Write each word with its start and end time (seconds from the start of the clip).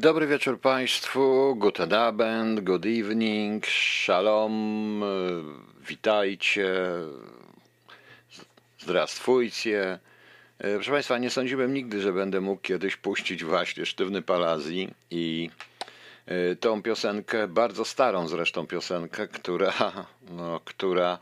Dobry 0.00 0.26
wieczór 0.26 0.60
Państwu, 0.60 1.54
guten 1.56 1.94
Abend, 1.94 2.60
good 2.60 2.86
evening, 2.86 3.66
shalom, 4.04 5.04
witajcie, 5.88 6.74
zdrastwujcie. 8.78 9.98
Proszę 10.58 10.90
Państwa, 10.90 11.18
nie 11.18 11.30
sądziłem 11.30 11.74
nigdy, 11.74 12.00
że 12.00 12.12
będę 12.12 12.40
mógł 12.40 12.62
kiedyś 12.62 12.96
puścić 12.96 13.44
właśnie 13.44 13.86
Sztywny 13.86 14.22
Palazji 14.22 14.94
i 15.10 15.50
e, 16.26 16.56
tą 16.56 16.82
piosenkę, 16.82 17.48
bardzo 17.48 17.84
starą 17.84 18.28
zresztą 18.28 18.66
piosenkę, 18.66 19.28
która, 19.28 19.72
no, 20.30 20.60
która 20.64 21.18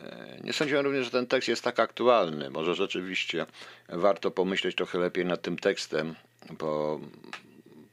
e, 0.00 0.40
nie 0.44 0.52
sądziłem 0.52 0.84
również, 0.84 1.04
że 1.04 1.10
ten 1.10 1.26
tekst 1.26 1.48
jest 1.48 1.64
tak 1.64 1.80
aktualny. 1.80 2.50
Może 2.50 2.74
rzeczywiście 2.74 3.46
warto 3.88 4.30
pomyśleć 4.30 4.76
trochę 4.76 4.98
lepiej 4.98 5.24
nad 5.24 5.42
tym 5.42 5.58
tekstem, 5.58 6.14
bo 6.58 7.00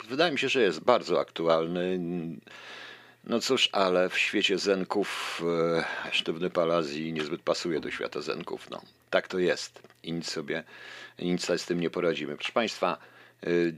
wydaje 0.10 0.32
mi 0.32 0.40
się, 0.40 0.50
że 0.50 0.62
jest 0.62 0.80
bardzo 0.80 1.20
aktualny. 1.20 2.00
No 3.24 3.40
cóż, 3.40 3.70
ale 3.72 4.10
w 4.10 4.18
świecie 4.18 4.58
zenków 4.58 5.42
e, 6.10 6.12
sztywny 6.12 6.50
Palazji 6.50 7.14
niezbyt 7.14 7.42
pasuje 7.42 7.80
do 7.80 7.92
świata 7.92 8.22
zenków. 8.22 8.70
No, 8.70 8.82
tak 9.10 9.28
to 9.28 9.40
jest 9.40 9.88
i 10.04 10.14
nic 10.14 10.32
sobie, 10.32 10.64
nic 11.20 11.46
sobie 11.46 11.60
z 11.60 11.66
tym 11.66 11.80
nie 11.80 11.90
poradzimy. 11.90 12.36
Proszę 12.36 12.52
Państwa, 12.52 12.98
y, 13.48 13.76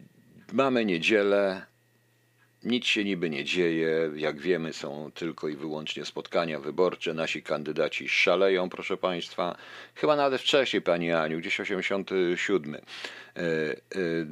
mamy 0.54 0.86
niedzielę, 0.86 1.66
nic 2.64 2.86
się 2.86 3.04
niby 3.04 3.30
nie 3.30 3.46
dzieje. 3.46 4.12
Jak 4.16 4.40
wiemy, 4.40 4.74
są 4.74 5.12
tylko 5.16 5.48
i 5.48 5.56
wyłącznie 5.56 6.06
spotkania 6.06 6.60
wyborcze. 6.60 7.14
Nasi 7.14 7.44
kandydaci 7.44 8.10
szaleją, 8.10 8.70
proszę 8.70 8.98
Państwa. 8.98 9.58
Chyba 9.96 10.16
nawet 10.16 10.42
wcześniej, 10.42 10.82
Pani 10.82 11.12
Aniu, 11.12 11.40
gdzieś 11.40 11.60
87. 11.60 12.76
Y, 12.76 12.80
y, 13.96 14.28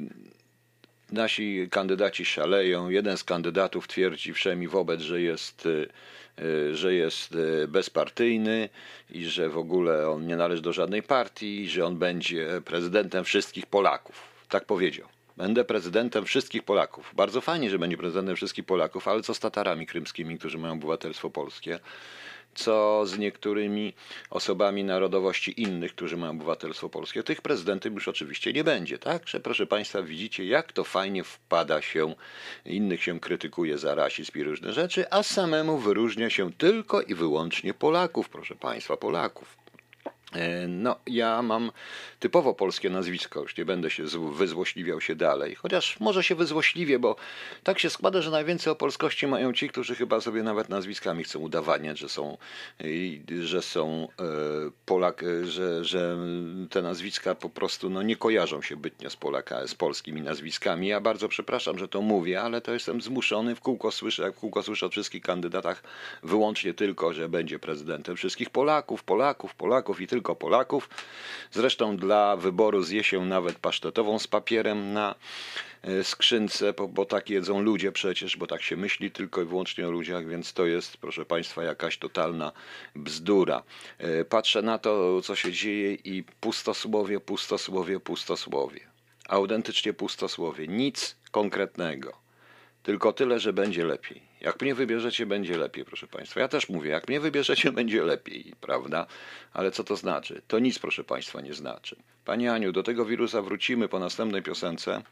Nasi 1.12 1.68
kandydaci 1.70 2.24
szaleją. 2.24 2.88
Jeden 2.88 3.16
z 3.16 3.24
kandydatów 3.24 3.88
twierdzi 3.88 4.32
wszemi 4.32 4.68
wobec, 4.68 5.00
że 5.00 5.20
jest, 5.20 5.66
y, 5.66 5.88
y, 6.42 6.76
że 6.76 6.94
jest 6.94 7.34
y, 7.34 7.68
bezpartyjny 7.68 8.68
i 9.10 9.24
że 9.24 9.48
w 9.48 9.58
ogóle 9.58 10.10
on 10.10 10.26
nie 10.26 10.36
należy 10.36 10.62
do 10.62 10.72
żadnej 10.72 11.02
partii, 11.02 11.60
i 11.60 11.68
że 11.68 11.86
on 11.86 11.96
będzie 11.96 12.62
prezydentem 12.64 13.24
wszystkich 13.24 13.66
Polaków. 13.66 14.22
Tak 14.48 14.64
powiedział. 14.64 15.08
Będę 15.36 15.64
prezydentem 15.64 16.24
wszystkich 16.24 16.62
Polaków. 16.62 17.12
Bardzo 17.16 17.40
fajnie, 17.40 17.70
że 17.70 17.78
będzie 17.78 17.96
prezydentem 17.96 18.36
wszystkich 18.36 18.64
Polaków, 18.64 19.08
ale 19.08 19.22
co 19.22 19.34
z 19.34 19.40
Tatarami 19.40 19.86
krymskimi, 19.86 20.38
którzy 20.38 20.58
mają 20.58 20.74
obywatelstwo 20.74 21.30
polskie? 21.30 21.78
Co 22.58 23.06
z 23.06 23.18
niektórymi 23.18 23.92
osobami 24.30 24.84
narodowości 24.84 25.62
innych, 25.62 25.94
którzy 25.94 26.16
mają 26.16 26.32
obywatelstwo 26.32 26.88
polskie. 26.88 27.22
Tych 27.22 27.42
prezydentem 27.42 27.94
już 27.94 28.08
oczywiście 28.08 28.52
nie 28.52 28.64
będzie, 28.64 28.98
tak? 28.98 29.28
Że 29.28 29.40
proszę 29.40 29.66
Państwa, 29.66 30.02
widzicie, 30.02 30.44
jak 30.44 30.72
to 30.72 30.84
fajnie 30.84 31.24
wpada 31.24 31.82
się, 31.82 32.14
innych 32.64 33.02
się 33.02 33.20
krytykuje 33.20 33.78
za 33.78 33.94
rasizm 33.94 34.38
i 34.38 34.42
różne 34.42 34.72
rzeczy, 34.72 35.10
a 35.10 35.22
samemu 35.22 35.78
wyróżnia 35.78 36.30
się 36.30 36.52
tylko 36.52 37.02
i 37.02 37.14
wyłącznie 37.14 37.74
Polaków, 37.74 38.28
proszę 38.28 38.54
Państwa, 38.54 38.96
Polaków. 38.96 39.57
E, 40.32 40.68
No, 40.68 40.96
ja 41.06 41.42
mam 41.42 41.72
typowo 42.20 42.54
polskie 42.54 42.90
nazwisko, 42.90 43.40
już 43.42 43.56
nie 43.56 43.64
będę 43.64 43.90
się 43.90 44.04
zł- 44.04 44.32
wyzłośliwiał 44.32 45.00
się 45.00 45.14
dalej, 45.16 45.54
chociaż 45.54 46.00
może 46.00 46.22
się 46.22 46.34
wyzłośliwię, 46.34 46.98
bo 46.98 47.16
tak 47.62 47.78
się 47.78 47.90
składa, 47.90 48.22
że 48.22 48.30
najwięcej 48.30 48.72
o 48.72 48.76
polskości 48.76 49.26
mają 49.26 49.52
ci, 49.52 49.68
którzy 49.68 49.94
chyba 49.94 50.20
sobie 50.20 50.42
nawet 50.42 50.68
nazwiskami 50.68 51.24
chcą 51.24 51.38
udowadniać, 51.38 51.98
że 51.98 52.08
są, 52.08 52.36
że 53.42 53.62
są 53.62 54.08
e, 54.20 54.24
Polak, 54.86 55.22
e, 55.22 55.46
że, 55.46 55.84
że 55.84 56.16
te 56.70 56.82
nazwiska 56.82 57.34
po 57.34 57.50
prostu 57.50 57.90
no, 57.90 58.02
nie 58.02 58.16
kojarzą 58.16 58.62
się 58.62 58.76
bytnio 58.76 59.10
z, 59.10 59.16
Polaka, 59.16 59.66
z 59.66 59.74
polskimi 59.74 60.20
nazwiskami. 60.20 60.88
Ja 60.88 61.00
bardzo 61.00 61.28
przepraszam, 61.28 61.78
że 61.78 61.88
to 61.88 62.02
mówię, 62.02 62.42
ale 62.42 62.60
to 62.60 62.72
jestem 62.72 63.00
zmuszony, 63.00 63.54
w 63.54 63.60
kółko 63.60 63.90
słyszę, 63.90 64.22
jak 64.22 64.34
w 64.34 64.38
kółko 64.38 64.62
słyszę 64.62 64.86
o 64.86 64.88
wszystkich 64.88 65.22
kandydatach, 65.22 65.82
wyłącznie 66.22 66.74
tylko, 66.74 67.12
że 67.12 67.28
będzie 67.28 67.58
prezydentem 67.58 68.16
wszystkich 68.16 68.50
Polaków, 68.50 69.04
Polaków, 69.04 69.54
Polaków 69.54 70.00
i 70.00 70.06
tylko 70.06 70.17
Polaków. 70.22 70.88
Zresztą 71.50 71.96
dla 71.96 72.36
wyboru 72.36 72.82
zje 72.82 73.04
się 73.04 73.24
nawet 73.24 73.58
pasztetową 73.58 74.18
z 74.18 74.26
papierem 74.26 74.92
na 74.92 75.14
e, 75.82 76.04
skrzynce, 76.04 76.72
bo, 76.72 76.88
bo 76.88 77.04
tak 77.04 77.30
jedzą 77.30 77.62
ludzie 77.62 77.92
przecież, 77.92 78.36
bo 78.36 78.46
tak 78.46 78.62
się 78.62 78.76
myśli 78.76 79.10
tylko 79.10 79.42
i 79.42 79.44
wyłącznie 79.44 79.88
o 79.88 79.90
ludziach, 79.90 80.28
więc 80.28 80.52
to 80.52 80.66
jest, 80.66 80.96
proszę 80.96 81.24
Państwa, 81.24 81.62
jakaś 81.62 81.98
totalna 81.98 82.52
bzdura. 82.94 83.62
E, 83.98 84.24
Patrzę 84.24 84.62
na 84.62 84.78
to, 84.78 85.22
co 85.22 85.36
się 85.36 85.52
dzieje 85.52 85.94
i 85.94 86.24
pustosłowie, 86.40 87.20
pustosłowie, 87.20 88.00
pustosłowie. 88.00 88.80
Autentycznie 89.28 89.92
pustosłowie. 89.92 90.68
Nic 90.68 91.16
konkretnego. 91.30 92.12
Tylko 92.82 93.12
tyle, 93.12 93.40
że 93.40 93.52
będzie 93.52 93.84
lepiej. 93.84 94.27
Jak 94.40 94.62
mnie 94.62 94.74
wybierzecie, 94.74 95.26
będzie 95.26 95.58
lepiej, 95.58 95.84
proszę 95.84 96.06
Państwa. 96.06 96.40
Ja 96.40 96.48
też 96.48 96.68
mówię, 96.68 96.90
jak 96.90 97.08
mnie 97.08 97.20
wybierzecie, 97.20 97.72
będzie 97.78 98.02
lepiej, 98.02 98.52
prawda? 98.60 99.06
Ale 99.52 99.70
co 99.70 99.84
to 99.84 99.96
znaczy? 99.96 100.42
To 100.48 100.58
nic, 100.58 100.78
proszę 100.78 101.04
Państwa, 101.04 101.40
nie 101.40 101.54
znaczy. 101.54 101.96
Pani 102.24 102.48
Aniu, 102.48 102.72
do 102.72 102.82
tego 102.82 103.04
wirusa 103.04 103.42
wrócimy 103.42 103.88
po 103.88 103.98
następnej 103.98 104.42
piosence, 104.42 105.02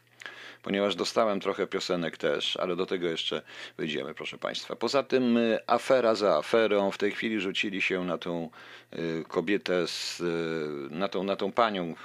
ponieważ 0.63 0.95
dostałem 0.95 1.39
trochę 1.39 1.67
piosenek 1.67 2.17
też, 2.17 2.57
ale 2.57 2.75
do 2.75 2.85
tego 2.85 3.07
jeszcze 3.07 3.41
wyjdziemy, 3.77 4.13
proszę 4.13 4.37
Państwa. 4.37 4.75
Poza 4.75 5.03
tym 5.03 5.37
y, 5.37 5.59
afera 5.67 6.15
za 6.15 6.37
aferą. 6.37 6.91
W 6.91 6.97
tej 6.97 7.11
chwili 7.11 7.39
rzucili 7.39 7.81
się 7.81 8.03
na 8.03 8.17
tą 8.17 8.49
y, 8.93 9.23
kobietę, 9.27 9.87
z, 9.87 10.19
y, 10.19 10.95
na, 10.95 11.07
tą, 11.07 11.23
na 11.23 11.35
tą 11.35 11.51
panią 11.51 11.95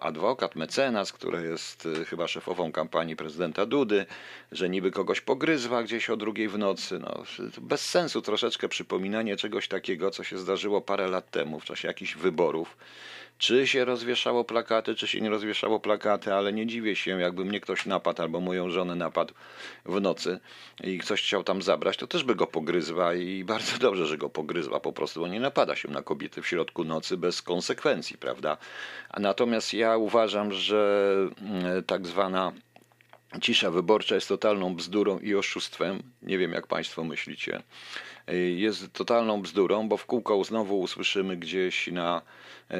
adwokat, 0.00 0.56
mecenas, 0.56 1.12
która 1.12 1.40
jest 1.40 1.88
chyba 2.06 2.28
szefową 2.28 2.72
kampanii 2.72 3.16
prezydenta 3.16 3.66
Dudy, 3.66 4.06
że 4.52 4.68
niby 4.68 4.90
kogoś 4.90 5.20
pogryzła 5.20 5.82
gdzieś 5.82 6.10
o 6.10 6.16
drugiej 6.16 6.48
w 6.48 6.58
nocy. 6.58 6.98
No, 6.98 7.22
bez 7.60 7.88
sensu 7.88 8.22
troszeczkę 8.22 8.68
przypominanie 8.68 9.36
czegoś 9.36 9.68
takiego, 9.68 10.10
co 10.10 10.24
się 10.24 10.38
zdarzyło 10.38 10.80
parę 10.80 11.08
lat 11.08 11.30
temu 11.30 11.60
w 11.60 11.64
czasie 11.64 11.88
jakichś 11.88 12.14
wyborów. 12.14 12.76
Czy 13.40 13.66
się 13.66 13.84
rozwieszało 13.84 14.44
plakaty, 14.44 14.94
czy 14.94 15.08
się 15.08 15.20
nie 15.20 15.30
rozwieszało 15.30 15.80
plakaty, 15.80 16.34
ale 16.34 16.52
nie 16.52 16.66
dziwię 16.66 16.96
się, 16.96 17.20
jakby 17.20 17.44
mnie 17.44 17.60
ktoś 17.60 17.86
napadł 17.86 18.22
albo 18.22 18.40
moją 18.40 18.70
żonę 18.70 18.94
napadł 18.94 19.34
w 19.84 20.00
nocy 20.00 20.40
i 20.84 20.98
ktoś 20.98 21.22
chciał 21.22 21.44
tam 21.44 21.62
zabrać, 21.62 21.96
to 21.96 22.06
też 22.06 22.24
by 22.24 22.34
go 22.34 22.46
pogryzła 22.46 23.14
i 23.14 23.44
bardzo 23.44 23.78
dobrze, 23.86 24.06
że 24.06 24.18
go 24.18 24.30
pogryzła 24.30 24.80
po 24.80 24.92
prostu, 24.92 25.20
bo 25.20 25.28
nie 25.28 25.40
napada 25.40 25.76
się 25.76 25.88
na 25.88 26.02
kobiety 26.02 26.42
w 26.42 26.46
środku 26.46 26.84
nocy 26.84 27.16
bez 27.16 27.42
konsekwencji, 27.42 28.18
prawda? 28.18 28.56
Natomiast 29.18 29.74
ja 29.74 29.96
uważam, 29.96 30.52
że 30.52 31.14
mm, 31.40 31.84
tak 31.84 32.06
zwana 32.06 32.52
Cisza 33.40 33.70
wyborcza 33.70 34.14
jest 34.14 34.28
totalną 34.28 34.74
bzdurą 34.74 35.18
i 35.18 35.34
oszustwem. 35.34 36.02
Nie 36.22 36.38
wiem, 36.38 36.52
jak 36.52 36.66
Państwo 36.66 37.04
myślicie. 37.04 37.62
Jest 38.56 38.92
totalną 38.92 39.42
bzdurą, 39.42 39.88
bo 39.88 39.96
w 39.96 40.06
kółko 40.06 40.44
znowu 40.44 40.80
usłyszymy 40.80 41.36
gdzieś 41.36 41.86
na, 41.86 42.22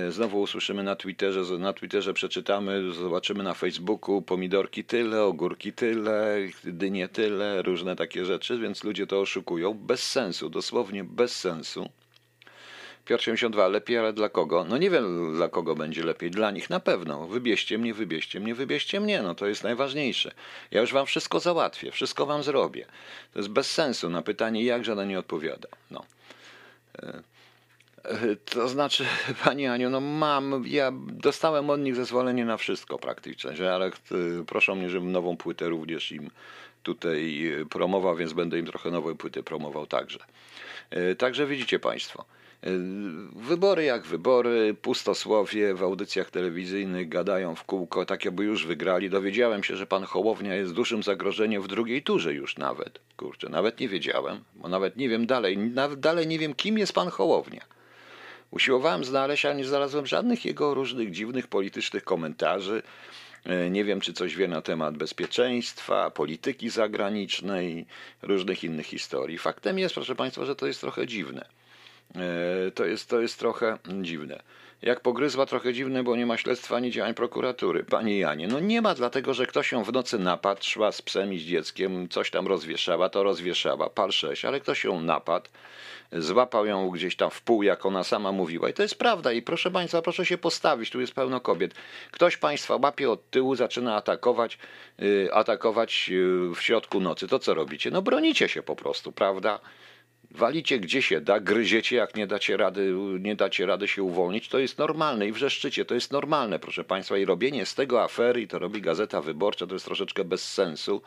znowu 0.08 0.40
usłyszymy 0.40 0.82
na 0.82 0.96
Twitterze, 0.96 1.58
na 1.58 1.72
Twitterze 1.72 2.14
przeczytamy, 2.14 2.92
zobaczymy 2.92 3.42
na 3.42 3.54
Facebooku 3.54 4.22
pomidorki 4.22 4.84
tyle, 4.84 5.22
ogórki 5.22 5.72
tyle, 5.72 6.36
dynie 6.64 7.08
tyle, 7.08 7.62
różne 7.62 7.96
takie 7.96 8.24
rzeczy, 8.24 8.58
więc 8.58 8.84
ludzie 8.84 9.06
to 9.06 9.20
oszukują 9.20 9.74
bez 9.74 10.02
sensu, 10.10 10.50
dosłownie 10.50 11.04
bez 11.04 11.36
sensu. 11.36 11.88
Piotr 13.04 13.24
72, 13.24 13.68
lepiej, 13.68 13.98
ale 13.98 14.12
dla 14.12 14.28
kogo? 14.28 14.64
No 14.64 14.78
nie 14.78 14.90
wiem, 14.90 15.34
dla 15.36 15.48
kogo 15.48 15.74
będzie 15.74 16.04
lepiej. 16.04 16.30
Dla 16.30 16.50
nich 16.50 16.70
na 16.70 16.80
pewno. 16.80 17.26
Wybieźcie 17.26 17.78
mnie, 17.78 17.94
wybieźcie 17.94 18.40
mnie, 18.40 18.54
wybieźcie 18.54 19.00
mnie. 19.00 19.22
No 19.22 19.34
to 19.34 19.46
jest 19.46 19.64
najważniejsze. 19.64 20.32
Ja 20.70 20.80
już 20.80 20.92
wam 20.92 21.06
wszystko 21.06 21.40
załatwię, 21.40 21.90
wszystko 21.90 22.26
wam 22.26 22.42
zrobię. 22.42 22.86
To 23.32 23.38
jest 23.38 23.48
bez 23.48 23.70
sensu. 23.70 24.10
Na 24.10 24.22
pytanie 24.22 24.64
jak 24.64 24.84
żaden 24.84 25.08
nie 25.08 25.18
odpowiada. 25.18 25.68
No. 25.90 26.04
E, 26.98 27.22
e, 28.04 28.36
To 28.36 28.68
znaczy, 28.68 29.06
Pani 29.44 29.66
Aniu, 29.66 29.90
no 29.90 30.00
mam, 30.00 30.64
ja 30.66 30.92
dostałem 31.06 31.70
od 31.70 31.80
nich 31.80 31.96
zezwolenie 31.96 32.44
na 32.44 32.56
wszystko 32.56 32.98
praktycznie, 32.98 33.56
że, 33.56 33.74
ale 33.74 33.86
e, 33.86 33.90
proszą 34.46 34.74
mnie, 34.74 34.90
żebym 34.90 35.12
nową 35.12 35.36
płytę 35.36 35.68
również 35.68 36.12
im 36.12 36.30
tutaj 36.82 37.50
promował, 37.70 38.16
więc 38.16 38.32
będę 38.32 38.58
im 38.58 38.66
trochę 38.66 38.90
nowej 38.90 39.16
płyty 39.16 39.42
promował 39.42 39.86
także. 39.86 40.18
Także 41.18 41.46
widzicie 41.46 41.78
Państwo, 41.78 42.24
Wybory 43.34 43.84
jak 43.84 44.06
wybory, 44.06 44.74
pustosłowie 44.82 45.74
w 45.74 45.82
audycjach 45.82 46.30
telewizyjnych 46.30 47.08
gadają 47.08 47.54
w 47.54 47.64
kółko, 47.64 48.06
tak 48.06 48.24
jakby 48.24 48.44
już 48.44 48.66
wygrali. 48.66 49.10
Dowiedziałem 49.10 49.64
się, 49.64 49.76
że 49.76 49.86
pan 49.86 50.04
Hołownia 50.04 50.54
jest 50.54 50.72
dużym 50.72 51.02
zagrożeniem 51.02 51.62
w 51.62 51.68
drugiej 51.68 52.02
turze 52.02 52.34
już 52.34 52.56
nawet. 52.56 53.00
Kurczę, 53.16 53.48
nawet 53.48 53.80
nie 53.80 53.88
wiedziałem, 53.88 54.40
bo 54.54 54.68
nawet 54.68 54.96
nie 54.96 55.08
wiem 55.08 55.26
dalej, 55.26 55.58
nawet 55.58 56.00
dalej 56.00 56.26
nie 56.26 56.38
wiem, 56.38 56.54
kim 56.54 56.78
jest 56.78 56.92
pan 56.92 57.08
Hołownia. 57.08 57.64
Usiłowałem 58.50 59.04
znaleźć, 59.04 59.44
ale 59.44 59.54
nie 59.54 59.64
znalazłem 59.64 60.06
żadnych 60.06 60.44
jego 60.44 60.74
różnych 60.74 61.10
dziwnych 61.10 61.46
politycznych 61.46 62.04
komentarzy. 62.04 62.82
E, 63.44 63.70
nie 63.70 63.84
wiem, 63.84 64.00
czy 64.00 64.12
coś 64.12 64.36
wie 64.36 64.48
na 64.48 64.62
temat 64.62 64.96
bezpieczeństwa, 64.96 66.10
polityki 66.10 66.70
zagranicznej, 66.70 67.86
różnych 68.22 68.64
innych 68.64 68.86
historii. 68.86 69.38
Faktem 69.38 69.78
jest, 69.78 69.94
proszę 69.94 70.14
Państwa, 70.14 70.44
że 70.44 70.56
to 70.56 70.66
jest 70.66 70.80
trochę 70.80 71.06
dziwne. 71.06 71.59
E, 72.14 72.70
to 72.70 72.84
jest, 72.84 73.08
to 73.08 73.20
jest 73.20 73.38
trochę 73.38 73.78
dziwne. 74.02 74.42
Jak 74.82 75.00
pogryzła, 75.00 75.46
trochę 75.46 75.72
dziwne, 75.74 76.02
bo 76.02 76.16
nie 76.16 76.26
ma 76.26 76.36
śledztwa 76.36 76.76
ani 76.76 76.90
działań 76.90 77.14
prokuratury. 77.14 77.84
Panie 77.84 78.18
Janie, 78.18 78.48
no 78.48 78.60
nie 78.60 78.82
ma, 78.82 78.94
dlatego 78.94 79.34
że 79.34 79.46
ktoś 79.46 79.72
ją 79.72 79.84
w 79.84 79.92
nocy 79.92 80.18
napadł, 80.18 80.64
szła 80.64 80.92
z 80.92 81.02
psem 81.02 81.32
i 81.32 81.38
z 81.38 81.42
dzieckiem, 81.42 82.08
coś 82.08 82.30
tam 82.30 82.46
rozwieszała, 82.46 83.08
to 83.08 83.22
rozwieszała, 83.22 83.90
par 83.90 84.12
6, 84.12 84.44
ale 84.44 84.60
ktoś 84.60 84.84
ją 84.84 85.00
napadł 85.00 85.48
złapał 86.12 86.66
ją 86.66 86.90
gdzieś 86.90 87.16
tam 87.16 87.30
w 87.30 87.42
pół, 87.42 87.62
jak 87.62 87.86
ona 87.86 88.04
sama 88.04 88.32
mówiła. 88.32 88.68
I 88.68 88.72
to 88.72 88.82
jest 88.82 88.98
prawda. 88.98 89.32
I 89.32 89.42
proszę 89.42 89.70
Państwa, 89.70 90.02
proszę 90.02 90.26
się 90.26 90.38
postawić, 90.38 90.90
tu 90.90 91.00
jest 91.00 91.12
pełno 91.12 91.40
kobiet. 91.40 91.74
Ktoś 92.10 92.36
Państwa 92.36 92.76
łapie 92.82 93.10
od 93.10 93.30
tyłu, 93.30 93.54
zaczyna 93.54 93.96
atakować, 93.96 94.58
yy, 94.98 95.28
atakować 95.32 96.08
yy, 96.08 96.54
w 96.54 96.60
środku 96.60 97.00
nocy. 97.00 97.28
To 97.28 97.38
co 97.38 97.54
robicie? 97.54 97.90
No 97.90 98.02
bronicie 98.02 98.48
się 98.48 98.62
po 98.62 98.76
prostu, 98.76 99.12
prawda? 99.12 99.60
Walicie 100.30 100.78
gdzie 100.78 101.02
się 101.02 101.20
da, 101.20 101.40
gryziecie, 101.40 101.96
jak 101.96 102.16
nie 102.16 102.26
dacie 102.26 102.56
rady, 102.56 102.94
nie 103.20 103.36
dacie 103.36 103.66
rady 103.66 103.88
się 103.88 104.02
uwolnić, 104.02 104.48
to 104.48 104.58
jest 104.58 104.78
normalne 104.78 105.28
i 105.28 105.32
wrzeszczycie, 105.32 105.84
to 105.84 105.94
jest 105.94 106.12
normalne, 106.12 106.58
proszę 106.58 106.84
Państwa. 106.84 107.18
I 107.18 107.24
robienie 107.24 107.66
z 107.66 107.74
tego 107.74 108.02
afery, 108.02 108.46
to 108.46 108.58
robi 108.58 108.80
Gazeta 108.80 109.22
Wyborcza, 109.22 109.66
to 109.66 109.74
jest 109.74 109.84
troszeczkę 109.84 110.24
bez 110.24 110.52
sensu 110.52 111.02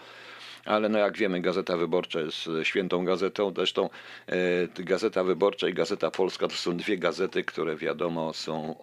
ale 0.66 0.90
no 0.90 1.00
jak 1.00 1.18
wiemy, 1.18 1.42
Gazeta 1.42 1.78
Wyborcza 1.78 2.20
jest 2.20 2.50
świętą 2.64 3.06
gazetą. 3.06 3.54
Zresztą 3.56 3.90
e, 4.28 4.84
Gazeta 4.84 5.24
Wyborcza 5.24 5.68
i 5.68 5.74
Gazeta 5.74 6.12
Polska 6.12 6.48
to 6.48 6.56
są 6.56 6.78
dwie 6.78 6.98
gazety, 6.98 7.44
które 7.44 7.76
wiadomo 7.76 8.34
są, 8.34 8.76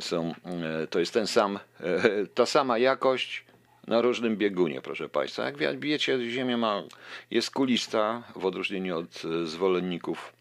są 0.00 0.34
e, 0.44 0.86
to 0.86 1.00
jest 1.00 1.14
ten 1.14 1.26
sam, 1.26 1.58
e, 1.80 2.26
ta 2.34 2.46
sama 2.46 2.78
jakość 2.78 3.44
na 3.88 4.00
różnym 4.00 4.36
biegunie, 4.36 4.80
proszę 4.80 5.08
Państwa. 5.08 5.44
Jak 5.60 5.78
wiecie, 5.80 6.30
Ziemia 6.30 6.56
ma, 6.56 6.82
jest 7.30 7.50
kulista 7.50 8.22
w 8.36 8.46
odróżnieniu 8.46 8.98
od 8.98 9.22
zwolenników 9.44 10.32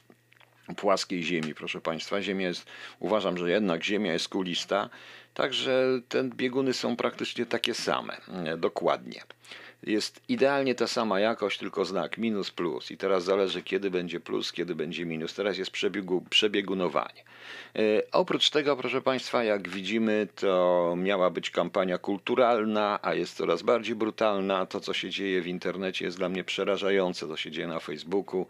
płaskiej 0.78 1.24
Ziemi, 1.24 1.56
proszę 1.56 1.82
Państwa. 1.82 2.22
Ziemia 2.22 2.48
jest, 2.48 2.66
uważam, 3.00 3.38
że 3.38 3.52
jednak 3.52 3.84
Ziemia 3.84 4.14
jest 4.14 4.30
kulista, 4.30 4.90
także 5.34 6.02
te 6.10 6.24
bieguny 6.24 6.74
są 6.74 6.96
praktycznie 6.96 7.46
takie 7.46 7.74
same, 7.74 8.18
dokładnie 8.58 9.22
jest 9.84 10.22
idealnie 10.28 10.76
ta 10.76 10.88
sama 10.88 11.20
jakość, 11.20 11.60
tylko 11.60 11.86
znak 11.86 12.18
minus 12.18 12.52
plus. 12.52 12.92
I 12.92 12.98
teraz 12.98 13.24
zależy, 13.24 13.64
kiedy 13.64 13.92
będzie 13.92 14.20
plus, 14.20 14.52
kiedy 14.52 14.76
będzie 14.76 15.06
minus. 15.06 15.34
Teraz 15.34 15.58
jest 15.58 15.72
przebiegu, 15.72 16.22
przebiegunowanie. 16.30 17.24
E, 17.76 17.82
oprócz 18.12 18.50
tego, 18.50 18.78
proszę 18.78 19.02
Państwa, 19.02 19.44
jak 19.44 19.70
widzimy, 19.70 20.28
to 20.36 20.94
miała 20.98 21.30
być 21.30 21.50
kampania 21.50 21.98
kulturalna, 21.98 23.00
a 23.02 23.14
jest 23.14 23.38
coraz 23.38 23.62
bardziej 23.62 23.96
brutalna. 23.96 24.66
To, 24.66 24.80
co 24.80 24.94
się 24.94 25.10
dzieje 25.10 25.42
w 25.42 25.48
internecie, 25.48 26.06
jest 26.06 26.18
dla 26.18 26.30
mnie 26.30 26.44
przerażające. 26.44 27.28
To 27.28 27.38
się 27.38 27.52
dzieje 27.52 27.68
na 27.68 27.80
Facebooku. 27.80 28.48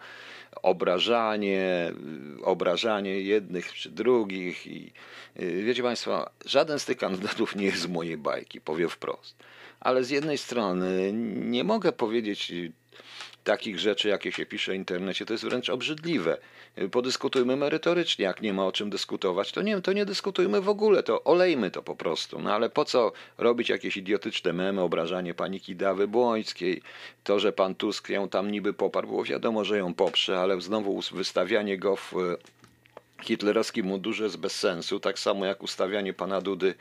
Obrażanie, 0.61 1.93
obrażanie 2.43 3.21
jednych 3.21 3.73
czy 3.73 3.89
drugich. 3.89 4.67
I 4.67 4.91
e, 5.35 5.45
wiecie 5.45 5.83
Państwo, 5.83 6.29
żaden 6.45 6.79
z 6.79 6.85
tych 6.85 6.97
kandydatów 6.97 7.55
nie 7.55 7.65
jest 7.65 7.81
z 7.81 7.87
mojej 7.87 8.17
bajki, 8.17 8.61
powiem 8.61 8.89
wprost 8.89 9.35
ale 9.87 10.03
z 10.03 10.09
jednej 10.09 10.37
strony 10.37 11.11
nie 11.35 11.63
mogę 11.63 11.91
powiedzieć 11.91 12.53
takich 13.43 13.79
rzeczy, 13.79 14.09
jakie 14.09 14.31
się 14.31 14.45
pisze 14.45 14.71
w 14.71 14.75
internecie, 14.75 15.25
to 15.25 15.33
jest 15.33 15.43
wręcz 15.43 15.69
obrzydliwe. 15.69 16.37
Podyskutujmy 16.91 17.55
merytorycznie, 17.55 18.25
jak 18.25 18.41
nie 18.41 18.53
ma 18.53 18.65
o 18.65 18.71
czym 18.71 18.89
dyskutować, 18.89 19.51
to 19.51 19.61
nie, 19.61 19.81
to 19.81 19.93
nie 19.93 20.05
dyskutujmy 20.05 20.61
w 20.61 20.69
ogóle, 20.69 21.03
to 21.03 21.23
olejmy 21.23 21.71
to 21.71 21.83
po 21.83 21.95
prostu. 21.95 22.39
No 22.39 22.53
ale 22.53 22.69
po 22.69 22.85
co 22.85 23.11
robić 23.37 23.69
jakieś 23.69 23.97
idiotyczne 23.97 24.53
memy, 24.53 24.81
obrażanie 24.81 25.33
pani 25.33 25.59
Kidawy 25.59 26.07
Błońskiej, 26.07 26.81
to, 27.23 27.39
że 27.39 27.51
pan 27.51 27.75
Tusk 27.75 28.09
ją 28.09 28.29
tam 28.29 28.51
niby 28.51 28.73
poparł, 28.73 29.07
było 29.07 29.23
wiadomo, 29.23 29.65
że 29.65 29.77
ją 29.77 29.93
poprze, 29.93 30.39
ale 30.39 30.61
znowu 30.61 31.01
wystawianie 31.11 31.77
go 31.77 31.95
w 31.95 32.13
hitlerowskim 33.23 33.85
mundurze 33.85 34.23
jest 34.23 34.37
bez 34.37 34.59
sensu, 34.59 34.99
tak 34.99 35.19
samo 35.19 35.45
jak 35.45 35.63
ustawianie 35.63 36.13
pana 36.13 36.41
Dudy 36.41 36.75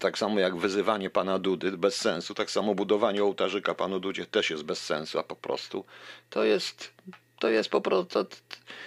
tak 0.00 0.18
samo 0.18 0.40
jak 0.40 0.56
wyzywanie 0.56 1.10
pana 1.10 1.38
Dudy 1.38 1.72
bez 1.72 1.96
sensu, 1.96 2.34
tak 2.34 2.50
samo 2.50 2.74
budowanie 2.74 3.24
ołtarzyka 3.24 3.74
panu 3.74 4.00
Dudzie 4.00 4.26
też 4.26 4.50
jest 4.50 4.62
bez 4.62 4.84
sensu, 4.84 5.18
a 5.18 5.22
po 5.22 5.36
prostu 5.36 5.84
to 6.30 6.44
jest, 6.44 6.92
to 7.38 7.48
jest 7.48 7.68
po 7.68 7.80
prostu, 7.80 8.26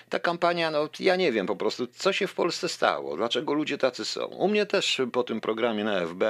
ta 0.10 0.19
kampania, 0.19 0.71
no 0.71 0.89
ja 1.00 1.16
nie 1.16 1.31
wiem 1.31 1.45
po 1.45 1.56
prostu, 1.56 1.88
co 1.88 2.13
się 2.13 2.27
w 2.27 2.33
Polsce 2.33 2.69
stało, 2.69 3.18
dlaczego 3.18 3.54
ludzie 3.54 3.77
tacy 3.77 4.06
są. 4.06 4.25
U 4.25 4.48
mnie 4.48 4.66
też 4.66 5.01
po 5.12 5.24
tym 5.24 5.42
programie 5.42 5.83
na 5.83 6.06
FB 6.06 6.24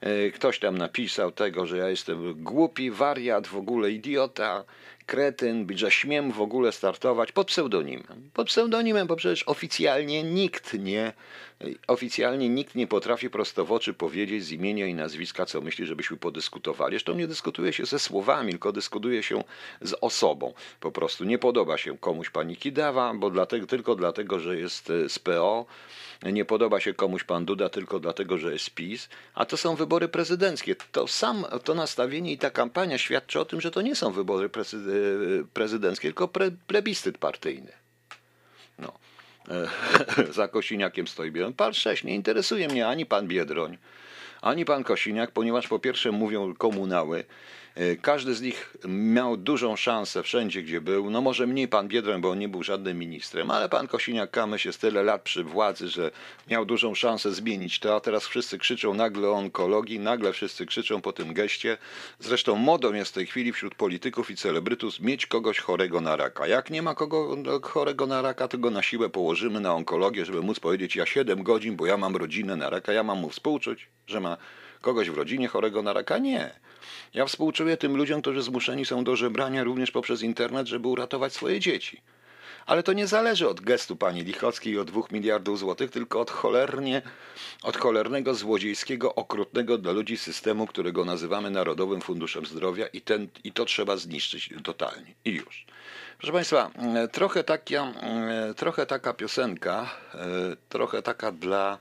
e, 0.00 0.30
ktoś 0.30 0.58
tam 0.58 0.78
napisał 0.78 1.32
tego, 1.32 1.66
że 1.66 1.78
ja 1.78 1.88
jestem 1.88 2.44
głupi, 2.44 2.90
wariat, 2.90 3.46
w 3.46 3.56
ogóle 3.56 3.90
idiota, 3.90 4.64
kretyn, 5.12 5.66
że 5.74 5.90
śmiem 5.90 6.32
w 6.32 6.40
ogóle 6.40 6.72
startować 6.72 7.32
pod 7.32 7.46
pseudonimem. 7.46 8.30
Pod 8.34 8.46
pseudonimem, 8.46 9.06
bo 9.06 9.16
przecież 9.16 9.42
oficjalnie 9.42 10.22
nikt 10.22 10.74
nie, 10.74 11.12
oficjalnie 11.86 12.48
nikt 12.48 12.74
nie 12.74 12.86
potrafi 12.86 13.30
prosto 13.30 13.64
w 13.64 13.72
oczy 13.72 13.94
powiedzieć 13.94 14.44
z 14.44 14.52
imienia 14.52 14.86
i 14.86 14.94
nazwiska, 14.94 15.46
co 15.46 15.60
myśli, 15.60 15.86
żebyśmy 15.86 16.16
podyskutowali. 16.16 16.92
Zresztą 16.92 17.14
nie 17.14 17.26
dyskutuje 17.26 17.72
się 17.72 17.86
ze 17.86 17.98
słowami, 17.98 18.50
tylko 18.50 18.72
dyskutuje 18.72 19.22
się 19.22 19.44
z 19.80 19.94
osobą. 20.00 20.54
Po 20.80 20.92
prostu 20.92 21.24
nie 21.24 21.38
podoba 21.38 21.78
się 21.78 21.98
komuś 21.98 22.30
pani 22.30 22.56
Kidawa, 22.56 23.14
bo 23.14 23.30
dlatego, 23.30 23.66
tylko 23.66 23.94
dlatego, 23.94 24.40
że 24.40 24.56
jest 24.56 24.92
z 25.08 25.18
PO, 25.18 25.66
nie 26.32 26.44
podoba 26.44 26.80
się 26.80 26.94
komuś 26.94 27.24
pan 27.24 27.44
Duda 27.44 27.68
tylko 27.68 28.00
dlatego, 28.00 28.38
że 28.38 28.52
jest 28.52 28.70
PiS, 28.70 29.08
a 29.34 29.44
to 29.44 29.56
są 29.56 29.74
wybory 29.74 30.08
prezydenckie. 30.08 30.76
To 30.92 31.06
sam 31.06 31.44
to 31.64 31.74
nastawienie 31.74 32.32
i 32.32 32.38
ta 32.38 32.50
kampania 32.50 32.98
świadczy 32.98 33.40
o 33.40 33.44
tym, 33.44 33.60
że 33.60 33.70
to 33.70 33.82
nie 33.82 33.96
są 33.96 34.12
wybory 34.12 34.48
prezydenckie, 34.48 35.01
tylko 36.00 36.28
pre, 36.28 36.50
plebiscyt 36.66 37.18
partyjny. 37.18 37.72
No. 38.78 38.92
Za 40.30 40.48
Kosiniakiem 40.48 41.06
stoi 41.06 41.30
Biedroń. 41.30 41.52
Pan 41.52 41.74
6, 41.74 42.04
nie 42.04 42.14
interesuje 42.14 42.68
mnie 42.68 42.88
ani 42.88 43.06
pan 43.06 43.28
Biedroń, 43.28 43.78
ani 44.40 44.64
pan 44.64 44.84
Kosiniak, 44.84 45.30
ponieważ 45.30 45.68
po 45.68 45.78
pierwsze 45.78 46.12
mówią 46.12 46.54
komunały, 46.54 47.24
E, 47.24 47.26
każdy 48.02 48.34
z 48.34 48.40
nich 48.40 48.76
miał 48.88 49.36
dużą 49.36 49.76
szansę 49.76 50.22
wszędzie, 50.22 50.62
gdzie 50.62 50.80
był. 50.80 51.10
No 51.10 51.20
może 51.20 51.46
mniej 51.46 51.68
pan 51.68 51.88
Biedroń, 51.88 52.20
bo 52.20 52.30
on 52.30 52.38
nie 52.38 52.48
był 52.48 52.62
żadnym 52.62 52.98
ministrem, 52.98 53.50
ale 53.50 53.68
pan 53.68 53.86
Kosiniak-Kamysz 53.86 54.66
jest 54.66 54.80
tyle 54.80 55.02
lat 55.02 55.22
przy 55.22 55.44
władzy, 55.44 55.88
że 55.88 56.10
miał 56.50 56.64
dużą 56.64 56.94
szansę 56.94 57.32
zmienić 57.32 57.78
to, 57.78 57.96
a 57.96 58.00
teraz 58.00 58.26
wszyscy 58.26 58.58
krzyczą 58.58 58.94
nagle 58.94 59.28
o 59.28 59.32
onkologii, 59.32 60.00
nagle 60.00 60.32
wszyscy 60.32 60.66
krzyczą 60.66 61.00
po 61.00 61.12
tym 61.12 61.34
geście. 61.34 61.78
Zresztą 62.18 62.56
modą 62.56 62.92
jest 62.92 63.10
w 63.10 63.14
tej 63.14 63.26
chwili 63.26 63.52
wśród 63.52 63.74
polityków 63.74 64.30
i 64.30 64.36
celebrytów 64.36 65.00
mieć 65.00 65.26
kogoś 65.26 65.58
chorego 65.58 66.00
na 66.00 66.16
raka. 66.16 66.46
Jak 66.46 66.70
nie 66.70 66.82
ma 66.82 66.94
kogo 66.94 67.36
chorego 67.62 68.06
na 68.06 68.22
raka, 68.22 68.48
to 68.48 68.58
go 68.58 68.70
na 68.70 68.82
siłę 68.82 69.10
położymy 69.10 69.60
na 69.60 69.74
onkologię, 69.74 70.24
żeby 70.24 70.42
móc 70.42 70.60
powiedzieć, 70.60 70.96
ja 70.96 71.06
7 71.06 71.42
godzin, 71.42 71.76
bo 71.76 71.86
ja 71.86 71.96
mam 71.96 72.16
rodzinę 72.16 72.56
na 72.56 72.70
raka, 72.70 72.92
ja 72.92 73.02
mam 73.02 73.18
mu 73.18 73.30
współczuć, 73.30 73.88
że 74.06 74.20
ma 74.20 74.36
kogoś 74.82 75.10
w 75.10 75.16
rodzinie 75.16 75.48
chorego 75.48 75.82
na 75.82 75.92
raka? 75.92 76.18
Nie. 76.18 76.50
Ja 77.14 77.26
współczuję 77.26 77.76
tym 77.76 77.96
ludziom, 77.96 78.20
którzy 78.22 78.42
zmuszeni 78.42 78.84
są 78.84 79.04
do 79.04 79.16
żebrania 79.16 79.64
również 79.64 79.90
poprzez 79.90 80.22
internet, 80.22 80.66
żeby 80.66 80.88
uratować 80.88 81.32
swoje 81.32 81.60
dzieci. 81.60 82.00
Ale 82.66 82.82
to 82.82 82.92
nie 82.92 83.06
zależy 83.06 83.48
od 83.48 83.60
gestu 83.60 83.96
pani 83.96 84.22
Lichockiej 84.22 84.78
od 84.78 84.86
dwóch 84.86 85.10
miliardów 85.10 85.58
złotych, 85.58 85.90
tylko 85.90 86.20
od 86.20 86.30
cholernie, 86.30 87.02
od 87.62 87.76
cholernego, 87.76 88.34
złodziejskiego, 88.34 89.14
okrutnego 89.14 89.78
dla 89.78 89.92
ludzi 89.92 90.16
systemu, 90.16 90.66
którego 90.66 91.04
nazywamy 91.04 91.50
Narodowym 91.50 92.00
Funduszem 92.00 92.46
Zdrowia 92.46 92.86
i, 92.86 93.00
ten, 93.00 93.28
i 93.44 93.52
to 93.52 93.64
trzeba 93.64 93.96
zniszczyć 93.96 94.50
totalnie. 94.64 95.14
I 95.24 95.30
już. 95.30 95.66
Proszę 96.18 96.32
Państwa, 96.32 96.70
trochę 97.12 97.44
taka, 97.44 97.92
trochę 98.56 98.86
taka 98.86 99.14
piosenka, 99.14 99.90
trochę 100.68 101.02
taka 101.02 101.32
dla 101.32 101.78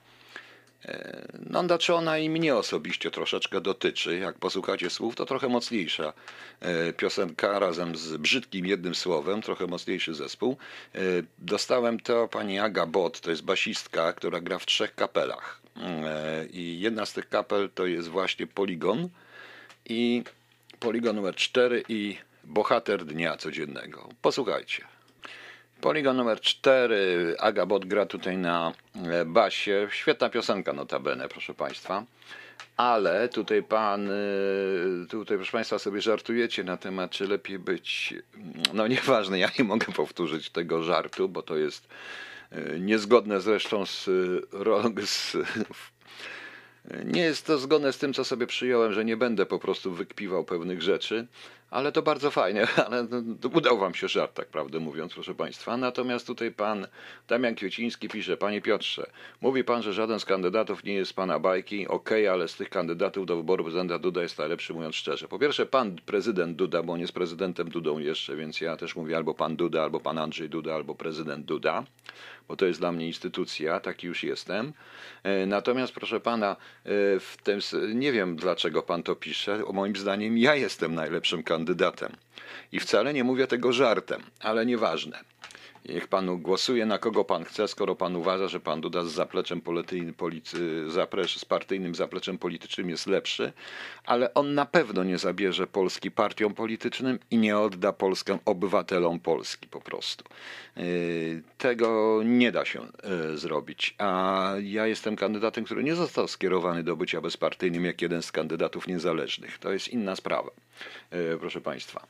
no, 1.49 1.63
znaczy 1.63 1.93
ona 1.95 2.17
i 2.17 2.29
mnie 2.29 2.55
osobiście 2.55 3.11
troszeczkę 3.11 3.61
dotyczy. 3.61 4.17
Jak 4.17 4.37
posłuchacie 4.37 4.89
słów, 4.89 5.15
to 5.15 5.25
trochę 5.25 5.49
mocniejsza 5.49 6.13
e, 6.59 6.93
piosenka 6.93 7.59
razem 7.59 7.95
z 7.95 8.17
brzydkim 8.17 8.65
jednym 8.65 8.95
słowem, 8.95 9.41
trochę 9.41 9.67
mocniejszy 9.67 10.13
zespół. 10.13 10.57
E, 10.95 10.99
dostałem 11.37 11.99
to 11.99 12.27
pani 12.27 12.59
Aga 12.59 12.85
Bot, 12.85 13.21
to 13.21 13.29
jest 13.29 13.43
basistka, 13.43 14.13
która 14.13 14.41
gra 14.41 14.59
w 14.59 14.65
trzech 14.65 14.95
kapelach. 14.95 15.61
E, 15.77 16.45
I 16.45 16.79
jedna 16.79 17.05
z 17.05 17.13
tych 17.13 17.29
kapel 17.29 17.69
to 17.75 17.85
jest 17.85 18.07
właśnie 18.07 18.47
Poligon 18.47 19.09
i 19.89 20.23
Poligon 20.79 21.15
numer 21.15 21.35
4 21.35 21.83
i 21.89 22.17
Bohater 22.43 23.05
Dnia 23.05 23.37
Codziennego. 23.37 24.09
Posłuchajcie. 24.21 24.85
Poligon 25.81 26.17
numer 26.17 26.41
4. 26.41 27.35
Aga 27.39 27.65
Bot 27.65 27.85
gra 27.85 28.05
tutaj 28.05 28.37
na 28.37 28.73
e, 28.95 29.25
basie. 29.25 29.87
Świetna 29.91 30.29
piosenka 30.29 30.73
notabene, 30.73 31.27
proszę 31.27 31.53
Państwa. 31.53 32.03
Ale 32.77 33.29
tutaj 33.29 33.63
pan, 33.63 34.09
e, 34.11 34.13
tutaj 35.09 35.37
proszę 35.37 35.51
Państwa 35.51 35.79
sobie 35.79 36.01
żartujecie 36.01 36.63
na 36.63 36.77
temat, 36.77 37.11
czy 37.11 37.27
lepiej 37.27 37.59
być, 37.59 38.13
no 38.73 38.87
nieważne, 38.87 39.39
ja 39.39 39.49
nie 39.59 39.63
mogę 39.63 39.85
powtórzyć 39.93 40.49
tego 40.49 40.83
żartu, 40.83 41.29
bo 41.29 41.41
to 41.41 41.57
jest 41.57 41.87
e, 42.51 42.79
niezgodne 42.79 43.41
zresztą 43.41 43.85
z, 43.85 44.03
z 45.05 45.37
nie 47.05 47.21
jest 47.21 47.45
to 47.45 47.57
zgodne 47.57 47.93
z 47.93 47.97
tym, 47.97 48.13
co 48.13 48.23
sobie 48.23 48.47
przyjąłem, 48.47 48.93
że 48.93 49.05
nie 49.05 49.17
będę 49.17 49.45
po 49.45 49.59
prostu 49.59 49.91
wykpiwał 49.91 50.43
pewnych 50.43 50.81
rzeczy, 50.81 51.27
ale 51.71 51.91
to 51.91 52.01
bardzo 52.01 52.31
fajnie, 52.31 52.67
ale 52.87 53.07
udał 53.53 53.77
wam 53.77 53.93
się 53.93 54.07
żart, 54.07 54.33
tak 54.33 54.47
prawdę 54.47 54.79
mówiąc, 54.79 55.13
proszę 55.13 55.35
państwa. 55.35 55.77
Natomiast 55.77 56.27
tutaj 56.27 56.51
pan 56.51 56.87
Damian 57.27 57.55
Kwieciński 57.55 58.09
pisze, 58.09 58.37
panie 58.37 58.61
Piotrze, 58.61 59.11
mówi 59.41 59.63
pan, 59.63 59.83
że 59.83 59.93
żaden 59.93 60.19
z 60.19 60.25
kandydatów 60.25 60.83
nie 60.83 60.93
jest 60.93 61.13
pana 61.13 61.39
bajki, 61.39 61.87
okej, 61.87 62.23
okay, 62.23 62.31
ale 62.31 62.47
z 62.47 62.55
tych 62.55 62.69
kandydatów 62.69 63.25
do 63.25 63.35
wyboru 63.35 63.63
prezydenta 63.63 63.99
Duda 63.99 64.21
jest 64.21 64.37
najlepszy, 64.37 64.73
mówiąc 64.73 64.95
szczerze. 64.95 65.27
Po 65.27 65.39
pierwsze, 65.39 65.65
pan 65.65 65.95
prezydent 66.05 66.57
Duda, 66.57 66.83
bo 66.83 66.93
on 66.93 66.99
jest 66.99 67.13
prezydentem 67.13 67.69
Dudą 67.69 67.99
jeszcze, 67.99 68.35
więc 68.35 68.61
ja 68.61 68.77
też 68.77 68.95
mówię 68.95 69.17
albo 69.17 69.33
pan 69.33 69.55
Duda, 69.55 69.83
albo 69.83 69.99
pan 69.99 70.17
Andrzej 70.17 70.49
Duda, 70.49 70.75
albo 70.75 70.95
prezydent 70.95 71.45
Duda, 71.45 71.83
bo 72.47 72.55
to 72.55 72.65
jest 72.65 72.79
dla 72.79 72.91
mnie 72.91 73.07
instytucja, 73.07 73.79
taki 73.79 74.07
już 74.07 74.23
jestem. 74.23 74.73
E, 75.23 75.45
natomiast, 75.45 75.93
proszę 75.93 76.19
pana, 76.19 76.51
e, 76.51 76.55
w 77.19 77.37
tym, 77.43 77.59
nie 77.93 78.11
wiem 78.11 78.35
dlaczego 78.35 78.83
pan 78.83 79.03
to 79.03 79.15
pisze, 79.15 79.63
moim 79.73 79.95
zdaniem 79.95 80.37
ja 80.37 80.55
jestem 80.55 80.95
najlepszym 80.95 81.43
kandydatem 81.43 81.71
kandydatem. 81.71 82.11
I 82.71 82.79
wcale 82.79 83.13
nie 83.13 83.23
mówię 83.23 83.47
tego 83.47 83.73
żartem, 83.73 84.21
ale 84.39 84.65
nieważne. 84.65 85.19
Niech 85.89 86.07
panu 86.07 86.37
głosuje 86.37 86.85
na 86.85 86.97
kogo 86.97 87.23
pan 87.23 87.43
chce, 87.43 87.67
skoro 87.67 87.95
pan 87.95 88.15
uważa, 88.15 88.47
że 88.47 88.59
pan 88.59 88.81
Duda 88.81 89.03
z 89.03 89.11
zapleczem 89.11 89.61
z 91.39 91.45
partyjnym 91.45 91.95
zapleczem 91.95 92.37
politycznym 92.37 92.89
jest 92.89 93.07
lepszy, 93.07 93.53
ale 94.05 94.33
on 94.33 94.53
na 94.53 94.65
pewno 94.65 95.03
nie 95.03 95.17
zabierze 95.17 95.67
Polski 95.67 96.11
partiom 96.11 96.53
politycznym 96.53 97.19
i 97.31 97.37
nie 97.37 97.57
odda 97.57 97.93
Polskę 97.93 98.37
obywatelom 98.45 99.19
Polski 99.19 99.67
po 99.67 99.81
prostu. 99.81 100.23
Yy, 100.77 100.83
tego 101.57 102.21
nie 102.25 102.51
da 102.51 102.65
się 102.65 102.79
yy, 103.29 103.37
zrobić. 103.37 103.95
A 103.97 104.53
ja 104.63 104.87
jestem 104.87 105.15
kandydatem, 105.15 105.65
który 105.65 105.83
nie 105.83 105.95
został 105.95 106.27
skierowany 106.27 106.83
do 106.83 106.95
bycia 106.95 107.21
bezpartyjnym 107.21 107.85
jak 107.85 108.01
jeden 108.01 108.21
z 108.21 108.31
kandydatów 108.31 108.87
niezależnych. 108.87 109.57
To 109.57 109.71
jest 109.71 109.87
inna 109.87 110.15
sprawa, 110.15 110.51
yy, 111.11 111.37
proszę 111.39 111.61
państwa. 111.61 112.07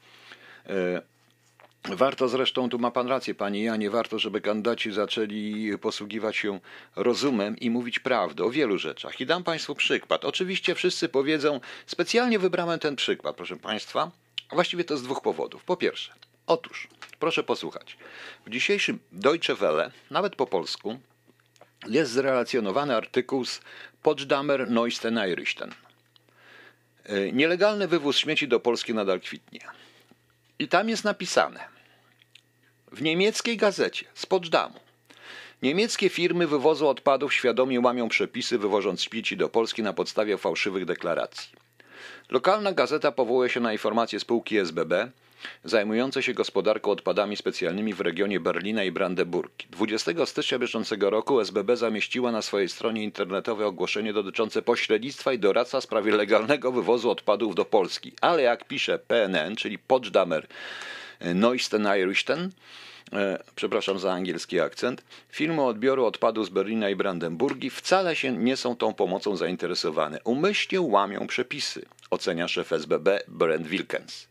Warto 1.85 2.27
zresztą, 2.27 2.69
tu 2.69 2.79
ma 2.79 2.91
pan 2.91 3.07
rację, 3.07 3.35
panie 3.35 3.63
Janie, 3.63 3.89
warto, 3.89 4.19
żeby 4.19 4.41
kandydaci 4.41 4.91
zaczęli 4.91 5.71
posługiwać 5.81 6.38
się 6.38 6.59
rozumem 6.95 7.57
i 7.57 7.69
mówić 7.69 8.00
prawdę 8.00 8.43
o 8.43 8.50
wielu 8.50 8.77
rzeczach. 8.77 9.21
I 9.21 9.25
dam 9.25 9.43
państwu 9.43 9.75
przykład. 9.75 10.25
Oczywiście 10.25 10.75
wszyscy 10.75 11.09
powiedzą, 11.09 11.59
specjalnie 11.85 12.39
wybrałem 12.39 12.79
ten 12.79 12.95
przykład, 12.95 13.35
proszę 13.35 13.57
państwa. 13.57 14.11
Właściwie 14.51 14.83
to 14.83 14.97
z 14.97 15.03
dwóch 15.03 15.21
powodów. 15.21 15.63
Po 15.63 15.77
pierwsze, 15.77 16.13
otóż, 16.47 16.88
proszę 17.19 17.43
posłuchać. 17.43 17.97
W 18.45 18.50
dzisiejszym 18.50 19.00
Deutsche 19.11 19.55
Welle, 19.55 19.91
nawet 20.11 20.35
po 20.35 20.47
polsku, 20.47 21.00
jest 21.88 22.11
zrelacjonowany 22.11 22.95
artykuł 22.95 23.45
z 23.45 23.61
Potsdamer 24.03 24.71
Nachrichten. 25.11 25.73
E, 27.03 27.31
nielegalny 27.31 27.88
wywóz 27.88 28.17
śmieci 28.17 28.47
do 28.47 28.59
Polski 28.59 28.93
nadal 28.93 29.19
kwitnie. 29.19 29.59
I 30.62 30.68
tam 30.68 30.89
jest 30.89 31.03
napisane 31.03 31.60
w 32.91 33.01
niemieckiej 33.01 33.58
gazecie 33.58 34.06
z 34.13 34.25
Potsdamu. 34.25 34.80
Niemieckie 35.62 36.10
firmy 36.10 36.48
wywozu 36.48 36.88
odpadów 36.88 37.34
świadomie 37.34 37.80
łamią 37.80 38.10
przepisy, 38.10 38.58
wywożąc 38.58 39.03
śmieci 39.03 39.38
do 39.38 39.50
Polski 39.50 39.84
na 39.84 39.94
podstawie 39.94 40.38
fałszywych 40.38 40.86
deklaracji. 40.86 41.50
Lokalna 42.30 42.72
gazeta 42.72 43.12
powołuje 43.12 43.50
się 43.50 43.60
na 43.60 43.74
informacje 43.74 44.20
spółki 44.20 44.58
SBB, 44.58 45.12
zajmujące 45.63 46.24
się 46.24 46.33
gospodarką 46.33 46.91
odpadami 46.91 47.38
specjalnymi 47.38 47.93
w 47.93 48.01
regionie 48.01 48.39
Berlina 48.39 48.83
i 48.83 48.91
Brandenburgii. 48.91 49.67
20 49.69 50.25
stycznia 50.25 50.60
bieżącego 50.60 51.10
roku 51.10 51.39
SBB 51.39 51.77
zamieściła 51.77 52.31
na 52.31 52.41
swojej 52.41 52.69
stronie 52.69 53.03
internetowej 53.03 53.65
ogłoszenie 53.65 54.13
dotyczące 54.13 54.62
pośrednictwa 54.62 55.33
i 55.33 55.39
doradztwa 55.39 55.81
w 55.81 55.83
sprawie 55.83 56.12
legalnego 56.12 56.71
wywozu 56.71 57.10
odpadów 57.10 57.55
do 57.55 57.65
Polski. 57.65 58.13
Ale 58.21 58.41
jak 58.41 58.67
pisze 58.67 59.00
PNN, 59.00 59.55
czyli 59.55 59.79
Potsdamer 59.79 60.48
Neuesten 61.36 61.81
Nachrichten, 61.81 62.50
e, 63.13 63.43
przepraszam 63.55 64.00
za 64.00 64.13
angielski 64.13 64.60
akcent, 64.60 65.03
firmy 65.29 65.62
odbioru 65.62 66.05
odpadów 66.05 66.45
z 66.45 66.50
Berlina 66.50 66.89
i 66.89 66.95
Brandenburgii 66.95 67.69
wcale 67.69 68.15
się 68.15 68.31
nie 68.31 68.57
są 68.57 68.75
tą 68.75 68.93
pomocą 68.93 69.36
zainteresowane. 69.36 70.19
Umyślnie 70.24 70.81
łamią 70.81 71.27
przepisy, 71.27 71.86
ocenia 72.10 72.48
szef 72.48 72.74
SBB 72.74 73.19
Brent 73.27 73.67
Wilkens. 73.67 74.27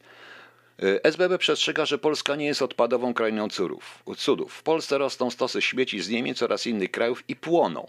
Y, 0.82 1.02
SBB 1.02 1.38
przestrzega, 1.38 1.86
że 1.86 1.98
Polska 1.98 2.36
nie 2.36 2.46
jest 2.46 2.62
odpadową 2.62 3.14
krainą 3.14 3.48
cudów. 3.48 4.02
cudów. 4.16 4.52
W 4.54 4.62
Polsce 4.62 4.98
rosną 4.98 5.30
stosy 5.30 5.62
śmieci 5.62 6.00
z 6.00 6.08
Niemiec 6.08 6.42
oraz 6.42 6.66
innych 6.66 6.90
krajów 6.90 7.24
i 7.28 7.36
płoną. 7.36 7.86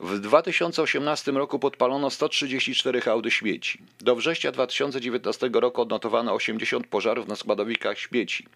W 0.00 0.18
2018 0.18 1.32
roku 1.32 1.58
podpalono 1.58 2.10
134 2.10 3.00
hałdy 3.00 3.30
śmieci. 3.30 3.78
Do 4.00 4.16
września 4.16 4.52
2019 4.52 5.50
roku 5.52 5.82
odnotowano 5.82 6.34
80 6.34 6.86
pożarów 6.86 7.28
na 7.28 7.36
składowiskach 7.36 7.98
śmieci. 7.98 8.46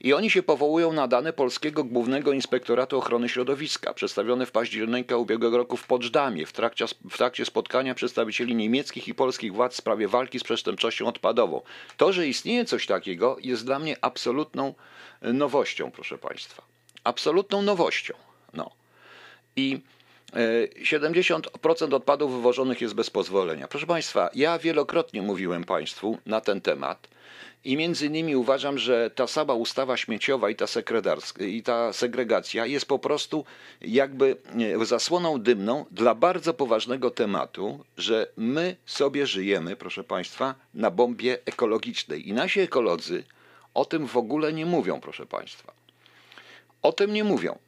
I 0.00 0.12
oni 0.14 0.30
się 0.30 0.42
powołują 0.42 0.92
na 0.92 1.08
dane 1.08 1.32
Polskiego 1.32 1.84
Głównego 1.84 2.32
Inspektoratu 2.32 2.98
Ochrony 2.98 3.28
Środowiska, 3.28 3.94
przedstawione 3.94 4.46
w 4.46 4.50
październiku 4.50 5.20
ubiegłego 5.20 5.56
roku 5.56 5.76
w 5.76 5.86
Poczdamie, 5.86 6.46
w 6.46 6.52
trakcie, 6.52 6.86
w 7.10 7.16
trakcie 7.16 7.44
spotkania 7.44 7.94
przedstawicieli 7.94 8.54
niemieckich 8.54 9.08
i 9.08 9.14
polskich 9.14 9.52
władz 9.54 9.72
w 9.72 9.76
sprawie 9.76 10.08
walki 10.08 10.38
z 10.38 10.44
przestępczością 10.44 11.06
odpadową. 11.06 11.62
To, 11.96 12.12
że 12.12 12.28
istnieje 12.28 12.64
coś 12.64 12.86
takiego, 12.86 13.36
jest 13.40 13.64
dla 13.64 13.78
mnie 13.78 13.96
absolutną 14.00 14.74
e, 15.22 15.32
nowością, 15.32 15.90
proszę 15.90 16.18
Państwa. 16.18 16.62
Absolutną 17.04 17.62
nowością. 17.62 18.14
No. 18.54 18.70
I 19.56 19.80
70% 20.32 21.92
e, 21.92 21.96
odpadów 21.96 22.32
wywożonych 22.32 22.80
jest 22.80 22.94
bez 22.94 23.10
pozwolenia. 23.10 23.68
Proszę 23.68 23.86
Państwa, 23.86 24.30
ja 24.34 24.58
wielokrotnie 24.58 25.22
mówiłem 25.22 25.64
Państwu 25.64 26.18
na 26.26 26.40
ten 26.40 26.60
temat 26.60 27.08
i 27.64 27.76
między 27.76 28.06
innymi 28.06 28.36
uważam, 28.36 28.78
że 28.78 29.10
ta 29.10 29.26
sama 29.26 29.54
ustawa 29.54 29.96
śmieciowa 29.96 30.50
i 30.50 30.56
ta, 30.56 30.64
i 31.40 31.62
ta 31.62 31.92
segregacja 31.92 32.66
jest 32.66 32.86
po 32.86 32.98
prostu 32.98 33.44
jakby 33.80 34.36
zasłoną 34.82 35.38
dymną 35.38 35.84
dla 35.90 36.14
bardzo 36.14 36.54
poważnego 36.54 37.10
tematu, 37.10 37.84
że 37.96 38.26
my 38.36 38.76
sobie 38.86 39.26
żyjemy, 39.26 39.76
proszę 39.76 40.04
Państwa, 40.04 40.54
na 40.74 40.90
bombie 40.90 41.30
ekologicznej. 41.30 42.28
I 42.28 42.32
nasi 42.32 42.60
ekolodzy 42.60 43.24
o 43.74 43.84
tym 43.84 44.06
w 44.06 44.16
ogóle 44.16 44.52
nie 44.52 44.66
mówią, 44.66 45.00
proszę 45.00 45.26
Państwa. 45.26 45.72
O 46.82 46.92
tym 46.92 47.12
nie 47.12 47.24
mówią. 47.24 47.58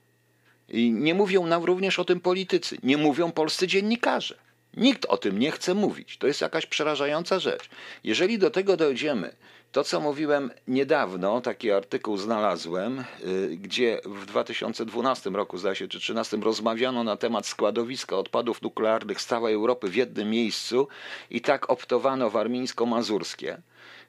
I 0.72 0.92
nie 0.92 1.14
mówią 1.14 1.46
nam 1.46 1.64
również 1.64 1.98
o 1.98 2.04
tym 2.04 2.20
politycy, 2.20 2.78
nie 2.82 2.96
mówią 2.96 3.32
polscy 3.32 3.66
dziennikarze. 3.66 4.34
Nikt 4.76 5.06
o 5.06 5.16
tym 5.16 5.38
nie 5.38 5.50
chce 5.50 5.74
mówić. 5.74 6.18
To 6.18 6.26
jest 6.26 6.40
jakaś 6.40 6.66
przerażająca 6.66 7.38
rzecz. 7.38 7.68
Jeżeli 8.04 8.38
do 8.38 8.50
tego 8.50 8.76
dojdziemy, 8.76 9.34
to, 9.72 9.84
co 9.84 10.00
mówiłem 10.00 10.50
niedawno, 10.68 11.40
taki 11.40 11.70
artykuł 11.70 12.16
znalazłem, 12.16 13.04
y, 13.24 13.56
gdzie 13.56 14.00
w 14.04 14.26
2012 14.26 15.30
roku, 15.30 15.58
zdaje 15.58 15.76
się, 15.76 15.88
czy 15.88 15.98
2013 15.98 16.36
rozmawiano 16.36 17.04
na 17.04 17.16
temat 17.16 17.46
składowiska 17.46 18.16
odpadów 18.16 18.62
nuklearnych 18.62 19.20
z 19.20 19.26
całej 19.26 19.54
Europy 19.54 19.88
w 19.88 19.96
jednym 19.96 20.30
miejscu 20.30 20.88
i 21.30 21.40
tak 21.40 21.70
optowano 21.70 22.30
warmińsko-mazurskie. 22.30 23.56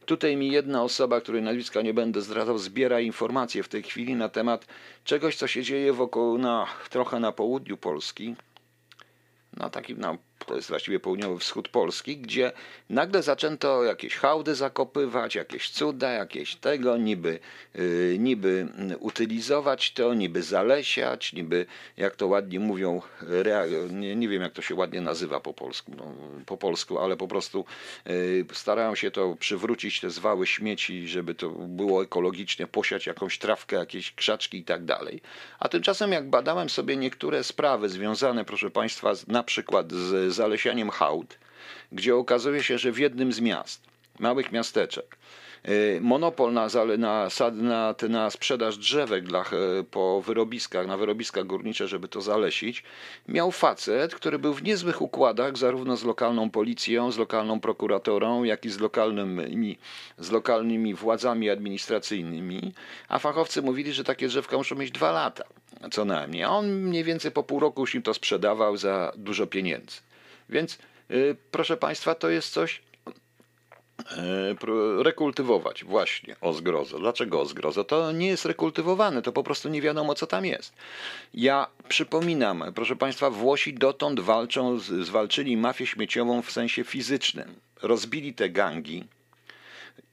Tutaj 0.06 0.38
mi 0.38 0.52
jedna 0.52 0.84
osoba, 0.84 1.22
której 1.22 1.42
nazwiska 1.42 1.82
nie 1.82 1.94
będę 1.94 2.22
zdradzał, 2.22 2.58
zbiera 2.58 3.00
informacje 3.00 3.64
w 3.64 3.70
tej 3.70 3.84
chwili 3.84 4.16
na 4.16 4.30
temat 4.30 4.66
czegoś, 5.04 5.36
co 5.36 5.48
się 5.48 5.64
dzieje 5.64 5.94
wokół, 5.94 6.38
na, 6.38 6.68
trochę 6.90 7.20
na 7.20 7.32
południu 7.32 7.78
Polski, 7.78 8.36
na 9.58 9.70
takim 9.70 10.00
na 10.00 10.18
to 10.46 10.56
jest 10.56 10.70
właściwie 10.70 11.00
południowy 11.00 11.40
wschód 11.40 11.68
Polski, 11.68 12.18
gdzie 12.18 12.52
nagle 12.90 13.24
zaczęto 13.24 13.84
jakieś 13.84 14.16
hałdy 14.16 14.56
zakopywać, 14.56 15.36
jakieś 15.36 15.70
cuda, 15.70 16.12
jakieś 16.12 16.56
tego, 16.56 16.98
niby, 16.98 17.40
yy, 17.76 18.16
niby 18.20 18.68
utylizować 19.00 19.94
to, 19.94 20.14
niby 20.14 20.44
zalesiać, 20.44 21.34
niby, 21.34 21.66
jak 21.98 22.16
to 22.16 22.28
ładnie 22.28 22.60
mówią, 22.60 23.02
nie, 23.90 24.16
nie 24.16 24.28
wiem 24.30 24.42
jak 24.42 24.54
to 24.54 24.62
się 24.62 24.76
ładnie 24.76 25.02
nazywa 25.02 25.40
po 25.40 25.54
polsku, 25.54 25.92
no, 25.98 26.14
po 26.46 26.58
polsku 26.58 27.00
ale 27.00 27.18
po 27.18 27.28
prostu 27.28 27.66
yy, 28.06 28.46
starają 28.54 28.96
się 28.96 29.12
to 29.12 29.36
przywrócić, 29.40 30.00
te 30.00 30.10
zwały 30.10 30.48
śmieci, 30.48 31.08
żeby 31.08 31.36
to 31.36 31.50
było 31.50 32.04
ekologicznie, 32.04 32.68
posiać 32.68 33.08
jakąś 33.08 33.40
trawkę, 33.40 33.76
jakieś 33.76 34.12
krzaczki 34.12 34.58
i 34.58 34.64
tak 34.64 34.86
dalej. 34.86 35.22
A 35.60 35.70
tymczasem 35.70 36.12
jak 36.12 36.30
badałem 36.30 36.70
sobie 36.70 36.98
niektóre 36.98 37.44
sprawy 37.44 37.90
związane, 37.90 38.46
proszę 38.46 38.72
Państwa, 38.72 39.14
na 39.28 39.44
przykład 39.44 39.92
z 39.92 40.33
zalesianiem 40.34 40.90
hałd, 40.90 41.38
gdzie 41.92 42.16
okazuje 42.16 42.64
się, 42.64 42.78
że 42.78 42.92
w 42.92 43.00
jednym 43.00 43.34
z 43.34 43.40
miast, 43.40 43.82
małych 44.20 44.52
miasteczek, 44.52 45.18
y, 45.70 46.00
monopol 46.02 46.54
na, 46.54 46.68
na, 46.98 47.30
na, 47.52 47.96
na 48.10 48.30
sprzedaż 48.30 48.78
drzewek 48.78 49.24
dla, 49.24 49.42
e, 49.42 49.84
po 49.92 50.22
wyrobiskach, 50.22 50.88
na 50.88 50.98
wyrobiska 50.98 51.44
górnicze, 51.44 51.88
żeby 51.88 52.08
to 52.08 52.22
zalesić, 52.22 52.84
miał 53.28 53.52
facet, 53.52 54.16
który 54.16 54.40
był 54.40 54.54
w 54.54 54.64
niezłych 54.64 55.02
układach 55.02 55.58
zarówno 55.58 55.98
z 55.98 56.04
lokalną 56.04 56.50
policją, 56.50 57.12
z 57.12 57.18
lokalną 57.18 57.60
prokuratorą, 57.60 58.44
jak 58.44 58.66
i 58.66 58.70
z 58.70 58.80
lokalnymi, 58.80 59.78
z 60.18 60.32
lokalnymi 60.32 60.94
władzami 60.94 61.50
administracyjnymi, 61.50 62.74
a 63.08 63.20
fachowcy 63.20 63.62
mówili, 63.62 63.94
że 63.94 64.04
takie 64.04 64.28
drzewka 64.28 64.58
muszą 64.58 64.76
mieć 64.76 64.92
dwa 64.92 65.12
lata, 65.12 65.44
co 65.92 66.06
najmniej. 66.06 66.44
A 66.44 66.50
on 66.50 66.72
mniej 66.72 67.04
więcej 67.04 67.32
po 67.32 67.44
pół 67.44 67.60
roku 67.60 67.82
już 67.82 67.96
im 67.96 68.02
to 68.02 68.14
sprzedawał 68.14 68.78
za 68.78 69.12
dużo 69.16 69.48
pieniędzy. 69.48 69.98
Więc 70.50 70.78
y, 71.12 71.36
proszę 71.52 71.78
Państwa, 71.78 72.16
to 72.16 72.30
jest 72.30 72.54
coś 72.54 72.82
pro- 74.60 75.04
rekultywować 75.04 75.84
właśnie 75.84 76.36
o 76.42 76.54
zgrozę. 76.54 77.00
Dlaczego 77.00 77.42
o 77.42 77.46
zgrozę? 77.46 77.86
To 77.86 78.12
nie 78.12 78.28
jest 78.28 78.46
rekultywowane, 78.46 79.22
to 79.22 79.32
po 79.32 79.44
prostu 79.44 79.70
nie 79.70 79.82
wiadomo, 79.82 80.16
co 80.16 80.28
tam 80.28 80.46
jest. 80.46 80.74
Ja 81.34 81.68
przypominam, 81.90 82.64
proszę 82.76 82.96
Państwa, 82.96 83.30
Włosi 83.30 83.74
dotąd 83.74 84.20
walczą, 84.20 84.80
zwalczyli 84.80 85.58
mafię 85.58 85.88
śmieciową 85.88 86.42
w 86.42 86.52
sensie 86.52 86.84
fizycznym. 86.84 87.56
Rozbili 87.82 88.34
te 88.34 88.50
gangi, 88.50 89.04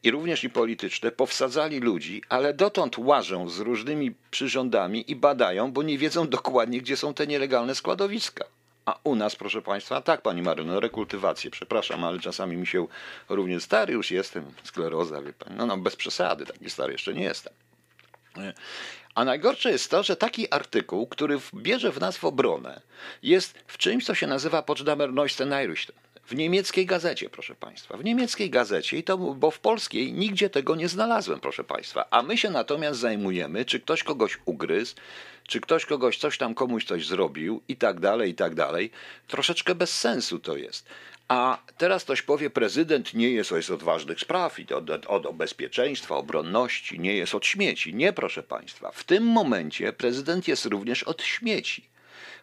i 0.03 0.11
również 0.11 0.45
i 0.45 0.51
polityczne, 0.51 1.13
powsadzali 1.13 1.81
ludzi, 1.81 2.23
ale 2.29 2.55
dotąd 2.55 2.99
łażą 2.99 3.49
z 3.49 3.59
różnymi 3.59 4.15
przyrządami 4.31 5.11
i 5.11 5.17
badają, 5.17 5.73
bo 5.73 5.83
nie 5.83 5.99
wiedzą 5.99 6.29
dokładnie, 6.29 6.81
gdzie 6.81 6.97
są 6.97 7.15
te 7.15 7.27
nielegalne 7.27 7.75
składowiska. 7.75 8.45
A 8.91 8.99
u 9.05 9.17
nas, 9.17 9.37
proszę 9.37 9.63
Państwa, 9.63 10.01
tak 10.01 10.23
Pani 10.23 10.43
Maryno, 10.43 10.81
rekultywację, 10.81 11.51
przepraszam, 11.51 12.05
ale 12.05 12.21
czasami 12.21 12.57
mi 12.57 12.67
się 12.67 12.87
również 13.29 13.63
stary 13.63 13.93
już 13.93 14.11
jestem, 14.11 14.45
skleroza, 14.65 15.23
wie 15.23 15.33
Pani, 15.33 15.57
no, 15.57 15.67
no 15.67 15.77
bez 15.77 15.97
przesady, 15.97 16.47
taki 16.47 16.71
stary 16.71 16.93
jeszcze 16.93 17.15
nie 17.15 17.23
jestem. 17.23 17.53
A 19.15 19.25
najgorsze 19.25 19.71
jest 19.71 19.91
to, 19.91 20.03
że 20.03 20.17
taki 20.17 20.53
artykuł, 20.53 21.07
który 21.07 21.39
bierze 21.55 21.93
w 21.93 22.01
nas 22.01 22.17
w 22.17 22.25
obronę, 22.25 22.81
jest 23.23 23.59
w 23.67 23.79
czymś, 23.79 24.05
co 24.05 24.15
się 24.15 24.27
nazywa 24.27 24.63
Potsdamer 24.63 25.13
Nachrichten. 25.13 25.53
W 26.31 26.35
niemieckiej 26.35 26.87
gazecie, 26.87 27.31
proszę 27.31 27.55
Państwa. 27.55 27.97
W 27.97 28.05
niemieckiej 28.05 28.51
gazecie, 28.51 28.97
i 28.99 29.03
to, 29.03 29.19
bo 29.19 29.51
w 29.51 29.59
polskiej 29.59 30.13
nigdzie 30.13 30.51
tego 30.51 30.77
nie 30.77 30.89
znalazłem, 30.89 31.41
proszę 31.41 31.65
Państwa. 31.65 32.11
A 32.11 32.23
my 32.23 32.39
się 32.39 32.51
natomiast 32.51 33.01
zajmujemy, 33.01 33.65
czy 33.65 33.81
ktoś 33.81 34.03
kogoś 34.03 34.39
ugryzł, 34.45 34.95
czy 35.47 35.61
ktoś 35.61 35.87
kogoś 35.87 36.19
coś 36.19 36.39
tam 36.39 36.55
komuś 36.55 36.85
coś 36.85 37.07
zrobił 37.07 37.63
i 37.69 37.77
tak 37.77 38.01
dalej, 38.01 38.31
i 38.31 38.35
tak 38.35 38.55
dalej. 38.55 38.91
Troszeczkę 39.29 39.75
bez 39.75 39.99
sensu 39.99 40.39
to 40.39 40.57
jest. 40.57 40.87
A 41.29 41.59
teraz 41.79 42.05
ktoś 42.05 42.23
powie, 42.23 42.51
prezydent 42.51 43.15
nie 43.15 43.31
jest 43.31 43.53
od 43.53 43.83
ważnych 43.83 44.21
spraw 44.21 44.59
i 44.59 44.75
od, 44.75 44.91
od, 44.91 45.07
od 45.07 45.37
bezpieczeństwa, 45.37 46.17
obronności, 46.17 47.01
nie 47.01 47.15
jest 47.15 47.35
od 47.35 47.47
śmieci. 47.47 47.95
Nie, 47.95 48.13
proszę 48.13 48.43
Państwa. 48.43 48.91
W 48.91 49.05
tym 49.05 49.25
momencie 49.25 49.93
prezydent 49.93 50.49
jest 50.49 50.65
również 50.67 51.03
od 51.03 51.23
śmieci, 51.23 51.91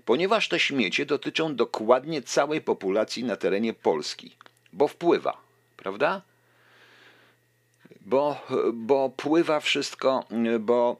ponieważ 0.05 0.49
te 0.49 0.59
śmiecie 0.59 1.05
dotyczą 1.05 1.55
dokładnie 1.55 2.21
całej 2.21 2.61
populacji 2.61 3.23
na 3.23 3.35
terenie 3.35 3.73
Polski, 3.73 4.35
bo 4.73 4.87
wpływa, 4.87 5.37
prawda? 5.77 6.21
Bo, 8.01 8.41
bo 8.73 9.09
pływa 9.09 9.59
wszystko, 9.59 10.25
bo, 10.59 10.97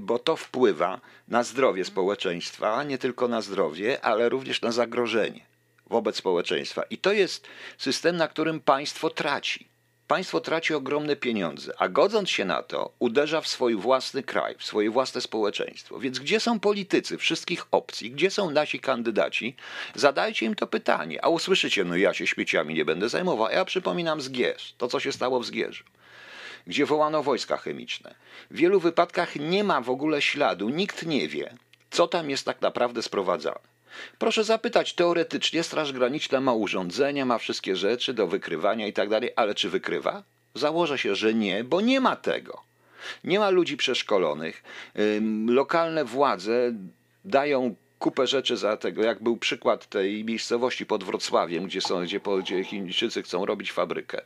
bo 0.00 0.18
to 0.18 0.36
wpływa 0.36 1.00
na 1.28 1.42
zdrowie 1.42 1.84
społeczeństwa, 1.84 2.84
nie 2.84 2.98
tylko 2.98 3.28
na 3.28 3.40
zdrowie, 3.40 4.04
ale 4.04 4.28
również 4.28 4.62
na 4.62 4.72
zagrożenie 4.72 5.40
wobec 5.86 6.16
społeczeństwa. 6.16 6.82
I 6.82 6.98
to 6.98 7.12
jest 7.12 7.46
system, 7.78 8.16
na 8.16 8.28
którym 8.28 8.60
państwo 8.60 9.10
traci. 9.10 9.66
Państwo 10.08 10.40
traci 10.40 10.74
ogromne 10.74 11.16
pieniądze, 11.16 11.72
a 11.78 11.88
godząc 11.88 12.30
się 12.30 12.44
na 12.44 12.62
to, 12.62 12.92
uderza 12.98 13.40
w 13.40 13.48
swój 13.48 13.74
własny 13.74 14.22
kraj, 14.22 14.54
w 14.58 14.64
swoje 14.64 14.90
własne 14.90 15.20
społeczeństwo. 15.20 15.98
Więc 15.98 16.18
gdzie 16.18 16.40
są 16.40 16.60
politycy 16.60 17.18
wszystkich 17.18 17.66
opcji, 17.70 18.10
gdzie 18.10 18.30
są 18.30 18.50
nasi 18.50 18.80
kandydaci? 18.80 19.56
Zadajcie 19.94 20.46
im 20.46 20.54
to 20.54 20.66
pytanie, 20.66 21.24
a 21.24 21.28
usłyszycie, 21.28 21.84
no 21.84 21.96
ja 21.96 22.14
się 22.14 22.26
śmieciami 22.26 22.74
nie 22.74 22.84
będę 22.84 23.08
zajmował. 23.08 23.50
Ja 23.50 23.64
przypominam 23.64 24.20
Zgierz, 24.20 24.74
to 24.78 24.88
co 24.88 25.00
się 25.00 25.12
stało 25.12 25.40
w 25.40 25.46
Zgierzu 25.46 25.84
gdzie 26.66 26.86
wołano 26.86 27.22
wojska 27.22 27.56
chemiczne. 27.56 28.14
W 28.50 28.56
wielu 28.56 28.80
wypadkach 28.80 29.36
nie 29.36 29.64
ma 29.64 29.80
w 29.80 29.90
ogóle 29.90 30.22
śladu, 30.22 30.68
nikt 30.68 31.06
nie 31.06 31.28
wie, 31.28 31.54
co 31.90 32.08
tam 32.08 32.30
jest 32.30 32.44
tak 32.44 32.60
naprawdę 32.60 33.02
sprowadzane. 33.02 33.77
Proszę 34.18 34.44
zapytać, 34.44 34.94
teoretycznie 34.94 35.62
Straż 35.62 35.92
Graniczna 35.92 36.40
ma 36.40 36.52
urządzenia, 36.52 37.24
ma 37.24 37.38
wszystkie 37.38 37.76
rzeczy 37.76 38.14
do 38.14 38.26
wykrywania 38.26 38.86
i 38.86 38.92
tak 38.92 39.08
dalej, 39.08 39.30
ale 39.36 39.54
czy 39.54 39.70
wykrywa? 39.70 40.22
Założę 40.54 40.98
się, 40.98 41.14
że 41.14 41.34
nie, 41.34 41.64
bo 41.64 41.80
nie 41.80 42.00
ma 42.00 42.16
tego. 42.16 42.62
Nie 43.24 43.38
ma 43.38 43.50
ludzi 43.50 43.76
przeszkolonych. 43.76 44.62
Lokalne 45.46 46.04
władze 46.04 46.72
dają 47.24 47.74
kupę 47.98 48.26
rzeczy 48.26 48.56
za 48.56 48.76
tego, 48.76 49.02
jak 49.02 49.22
był 49.22 49.36
przykład 49.36 49.86
tej 49.86 50.24
miejscowości 50.24 50.86
pod 50.86 51.04
Wrocławiem, 51.04 51.66
gdzie, 51.66 51.80
są, 51.80 52.04
gdzie, 52.04 52.20
gdzie 52.42 52.64
Chińczycy 52.64 53.22
chcą 53.22 53.46
robić 53.46 53.72
fabrykę 53.72 54.22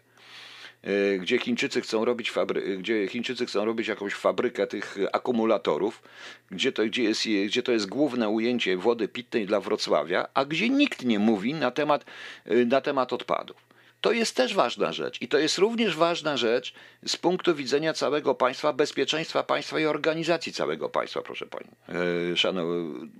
gdzie 1.20 1.38
Chińczycy 1.38 1.80
chcą 1.80 2.04
robić 2.04 2.30
fabry, 2.30 2.76
gdzie 2.78 3.08
Chińczycy 3.08 3.46
chcą 3.46 3.64
robić 3.64 3.88
jakąś 3.88 4.14
fabrykę 4.14 4.66
tych 4.66 4.98
akumulatorów, 5.12 6.02
gdzie 6.50 6.72
to, 6.72 6.84
gdzie, 6.84 7.02
jest, 7.02 7.22
gdzie 7.46 7.62
to 7.62 7.72
jest 7.72 7.88
główne 7.88 8.28
ujęcie 8.28 8.76
wody 8.76 9.08
pitnej 9.08 9.46
dla 9.46 9.60
Wrocławia, 9.60 10.28
a 10.34 10.44
gdzie 10.44 10.68
nikt 10.68 11.04
nie 11.04 11.18
mówi 11.18 11.54
na 11.54 11.70
temat, 11.70 12.04
y, 12.50 12.66
na 12.66 12.80
temat 12.80 13.12
odpadów. 13.12 13.72
To 14.00 14.12
jest 14.12 14.36
też 14.36 14.54
ważna 14.54 14.92
rzecz 14.92 15.22
i 15.22 15.28
to 15.28 15.38
jest 15.38 15.58
również 15.58 15.96
ważna 15.96 16.36
rzecz 16.36 16.74
z 17.06 17.16
punktu 17.16 17.54
widzenia 17.54 17.92
całego 17.92 18.34
państwa, 18.34 18.72
bezpieczeństwa 18.72 19.42
państwa 19.42 19.80
i 19.80 19.86
organizacji 19.86 20.52
całego 20.52 20.88
państwa, 20.88 21.22
proszę 21.22 21.46
pani. 21.46 21.68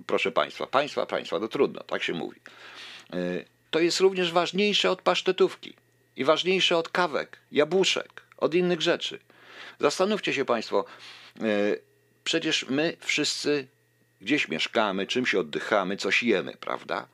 Proszę 0.07 0.31
państwa, 0.31 0.67
państwa, 0.67 1.05
państwa, 1.05 1.39
to 1.39 1.47
trudno, 1.47 1.83
tak 1.83 2.03
się 2.03 2.13
mówi. 2.13 2.39
To 3.71 3.79
jest 3.79 3.99
również 3.99 4.31
ważniejsze 4.31 4.91
od 4.91 5.01
pasztetówki 5.01 5.73
i 6.15 6.23
ważniejsze 6.23 6.77
od 6.77 6.89
kawek, 6.89 7.39
jabłuszek, 7.51 8.21
od 8.37 8.53
innych 8.53 8.81
rzeczy. 8.81 9.19
Zastanówcie 9.79 10.33
się 10.33 10.45
Państwo, 10.45 10.85
e, 11.41 11.43
przecież 12.23 12.65
my 12.69 12.97
wszyscy 12.99 13.67
gdzieś 14.21 14.47
mieszkamy, 14.47 15.07
czymś 15.07 15.35
oddychamy, 15.35 15.97
coś 15.97 16.23
jemy, 16.23 16.57
prawda? 16.57 17.07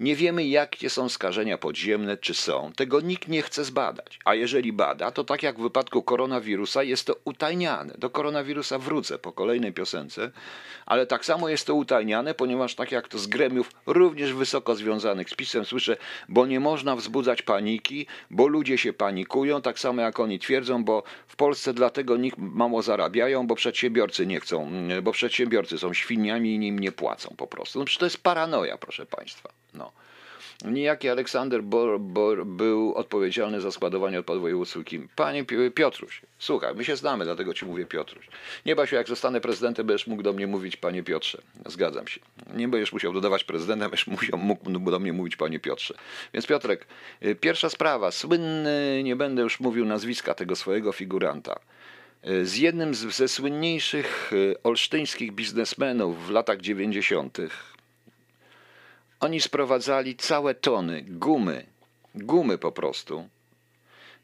Nie 0.00 0.16
wiemy, 0.16 0.44
jakie 0.44 0.90
są 0.90 1.08
skażenia 1.08 1.58
podziemne, 1.58 2.16
czy 2.16 2.34
są. 2.34 2.72
Tego 2.76 3.00
nikt 3.00 3.28
nie 3.28 3.42
chce 3.42 3.64
zbadać. 3.64 4.18
A 4.24 4.34
jeżeli 4.34 4.72
bada, 4.72 5.10
to 5.10 5.24
tak 5.24 5.42
jak 5.42 5.58
w 5.58 5.62
wypadku 5.62 6.02
koronawirusa 6.02 6.82
jest 6.82 7.06
to 7.06 7.16
utajniane. 7.24 7.94
Do 7.98 8.10
koronawirusa 8.10 8.78
wrócę 8.78 9.18
po 9.18 9.32
kolejnej 9.32 9.72
piosence, 9.72 10.30
ale 10.86 11.06
tak 11.06 11.24
samo 11.24 11.48
jest 11.48 11.66
to 11.66 11.74
utajniane, 11.74 12.34
ponieważ 12.34 12.74
tak 12.74 12.92
jak 12.92 13.08
to 13.08 13.18
z 13.18 13.26
gremiów 13.26 13.70
również 13.86 14.32
wysoko 14.32 14.74
związanych 14.74 15.30
z 15.30 15.34
PiSem 15.34 15.64
słyszę, 15.64 15.96
bo 16.28 16.46
nie 16.46 16.60
można 16.60 16.96
wzbudzać 16.96 17.42
paniki, 17.42 18.06
bo 18.30 18.46
ludzie 18.46 18.78
się 18.78 18.92
panikują, 18.92 19.62
tak 19.62 19.78
samo 19.78 20.02
jak 20.02 20.20
oni 20.20 20.38
twierdzą, 20.38 20.84
bo 20.84 21.02
w 21.28 21.36
Polsce 21.36 21.74
dlatego 21.74 22.16
nikt 22.16 22.38
mało 22.38 22.82
zarabiają, 22.82 23.46
bo 23.46 23.54
przedsiębiorcy 23.54 24.26
nie 24.26 24.40
chcą, 24.40 24.66
mm, 24.66 25.04
bo 25.04 25.12
przedsiębiorcy 25.12 25.78
są 25.78 25.94
świniami 25.94 26.50
i 26.56 26.66
im 26.66 26.78
nie 26.78 26.92
płacą 26.92 27.34
po 27.36 27.46
prostu. 27.46 27.78
No 27.78 27.84
przecież 27.84 27.98
to 27.98 28.06
jest 28.06 28.22
paranoja, 28.22 28.78
proszę 28.78 29.06
Państwa. 29.06 29.48
No. 29.76 29.92
Niejaki 30.64 31.08
Aleksander 31.08 31.62
Bor, 31.62 32.00
Bor 32.00 32.46
był 32.46 32.94
odpowiedzialny 32.94 33.60
za 33.60 33.70
składowanie 33.70 34.18
odpadów 34.18 34.42
województw 34.42 34.84
Kim. 34.84 35.08
Panie 35.16 35.44
Pi- 35.44 35.70
Piotruś, 35.70 36.22
słuchaj, 36.38 36.74
my 36.74 36.84
się 36.84 36.96
znamy, 36.96 37.24
dlatego 37.24 37.54
ci 37.54 37.66
mówię 37.66 37.86
Piotruś. 37.86 38.28
Nie 38.66 38.76
bać 38.76 38.90
się, 38.90 38.96
jak 38.96 39.08
zostanę 39.08 39.40
prezydentem, 39.40 39.86
będziesz 39.86 40.06
mógł 40.06 40.22
do 40.22 40.32
mnie 40.32 40.46
mówić 40.46 40.76
panie 40.76 41.02
Piotrze. 41.02 41.42
Zgadzam 41.66 42.08
się. 42.08 42.20
Nie 42.54 42.68
będziesz 42.68 42.92
musiał 42.92 43.12
dodawać 43.12 43.44
prezydenta, 43.44 43.84
będziesz 43.88 44.06
musiał, 44.06 44.38
mógł 44.38 44.90
do 44.90 44.98
mnie 44.98 45.12
mówić 45.12 45.36
panie 45.36 45.60
Piotrze. 45.60 45.94
Więc 46.34 46.46
Piotrek, 46.46 46.86
y, 47.24 47.34
pierwsza 47.34 47.70
sprawa, 47.70 48.10
słynny, 48.10 49.00
nie 49.04 49.16
będę 49.16 49.42
już 49.42 49.60
mówił 49.60 49.84
nazwiska 49.84 50.34
tego 50.34 50.56
swojego 50.56 50.92
figuranta, 50.92 51.58
y, 52.28 52.46
z 52.46 52.56
jednym 52.56 52.94
z, 52.94 52.98
ze 52.98 53.28
słynniejszych 53.28 54.32
y, 54.32 54.54
olsztyńskich 54.62 55.32
biznesmenów 55.32 56.26
w 56.26 56.30
latach 56.30 56.60
90. 56.60 57.38
Oni 59.20 59.40
sprowadzali 59.40 60.16
całe 60.16 60.54
tony 60.54 61.02
gumy, 61.08 61.66
gumy 62.14 62.58
po 62.58 62.72
prostu, 62.72 63.28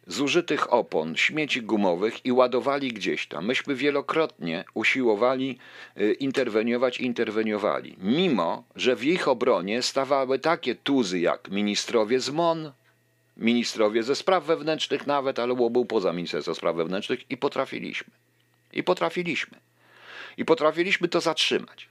zużytych 0.06 0.72
opon, 0.72 1.16
śmieci 1.16 1.62
gumowych 1.62 2.26
i 2.26 2.32
ładowali 2.32 2.92
gdzieś 2.92 3.26
tam. 3.26 3.46
Myśmy 3.46 3.74
wielokrotnie 3.74 4.64
usiłowali 4.74 5.58
y, 6.00 6.12
interweniować 6.12 6.98
interweniowali, 6.98 7.96
mimo 7.98 8.64
że 8.76 8.96
w 8.96 9.04
ich 9.04 9.28
obronie 9.28 9.82
stawały 9.82 10.38
takie 10.38 10.74
tuzy 10.74 11.20
jak 11.20 11.50
ministrowie 11.50 12.20
z 12.20 12.30
MON, 12.30 12.72
ministrowie 13.36 14.02
ze 14.02 14.14
spraw 14.14 14.44
wewnętrznych 14.44 15.06
nawet, 15.06 15.38
ale 15.38 15.54
był 15.54 15.84
poza 15.84 16.12
Ministerstwem 16.12 16.54
Spraw 16.54 16.76
Wewnętrznych 16.76 17.30
i 17.30 17.36
potrafiliśmy. 17.36 18.12
I 18.72 18.82
potrafiliśmy. 18.82 19.58
I 20.36 20.44
potrafiliśmy 20.44 21.08
to 21.08 21.20
zatrzymać. 21.20 21.88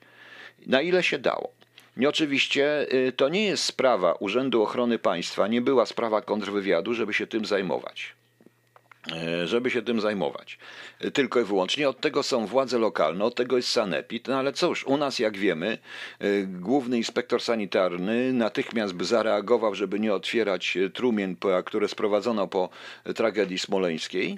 Na 0.68 0.82
ile 0.82 1.04
się 1.04 1.20
dało. 1.20 1.61
I 2.02 2.08
oczywiście 2.08 2.88
y, 2.94 3.12
to 3.12 3.30
nie 3.30 3.44
jest 3.46 3.64
sprawa 3.64 4.14
Urzędu 4.14 4.64
Ochrony 4.64 5.00
Państwa, 5.00 5.48
nie 5.48 5.62
była 5.62 5.86
sprawa 5.86 6.22
kontrwywiadu, 6.22 6.94
żeby 6.94 7.14
się 7.14 7.28
tym 7.28 7.46
zajmować. 7.46 8.14
e, 9.12 9.48
żeby 9.48 9.70
się 9.72 9.82
tym 9.82 10.02
zajmować. 10.02 10.58
E, 11.00 11.12
Tylko 11.12 11.40
i 11.40 11.44
wyłącznie 11.44 11.90
od 11.90 12.02
tego 12.02 12.24
są 12.24 12.46
władze 12.48 12.78
lokalne, 12.80 13.26
od 13.26 13.36
tego 13.36 13.58
jest 13.58 13.70
sanepid, 13.70 14.28
no 14.28 14.36
ale 14.36 14.54
cóż, 14.54 14.84
u 14.84 14.98
nas 14.98 15.20
jak 15.20 15.38
wiemy, 15.38 15.78
główny 16.48 16.98
inspektor 16.98 17.42
sanitarny 17.42 18.34
natychmiast 18.34 18.94
by 18.94 19.06
zareagował, 19.06 19.76
żeby 19.76 20.00
nie 20.00 20.14
otwierać 20.14 20.78
trumien, 20.94 21.36
które 21.66 21.88
sprowadzono 21.88 22.48
po 22.48 22.70
tragedii 23.16 23.60
smoleńskiej, 23.60 24.38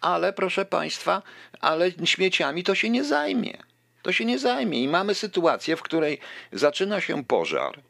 ale 0.00 0.32
proszę 0.32 0.64
Państwa, 0.64 1.22
ale 1.60 1.90
śmieciami 2.04 2.62
to 2.64 2.74
się 2.74 2.90
nie 2.90 3.04
zajmie. 3.04 3.73
To 4.04 4.12
się 4.12 4.24
nie 4.24 4.38
zajmie 4.38 4.82
i 4.82 4.88
mamy 4.88 5.14
sytuację, 5.14 5.76
w 5.76 5.82
której 5.82 6.18
zaczyna 6.52 7.00
się 7.00 7.24
pożar. 7.24 7.80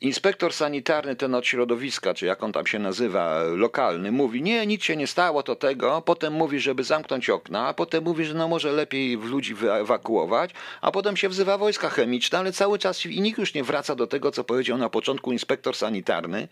Inspektor 0.00 0.52
sanitarny, 0.52 1.16
ten 1.16 1.34
od 1.34 1.46
środowiska, 1.46 2.14
czy 2.14 2.26
jak 2.26 2.42
on 2.42 2.52
tam 2.52 2.66
się 2.66 2.78
nazywa, 2.78 3.42
lokalny, 3.42 4.12
mówi, 4.12 4.42
nie, 4.42 4.66
nic 4.66 4.84
się 4.84 4.96
nie 4.96 5.06
stało, 5.06 5.42
to 5.42 5.56
tego, 5.56 6.02
potem 6.02 6.32
mówi, 6.32 6.60
żeby 6.60 6.84
zamknąć 6.84 7.30
okna, 7.30 7.66
a 7.68 7.74
potem 7.74 8.04
mówi, 8.04 8.24
że 8.24 8.34
no 8.34 8.48
może 8.48 8.72
lepiej 8.72 9.16
ludzi 9.16 9.54
wyewakuować, 9.54 10.50
a 10.80 10.90
potem 10.90 11.16
się 11.16 11.28
wzywa 11.28 11.58
wojska 11.58 11.90
chemiczne, 11.90 12.38
ale 12.38 12.52
cały 12.52 12.78
czas 12.78 13.06
i 13.06 13.20
nikt 13.20 13.38
już 13.38 13.54
nie 13.54 13.64
wraca 13.64 13.94
do 13.94 14.06
tego, 14.06 14.30
co 14.30 14.44
powiedział 14.44 14.78
na 14.78 14.88
początku 14.88 15.32
inspektor 15.32 15.76
sanitarny, 15.76 16.48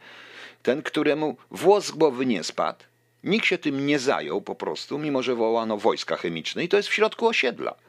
ten, 0.62 0.83
któremu 0.83 1.37
włos 1.51 1.87
z 1.87 1.90
głowy 1.90 2.27
nie 2.27 2.44
spadł, 2.44 2.85
nikt 3.24 3.46
się 3.46 3.59
tym 3.59 3.87
nie 3.87 3.98
zajął 3.98 4.40
po 4.40 4.55
prostu, 4.55 4.98
mimo 4.98 5.22
że 5.22 5.35
wołano 5.35 5.77
wojska 5.77 6.16
chemiczne 6.16 6.64
i 6.64 6.68
to 6.68 6.77
jest 6.77 6.88
w 6.88 6.94
środku 6.94 7.27
osiedla. 7.27 7.88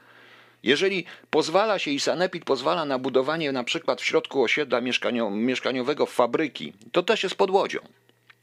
Jeżeli 0.62 1.04
pozwala 1.30 1.78
się 1.78 1.90
i 1.90 2.00
sanepid 2.00 2.44
pozwala 2.44 2.84
na 2.84 2.98
budowanie 2.98 3.52
na 3.52 3.64
przykład 3.64 4.00
w 4.00 4.04
środku 4.04 4.42
osiedla 4.42 4.80
mieszkanio, 4.80 5.30
mieszkaniowego 5.30 6.06
fabryki, 6.06 6.72
to 6.92 7.02
też 7.02 7.22
jest 7.22 7.34
pod 7.34 7.50
łodzią. 7.50 7.78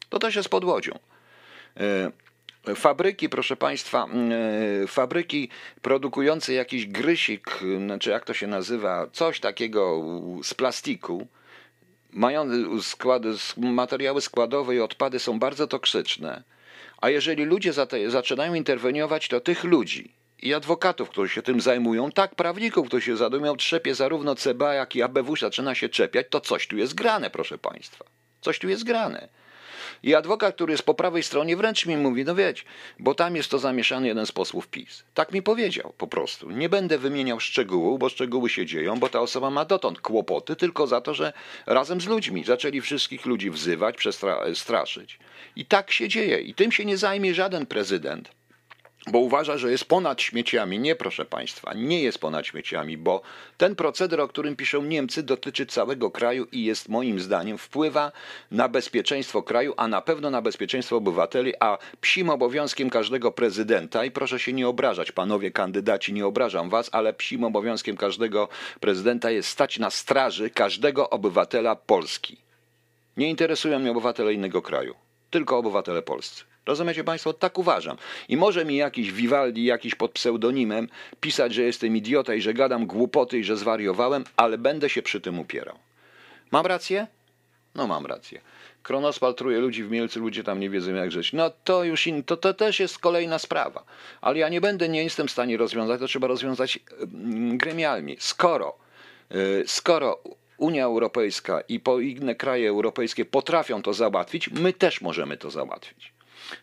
To 0.10 0.20
też 0.20 0.36
jest 0.36 0.50
pod 0.50 0.64
łodzią. 0.64 1.00
E, 1.78 2.12
Fabryki, 2.76 3.30
proszę 3.30 3.56
Państwa, 3.56 4.06
e, 4.84 4.88
fabryki 4.88 5.50
produkujące 5.82 6.54
jakiś 6.54 6.86
grysik, 6.86 7.60
znaczy 7.86 8.10
jak 8.10 8.26
to 8.26 8.34
się 8.34 8.48
nazywa, 8.48 9.08
coś 9.14 9.40
takiego 9.40 10.04
z 10.44 10.54
plastiku, 10.54 11.28
mają 12.12 12.46
składy, 12.82 13.34
materiały 13.58 14.22
składowe 14.22 14.76
i 14.76 14.80
odpady 14.80 15.20
są 15.20 15.40
bardzo 15.40 15.68
toksyczne. 15.68 16.44
A 17.02 17.10
jeżeli 17.10 17.46
ludzie 17.46 17.74
zaczynają 18.08 18.54
interweniować, 18.54 19.28
to 19.28 19.40
tych 19.40 19.64
ludzi 19.64 20.12
i 20.40 20.54
adwokatów, 20.54 21.10
którzy 21.10 21.34
się 21.34 21.42
tym 21.42 21.62
zajmują, 21.62 22.12
tak, 22.12 22.36
prawników, 22.36 22.88
którzy 22.88 23.06
się 23.06 23.18
zadumą, 23.18 23.56
trzepie 23.56 23.96
zarówno 23.96 24.36
CBA, 24.36 24.74
jak 24.74 24.96
i 24.96 25.02
ABW 25.02 25.36
zaczyna 25.36 25.76
się 25.76 25.90
czepiać, 25.90 26.28
to 26.30 26.42
coś 26.42 26.68
tu 26.68 26.78
jest 26.78 26.96
grane, 26.96 27.30
proszę 27.30 27.58
Państwa. 27.58 28.06
Coś 28.42 28.60
tu 28.60 28.70
jest 28.70 28.84
grane. 28.84 29.30
I 30.04 30.16
adwokat, 30.16 30.56
który 30.56 30.72
jest 30.72 30.84
po 30.84 30.94
prawej 30.94 31.24
stronie, 31.24 31.58
wręcz 31.58 31.86
mi 31.86 31.98
mówi, 31.98 32.26
no 32.26 32.36
wiecie, 32.36 32.64
bo 33.00 33.16
tam 33.16 33.36
jest 33.36 33.52
to 33.52 33.60
zamieszany 33.60 34.08
jeden 34.08 34.26
z 34.26 34.32
posłów 34.32 34.68
PiS. 34.68 35.04
Tak 35.14 35.32
mi 35.32 35.42
powiedział 35.42 35.94
po 35.98 36.08
prostu. 36.08 36.52
Nie 36.52 36.70
będę 36.70 36.98
wymieniał 36.98 37.40
szczegółów, 37.40 38.00
bo 38.00 38.10
szczegóły 38.10 38.50
się 38.50 38.66
dzieją, 38.66 39.00
bo 39.00 39.10
ta 39.10 39.20
osoba 39.20 39.50
ma 39.50 39.66
dotąd 39.66 40.02
kłopoty 40.02 40.56
tylko 40.56 40.88
za 40.88 41.02
to, 41.02 41.14
że 41.14 41.34
razem 41.66 42.02
z 42.02 42.06
ludźmi 42.06 42.44
zaczęli 42.44 42.82
wszystkich 42.82 43.26
ludzi 43.26 43.52
wzywać, 43.52 43.96
przestraszyć. 43.98 45.20
I 45.56 45.66
tak 45.66 45.92
się 45.92 46.08
dzieje. 46.08 46.42
I 46.42 46.54
tym 46.54 46.72
się 46.72 46.86
nie 46.86 46.98
zajmie 46.98 47.34
żaden 47.34 47.66
prezydent 47.66 48.37
bo 49.08 49.20
uważa, 49.20 49.58
że 49.58 49.72
jest 49.72 49.86
ponad 49.86 50.22
śmieciami. 50.22 50.80
Nie, 50.80 50.96
proszę 50.96 51.26
Państwa, 51.26 51.74
nie 51.74 52.02
jest 52.04 52.20
ponad 52.20 52.48
śmieciami, 52.48 52.98
bo 52.98 53.22
ten 53.58 53.76
proceder, 53.76 54.22
o 54.22 54.28
którym 54.28 54.56
piszą 54.56 54.84
Niemcy, 54.84 55.24
dotyczy 55.24 55.66
całego 55.66 56.12
kraju 56.12 56.48
i 56.52 56.64
jest 56.64 56.90
moim 56.90 57.20
zdaniem 57.20 57.58
wpływa 57.58 58.12
na 58.52 58.70
bezpieczeństwo 58.70 59.44
kraju, 59.44 59.74
a 59.78 59.88
na 59.88 60.02
pewno 60.02 60.30
na 60.30 60.42
bezpieczeństwo 60.42 60.96
obywateli, 60.96 61.54
a 61.60 61.78
psim 62.02 62.30
obowiązkiem 62.30 62.90
każdego 62.90 63.32
prezydenta, 63.32 64.06
i 64.06 64.12
proszę 64.12 64.40
się 64.40 64.54
nie 64.54 64.68
obrażać, 64.68 65.12
panowie 65.12 65.52
kandydaci, 65.52 66.14
nie 66.14 66.26
obrażam 66.26 66.70
was, 66.70 66.90
ale 66.92 67.14
psim 67.14 67.44
obowiązkiem 67.44 67.98
każdego 67.98 68.48
prezydenta 68.80 69.32
jest 69.32 69.50
stać 69.50 69.80
na 69.80 69.90
straży 69.90 70.50
każdego 70.50 71.10
obywatela 71.10 71.76
Polski. 71.76 72.38
Nie 73.18 73.30
interesują 73.30 73.80
mnie 73.80 73.92
obywatele 73.92 74.34
innego 74.34 74.62
kraju, 74.62 74.96
tylko 75.30 75.58
obywatele 75.58 76.02
polscy. 76.02 76.47
Rozumiecie 76.68 77.04
Państwo? 77.04 77.34
Tak 77.34 77.58
uważam. 77.58 77.98
I 78.30 78.38
może 78.38 78.66
mi 78.66 78.76
jakiś 78.76 79.12
Vivaldi, 79.12 79.66
jakiś 79.66 79.96
pod 79.96 80.12
pseudonimem 80.12 80.88
pisać, 81.22 81.54
że 81.54 81.62
jestem 81.62 81.98
idiota 81.98 82.34
i 82.34 82.42
że 82.42 82.54
gadam 82.54 82.86
głupoty 82.86 83.40
i 83.40 83.44
że 83.44 83.58
zwariowałem, 83.58 84.24
ale 84.38 84.58
będę 84.58 84.90
się 84.90 85.02
przy 85.02 85.22
tym 85.22 85.40
upierał. 85.40 85.78
Mam 86.52 86.66
rację? 86.66 87.08
No 87.76 87.88
mam 87.88 88.06
rację. 88.06 88.42
Kronos 88.84 89.20
paltruje 89.20 89.60
ludzi 89.60 89.84
w 89.84 89.92
Mielcu, 89.92 90.20
ludzie 90.20 90.44
tam 90.44 90.60
nie 90.60 90.70
wiedzą 90.70 90.94
jak 90.94 91.12
żyć. 91.12 91.34
No 91.34 91.52
to 91.64 91.84
już 91.84 92.08
in, 92.08 92.24
to, 92.24 92.38
to 92.38 92.54
też 92.54 92.80
jest 92.80 93.00
kolejna 93.00 93.40
sprawa. 93.40 93.84
Ale 94.22 94.40
ja 94.40 94.50
nie 94.50 94.62
będę, 94.62 94.90
nie 94.90 95.04
jestem 95.04 95.28
w 95.28 95.32
stanie 95.32 95.58
rozwiązać, 95.58 96.00
to 96.00 96.08
trzeba 96.08 96.28
rozwiązać 96.28 96.80
mm, 97.02 97.58
gremialnie. 97.58 98.16
Skoro, 98.20 98.78
yy, 99.30 99.64
skoro 99.68 100.20
Unia 100.58 100.86
Europejska 100.86 101.62
i 101.62 101.82
inne 102.02 102.36
kraje 102.36 102.70
europejskie 102.70 103.26
potrafią 103.26 103.82
to 103.82 103.94
załatwić, 103.94 104.50
my 104.50 104.74
też 104.74 105.02
możemy 105.02 105.38
to 105.38 105.52
załatwić. 105.52 106.17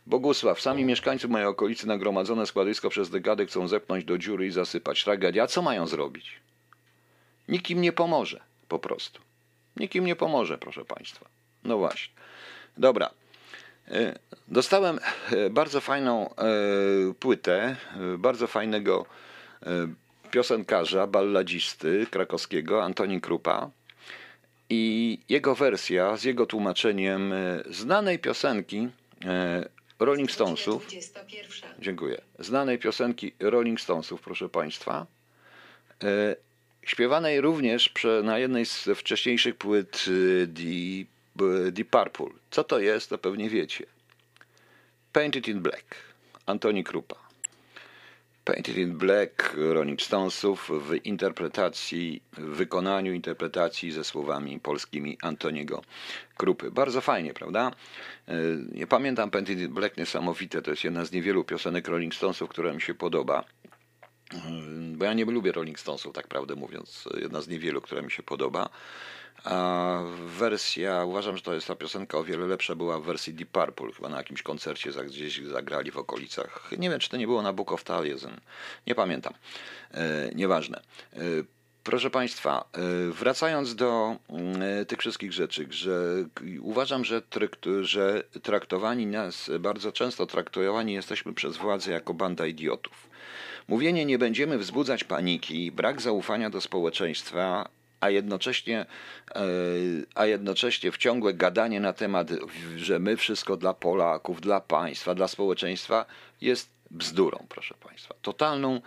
Bogusław, 0.07 0.61
sami 0.61 0.85
mieszkańcy 0.85 1.29
mojej 1.29 1.47
okolicy 1.47 1.87
nagromadzone 1.87 2.47
składowisko 2.47 2.91
przez 2.91 3.11
dekadę 3.11 3.47
chcą 3.47 3.69
zepchnąć 3.69 4.05
do 4.05 4.19
dziury 4.19 4.47
i 4.47 4.51
zasypać. 4.51 5.05
Tragedia. 5.05 5.47
Co 5.47 5.63
mają 5.63 5.87
zrobić? 5.87 6.41
Nikt 7.49 7.71
im 7.71 7.81
nie 7.81 7.93
pomoże, 7.93 8.41
po 8.69 8.79
prostu. 8.79 9.21
Nikt 9.77 9.95
im 9.95 10.05
nie 10.05 10.17
pomoże, 10.17 10.59
proszę 10.59 10.85
Państwa. 10.85 11.29
No 11.65 11.79
właśnie. 11.79 12.15
Dobra. 12.79 13.11
E, 13.89 14.19
Dostałem 14.49 14.99
e, 15.31 15.51
bardzo 15.51 15.81
fajną 15.81 16.31
e, 16.31 16.35
płytę, 17.21 17.77
bardzo 18.19 18.47
fajnego 18.47 19.07
piosenkarza, 20.31 21.07
balladzisty 21.07 22.07
krakowskiego, 22.11 22.85
Antoni 22.85 23.21
Krupa. 23.21 23.71
I 24.71 25.19
jego 25.29 25.55
wersja 25.55 26.17
z 26.17 26.25
jego 26.25 26.47
tłumaczeniem 26.47 27.35
znanej 27.71 28.19
piosenki 28.19 28.89
Rolling 29.99 30.31
Stonesów. 30.31 30.87
Dziękuję. 31.79 32.21
Znanej 32.39 32.79
piosenki 32.79 33.33
Rolling 33.41 33.81
Stonesów, 33.81 34.21
proszę 34.21 34.49
Państwa. 34.49 35.07
E, 36.05 36.37
śpiewanej 36.83 37.41
również 37.41 37.95
na 38.23 38.39
jednej 38.39 38.67
z 38.67 38.89
wcześniejszych 38.97 39.57
płyt 39.57 40.05
The, 40.55 41.73
The 41.73 41.85
Purple. 41.85 42.39
Co 42.51 42.65
to 42.65 42.79
jest, 42.79 43.11
to 43.11 43.19
pewnie 43.19 43.51
wiecie. 43.51 43.87
Painted 45.13 45.49
in 45.49 45.61
Black. 45.61 45.97
Antoni 46.47 46.85
Krupa. 46.85 47.24
Painted 48.45 48.77
in 48.77 48.99
Black 48.99 49.55
Rolling 49.57 50.03
Stonesów 50.03 50.71
w 50.89 51.07
interpretacji, 51.07 52.23
w 52.33 52.41
wykonaniu 52.41 53.13
interpretacji 53.13 53.93
ze 53.93 54.05
słowami 54.05 54.61
polskimi 54.61 55.19
Antoniego 55.23 55.83
Krupy. 56.37 56.71
Bardzo 56.71 57.01
fajnie, 57.01 57.35
prawda? 57.35 57.71
Ja 58.75 58.87
pamiętam 58.87 59.31
Painted 59.31 59.59
in 59.59 59.75
Black 59.75 59.97
niesamowite, 59.97 60.63
to 60.63 60.71
jest 60.71 60.85
jedna 60.85 61.05
z 61.05 61.13
niewielu 61.13 61.45
piosenek 61.45 61.89
Rolling 61.89 62.15
Stonesów, 62.15 62.51
która 62.51 62.73
mi 62.73 62.81
się 62.81 62.95
podoba. 62.95 63.45
Bo 64.97 65.05
ja 65.05 65.13
nie 65.13 65.25
lubię 65.25 65.53
Rolling 65.53 65.79
Stonesów, 65.79 66.13
tak 66.15 66.29
prawdę 66.29 66.55
mówiąc. 66.55 67.09
Jedna 67.21 67.41
z 67.41 67.49
niewielu, 67.49 67.81
która 67.81 68.03
mi 68.03 68.11
się 68.11 68.23
podoba. 68.23 68.69
A 69.45 70.01
wersja, 70.27 71.05
uważam, 71.05 71.37
że 71.37 71.43
to 71.43 71.55
jest 71.55 71.67
ta 71.67 71.77
piosenka 71.77 72.19
o 72.19 72.25
wiele 72.25 72.47
lepsza 72.47 72.75
była 72.75 73.01
w 73.01 73.05
wersji 73.05 73.35
Deep 73.35 73.49
Purple, 73.49 73.93
chyba 73.93 74.09
na 74.09 74.17
jakimś 74.17 74.43
koncercie 74.43 74.91
gdzieś 75.07 75.41
zagrali 75.43 75.91
w 75.91 75.99
okolicach. 75.99 76.71
Nie 76.79 76.91
wiem, 76.91 77.01
czy 77.01 77.09
to 77.09 77.17
nie 77.17 77.27
było 77.27 77.43
na 77.43 77.53
Book 77.53 77.73
of 77.73 77.85
Taliesin. 77.85 78.41
Nie 78.87 78.95
pamiętam. 78.95 79.35
E, 79.91 80.31
nieważne. 80.35 80.83
E, 81.13 81.19
proszę 81.85 82.11
Państwa, 82.11 82.65
e, 82.73 82.81
wracając 83.11 83.75
do 83.75 84.17
tych 84.89 84.99
wszystkich 84.99 85.33
rzeczy, 85.33 85.67
że 85.71 86.25
uważam, 86.61 87.05
że, 87.05 87.23
że 87.81 88.23
traktowani 88.43 89.07
nas, 89.07 89.51
bardzo 89.61 89.93
często 89.93 90.27
traktowani 90.27 90.93
jesteśmy 90.93 91.35
przez 91.35 91.57
władze 91.57 91.93
jako 91.93 92.15
banda 92.15 92.47
idiotów. 92.47 93.09
Mówienie 93.69 94.05
nie 94.05 94.19
będziemy 94.19 94.59
wzbudzać 94.59 95.05
paniki, 95.05 95.73
brak 95.73 96.01
zaufania 96.01 96.51
do 96.51 96.61
społeczeństwa, 96.61 97.69
a 98.05 98.11
jednocześnie, 98.11 98.87
a 100.15 100.27
jednocześnie 100.27 100.93
w 100.93 100.97
ciągłe 100.97 101.35
gadanie 101.35 101.81
na 101.81 101.93
temat, 101.93 102.29
że 102.77 102.99
my 102.99 103.17
wszystko 103.17 103.57
dla 103.57 103.75
Polaków, 103.75 104.41
dla 104.41 104.61
państwa, 104.61 105.15
dla 105.15 105.29
społeczeństwa 105.29 106.07
jest 106.41 106.71
bzdurą, 106.91 107.47
proszę 107.49 107.75
Państwa. 107.89 108.15
Totalną, 108.23 108.81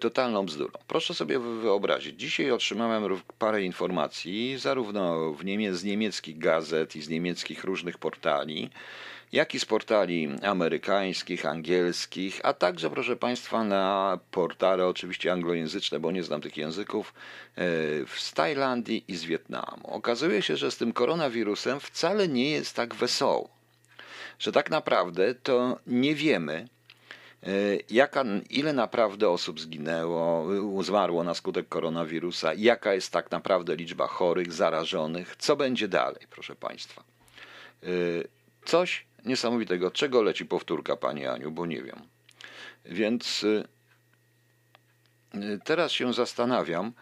totalną 0.00 0.46
bzdurą. 0.46 0.72
Proszę 0.86 1.14
sobie 1.14 1.38
wyobrazić. 1.38 2.20
Dzisiaj 2.20 2.50
otrzymałem 2.50 3.20
parę 3.38 3.62
informacji, 3.62 4.58
zarówno 4.58 5.32
w 5.32 5.44
niemie 5.44 5.74
z 5.74 5.84
niemieckich 5.84 6.38
gazet 6.38 6.96
i 6.96 7.02
z 7.02 7.08
niemieckich 7.08 7.64
różnych 7.64 7.98
portali, 7.98 8.70
jak 9.32 9.54
i 9.54 9.60
z 9.60 9.64
portali 9.64 10.28
amerykańskich, 10.42 11.46
angielskich, 11.46 12.40
a 12.42 12.52
także, 12.52 12.90
proszę 12.90 13.16
Państwa, 13.16 13.64
na 13.64 14.18
portale 14.30 14.86
oczywiście 14.86 15.32
anglojęzyczne, 15.32 16.00
bo 16.00 16.10
nie 16.10 16.22
znam 16.22 16.40
tych 16.40 16.56
języków, 16.56 17.14
z 18.16 18.32
Tajlandii 18.32 19.04
i 19.08 19.16
z 19.16 19.24
Wietnamu. 19.24 19.86
Okazuje 19.94 20.42
się, 20.42 20.56
że 20.56 20.70
z 20.70 20.76
tym 20.76 20.92
koronawirusem 20.92 21.80
wcale 21.80 22.28
nie 22.28 22.50
jest 22.50 22.76
tak 22.76 22.94
wesoło. 22.94 23.48
że 24.38 24.52
tak 24.52 24.70
naprawdę 24.70 25.34
to 25.34 25.78
nie 25.86 26.14
wiemy, 26.14 26.68
e, 27.42 27.48
jaka, 27.90 28.24
ile 28.50 28.72
naprawdę 28.72 29.28
osób 29.28 29.60
zginęło, 29.60 30.46
zmarło 30.82 31.24
na 31.24 31.34
skutek 31.34 31.68
koronawirusa, 31.68 32.54
jaka 32.54 32.94
jest 32.94 33.12
tak 33.12 33.30
naprawdę 33.30 33.76
liczba 33.76 34.06
chorych, 34.06 34.52
zarażonych, 34.52 35.36
co 35.36 35.56
będzie 35.56 35.88
dalej, 35.88 36.26
proszę 36.30 36.56
Państwa. 36.56 37.02
E, 37.82 37.86
coś 38.64 39.07
niesamowitego. 39.28 39.90
Czego 39.90 40.22
leci 40.22 40.46
powtórka, 40.46 40.96
Pani 40.96 41.26
Aniu, 41.26 41.50
bo 41.50 41.66
nie 41.66 41.82
wiem. 41.82 41.98
Więc 42.84 43.44
e, 45.34 45.58
teraz 45.64 45.92
się 45.92 46.14
zastanawiam 46.14 46.92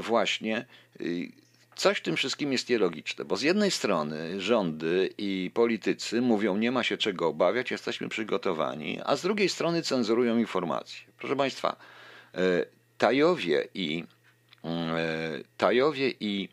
właśnie, 0.00 0.66
Coś 1.76 1.98
w 1.98 2.02
tym 2.02 2.16
wszystkim 2.16 2.52
jest 2.52 2.68
nielogiczne, 2.68 3.24
bo 3.24 3.36
z 3.36 3.42
jednej 3.42 3.70
strony 3.70 4.40
rządy 4.40 5.10
i 5.18 5.50
politycy 5.54 6.20
mówią, 6.20 6.56
nie 6.56 6.72
ma 6.72 6.82
się 6.82 6.96
czego 6.96 7.28
obawiać, 7.28 7.70
jesteśmy 7.70 8.08
przygotowani, 8.08 9.00
a 9.04 9.16
z 9.16 9.22
drugiej 9.22 9.48
strony 9.48 9.82
cenzurują 9.82 10.38
informacje. 10.38 11.00
Proszę 11.18 11.36
Państwa, 11.36 11.76
Tajowie 12.98 13.68
i, 13.74 14.04
Tajowie 15.56 16.12
i 16.20 16.48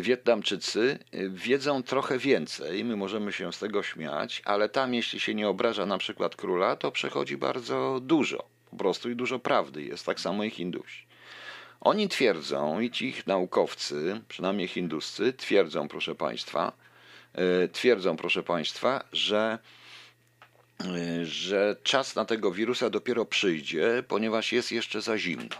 Wietnamczycy 0.00 0.98
wiedzą 1.28 1.82
trochę 1.82 2.18
więcej, 2.18 2.84
my 2.84 2.96
możemy 2.96 3.32
się 3.32 3.52
z 3.52 3.58
tego 3.58 3.82
śmiać, 3.82 4.42
ale 4.44 4.68
tam, 4.68 4.94
jeśli 4.94 5.20
się 5.20 5.34
nie 5.34 5.48
obraża 5.48 5.86
na 5.86 5.98
przykład 5.98 6.36
króla, 6.36 6.76
to 6.76 6.92
przechodzi 6.92 7.36
bardzo 7.36 8.00
dużo, 8.02 8.44
po 8.70 8.76
prostu 8.76 9.10
i 9.10 9.16
dużo 9.16 9.38
prawdy 9.38 9.82
jest, 9.82 10.06
tak 10.06 10.20
samo 10.20 10.44
i 10.44 10.50
Hindusi. 10.50 11.06
Oni 11.80 12.08
twierdzą, 12.08 12.80
i 12.80 12.90
ci 12.90 13.06
ich 13.06 13.26
naukowcy, 13.26 14.20
przynajmniej 14.28 14.68
hinduscy, 14.68 15.32
twierdzą, 15.32 15.88
proszę 15.88 16.14
Państwa, 16.14 16.72
e, 17.34 17.68
twierdzą, 17.68 18.16
proszę 18.16 18.42
Państwa, 18.42 19.04
że, 19.12 19.58
że 21.22 21.76
czas 21.82 22.16
na 22.16 22.24
tego 22.24 22.52
wirusa 22.52 22.90
dopiero 22.90 23.24
przyjdzie, 23.24 24.02
ponieważ 24.08 24.52
jest 24.52 24.72
jeszcze 24.72 25.02
za 25.02 25.18
zimno. 25.18 25.56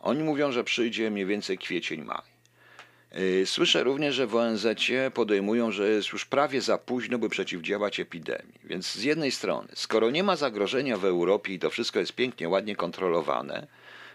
Oni 0.00 0.22
mówią, 0.22 0.52
że 0.52 0.64
przyjdzie 0.64 1.10
mniej 1.10 1.26
więcej 1.26 1.58
kwiecień, 1.58 2.04
maj. 2.04 2.35
E, 3.16 3.46
słyszę 3.46 3.84
również, 3.84 4.14
że 4.14 4.26
w 4.26 4.36
ONZ 4.36 4.66
podejmują, 5.14 5.72
że 5.72 5.88
jest 5.88 6.12
już 6.12 6.24
prawie 6.24 6.60
za 6.60 6.78
późno, 6.78 7.18
by 7.18 7.28
przeciwdziałać 7.28 8.00
epidemii. 8.00 8.60
Więc 8.64 8.92
z 8.92 9.02
jednej 9.02 9.30
strony, 9.30 9.68
skoro 9.74 10.10
nie 10.10 10.22
ma 10.22 10.36
zagrożenia 10.36 10.96
w 10.96 11.04
Europie 11.04 11.54
i 11.54 11.58
to 11.58 11.70
wszystko 11.70 11.98
jest 11.98 12.12
pięknie, 12.12 12.48
ładnie 12.48 12.76
kontrolowane, 12.76 13.66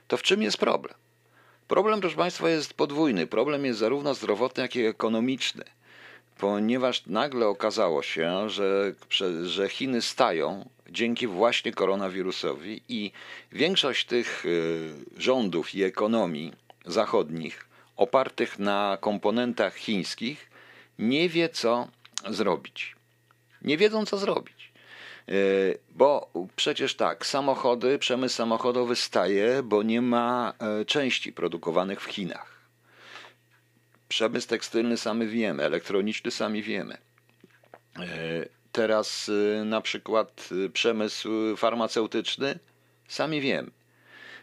to 0.07 0.17
w 0.17 0.21
czym 0.21 0.41
jest 0.41 0.57
problem? 0.57 0.93
Problem, 1.67 2.01
proszę 2.01 2.15
Państwa, 2.15 2.49
jest 2.49 2.73
podwójny. 2.73 3.27
Problem 3.27 3.65
jest 3.65 3.79
zarówno 3.79 4.13
zdrowotny, 4.13 4.63
jak 4.63 4.75
i 4.75 4.85
ekonomiczny, 4.85 5.63
ponieważ 6.37 7.05
nagle 7.05 7.47
okazało 7.47 8.03
się, 8.03 8.49
że, 8.49 8.93
że 9.43 9.69
Chiny 9.69 10.01
stają 10.01 10.69
dzięki 10.89 11.27
właśnie 11.27 11.73
koronawirusowi 11.73 12.81
i 12.89 13.11
większość 13.51 14.05
tych 14.05 14.45
y, 14.45 14.89
rządów 15.17 15.75
i 15.75 15.83
ekonomii 15.83 16.53
zachodnich 16.85 17.70
opartych 17.95 18.59
na 18.59 18.97
komponentach 19.01 19.75
chińskich 19.75 20.49
nie 20.99 21.29
wie, 21.29 21.49
co 21.49 21.87
zrobić. 22.29 22.95
Nie 23.61 23.77
wiedzą, 23.77 24.05
co 24.05 24.17
zrobić. 24.17 24.71
E, 25.27 25.33
bo 25.89 26.31
przecież 26.55 26.95
tak, 26.95 27.25
samochody, 27.25 27.99
przemysł 27.99 28.35
samochodowy 28.35 28.95
staje, 28.95 29.63
bo 29.63 29.83
nie 29.83 30.01
ma 30.01 30.53
e, 30.59 30.85
części 30.85 31.33
produkowanych 31.33 32.01
w 32.01 32.05
Chinach. 32.05 32.61
Przemysł 34.09 34.47
tekstylny 34.47 34.97
sami 34.97 35.27
wiemy, 35.27 35.63
elektroniczny 35.63 36.31
sami 36.31 36.63
wiemy. 36.63 36.97
E, 37.99 38.01
teraz 38.71 39.31
na 39.65 39.81
przykład 39.81 40.49
przemysł 40.73 41.29
farmaceutyczny 41.57 42.59
sami 43.07 43.41
wiemy. 43.41 43.71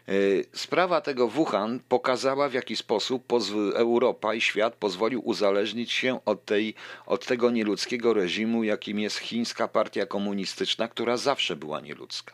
E, 0.09 0.11
sprawa 0.53 1.01
tego 1.01 1.27
Wuhan 1.27 1.79
pokazała, 1.89 2.49
w 2.49 2.53
jaki 2.53 2.75
sposób 2.75 3.33
Europa 3.75 4.33
i 4.33 4.41
świat 4.41 4.75
pozwolił 4.75 5.21
uzależnić 5.27 5.91
się 5.91 6.19
od, 6.25 6.45
tej, 6.45 6.73
od 7.05 7.25
tego 7.25 7.51
nieludzkiego 7.51 8.13
reżimu, 8.13 8.63
jakim 8.63 8.99
jest 8.99 9.17
chińska 9.17 9.67
partia 9.67 10.05
komunistyczna, 10.05 10.87
która 10.87 11.17
zawsze 11.17 11.55
była 11.55 11.81
nieludzka. 11.81 12.33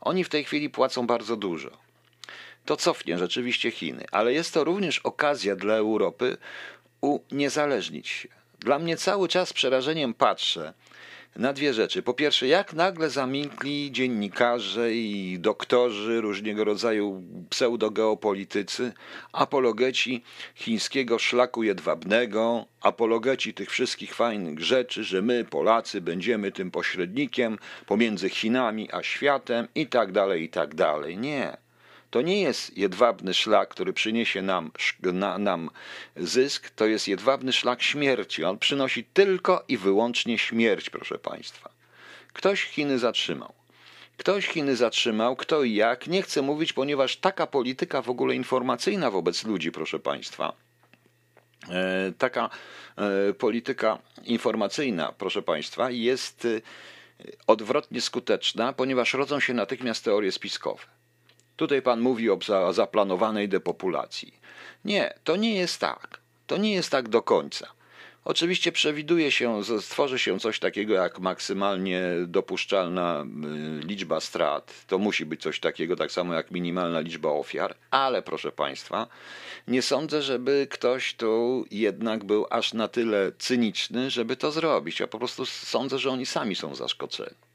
Oni 0.00 0.24
w 0.24 0.28
tej 0.28 0.44
chwili 0.44 0.70
płacą 0.70 1.06
bardzo 1.06 1.36
dużo. 1.36 1.70
To 2.64 2.76
cofnie 2.76 3.18
rzeczywiście 3.18 3.70
Chiny, 3.70 4.04
ale 4.12 4.32
jest 4.32 4.54
to 4.54 4.64
również 4.64 4.98
okazja 4.98 5.56
dla 5.56 5.74
Europy 5.74 6.36
uniezależnić 7.00 8.08
się. 8.08 8.28
Dla 8.58 8.78
mnie 8.78 8.96
cały 8.96 9.28
czas 9.28 9.52
przerażeniem 9.52 10.14
patrzę, 10.14 10.72
na 11.36 11.52
dwie 11.52 11.74
rzeczy. 11.74 12.02
Po 12.02 12.14
pierwsze, 12.14 12.46
jak 12.46 12.72
nagle 12.72 13.10
zamilkli 13.10 13.92
dziennikarze 13.92 14.94
i 14.94 15.38
doktorzy, 15.38 16.20
różnego 16.20 16.64
rodzaju 16.64 17.22
pseudogeopolitycy, 17.50 18.92
apologeci 19.32 20.22
chińskiego 20.54 21.18
szlaku 21.18 21.62
jedwabnego, 21.62 22.66
apologeci 22.80 23.54
tych 23.54 23.70
wszystkich 23.70 24.14
fajnych 24.14 24.60
rzeczy, 24.60 25.04
że 25.04 25.22
my, 25.22 25.44
Polacy, 25.44 26.00
będziemy 26.00 26.52
tym 26.52 26.70
pośrednikiem 26.70 27.58
pomiędzy 27.86 28.28
Chinami 28.28 28.88
a 28.92 29.02
światem 29.02 29.68
i 29.74 29.86
tak 29.86 30.12
dalej, 30.12 30.42
i 30.42 30.48
tak 30.48 30.74
dalej. 30.74 31.18
Nie. 31.18 31.69
To 32.10 32.22
nie 32.22 32.40
jest 32.40 32.78
jedwabny 32.78 33.34
szlak, 33.34 33.68
który 33.68 33.92
przyniesie 33.92 34.42
nam, 34.42 34.70
na, 35.02 35.38
nam 35.38 35.70
zysk, 36.16 36.70
to 36.70 36.86
jest 36.86 37.08
jedwabny 37.08 37.52
szlak 37.52 37.82
śmierci. 37.82 38.44
On 38.44 38.58
przynosi 38.58 39.04
tylko 39.04 39.64
i 39.68 39.76
wyłącznie 39.76 40.38
śmierć, 40.38 40.90
proszę 40.90 41.18
Państwa. 41.18 41.70
Ktoś 42.32 42.62
Chiny 42.62 42.98
zatrzymał. 42.98 43.52
Ktoś 44.16 44.46
Chiny 44.46 44.76
zatrzymał, 44.76 45.36
kto 45.36 45.62
i 45.62 45.74
jak, 45.74 46.06
nie 46.06 46.22
chcę 46.22 46.42
mówić, 46.42 46.72
ponieważ 46.72 47.16
taka 47.16 47.46
polityka 47.46 48.02
w 48.02 48.10
ogóle 48.10 48.34
informacyjna 48.34 49.10
wobec 49.10 49.44
ludzi, 49.44 49.72
proszę 49.72 49.98
Państwa, 49.98 50.52
e, 51.68 52.12
taka 52.18 52.50
e, 52.96 53.32
polityka 53.32 53.98
informacyjna, 54.24 55.12
proszę 55.18 55.42
Państwa, 55.42 55.90
jest 55.90 56.44
e, 56.44 56.60
odwrotnie 57.46 58.00
skuteczna, 58.00 58.72
ponieważ 58.72 59.14
rodzą 59.14 59.40
się 59.40 59.54
natychmiast 59.54 60.04
teorie 60.04 60.32
spiskowe. 60.32 60.99
Tutaj 61.60 61.82
pan 61.82 62.00
mówi 62.00 62.30
o 62.30 62.38
zaplanowanej 62.72 63.48
depopulacji. 63.48 64.34
Nie, 64.84 65.14
to 65.24 65.36
nie 65.36 65.54
jest 65.54 65.80
tak. 65.80 66.20
To 66.46 66.56
nie 66.56 66.72
jest 66.72 66.90
tak 66.90 67.08
do 67.08 67.22
końca. 67.22 67.66
Oczywiście 68.24 68.72
przewiduje 68.72 69.32
się, 69.32 69.62
stworzy 69.80 70.18
się 70.18 70.38
coś 70.38 70.58
takiego 70.58 70.94
jak 70.94 71.18
maksymalnie 71.18 72.02
dopuszczalna 72.26 73.24
y, 73.82 73.86
liczba 73.86 74.20
strat. 74.20 74.84
To 74.86 74.98
musi 74.98 75.26
być 75.26 75.42
coś 75.42 75.60
takiego, 75.60 75.96
tak 75.96 76.12
samo 76.12 76.34
jak 76.34 76.50
minimalna 76.50 77.00
liczba 77.00 77.28
ofiar, 77.28 77.74
ale 77.90 78.22
proszę 78.22 78.52
Państwa, 78.52 79.06
nie 79.68 79.82
sądzę, 79.82 80.22
żeby 80.22 80.66
ktoś 80.70 81.14
tu 81.14 81.64
jednak 81.70 82.24
był 82.24 82.46
aż 82.50 82.72
na 82.72 82.88
tyle 82.88 83.32
cyniczny, 83.38 84.10
żeby 84.10 84.36
to 84.36 84.52
zrobić. 84.52 85.00
Ja 85.00 85.06
po 85.06 85.18
prostu 85.18 85.46
sądzę, 85.46 85.98
że 85.98 86.10
oni 86.10 86.26
sami 86.26 86.56
są 86.56 86.74
zaskoczeni. 86.74 87.49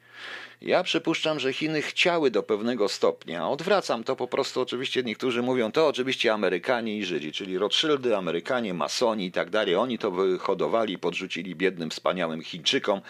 Ja 0.62 0.84
przypuszczam, 0.84 1.40
że 1.40 1.54
Chiny 1.54 1.82
chciały 1.82 2.32
do 2.32 2.44
pewnego 2.44 2.90
stopnia, 2.90 3.50
odwracam 3.50 4.04
to 4.04 4.16
po 4.16 4.28
prostu, 4.28 4.62
oczywiście 4.62 5.04
niektórzy 5.04 5.42
mówią, 5.42 5.72
to 5.72 5.88
oczywiście 5.88 6.34
Amerykanie 6.34 6.98
i 6.98 7.06
Żydzi, 7.06 7.32
czyli 7.32 7.58
Rothschildy, 7.58 8.18
Amerykanie, 8.18 8.74
masoni 8.74 9.26
i 9.26 9.32
tak 9.32 9.50
dalej, 9.50 9.76
oni 9.76 9.98
to 9.98 10.12
wyhodowali, 10.12 10.98
podrzucili 10.98 11.56
biednym, 11.56 11.90
wspaniałym 11.90 12.44
Chińczykom, 12.44 13.02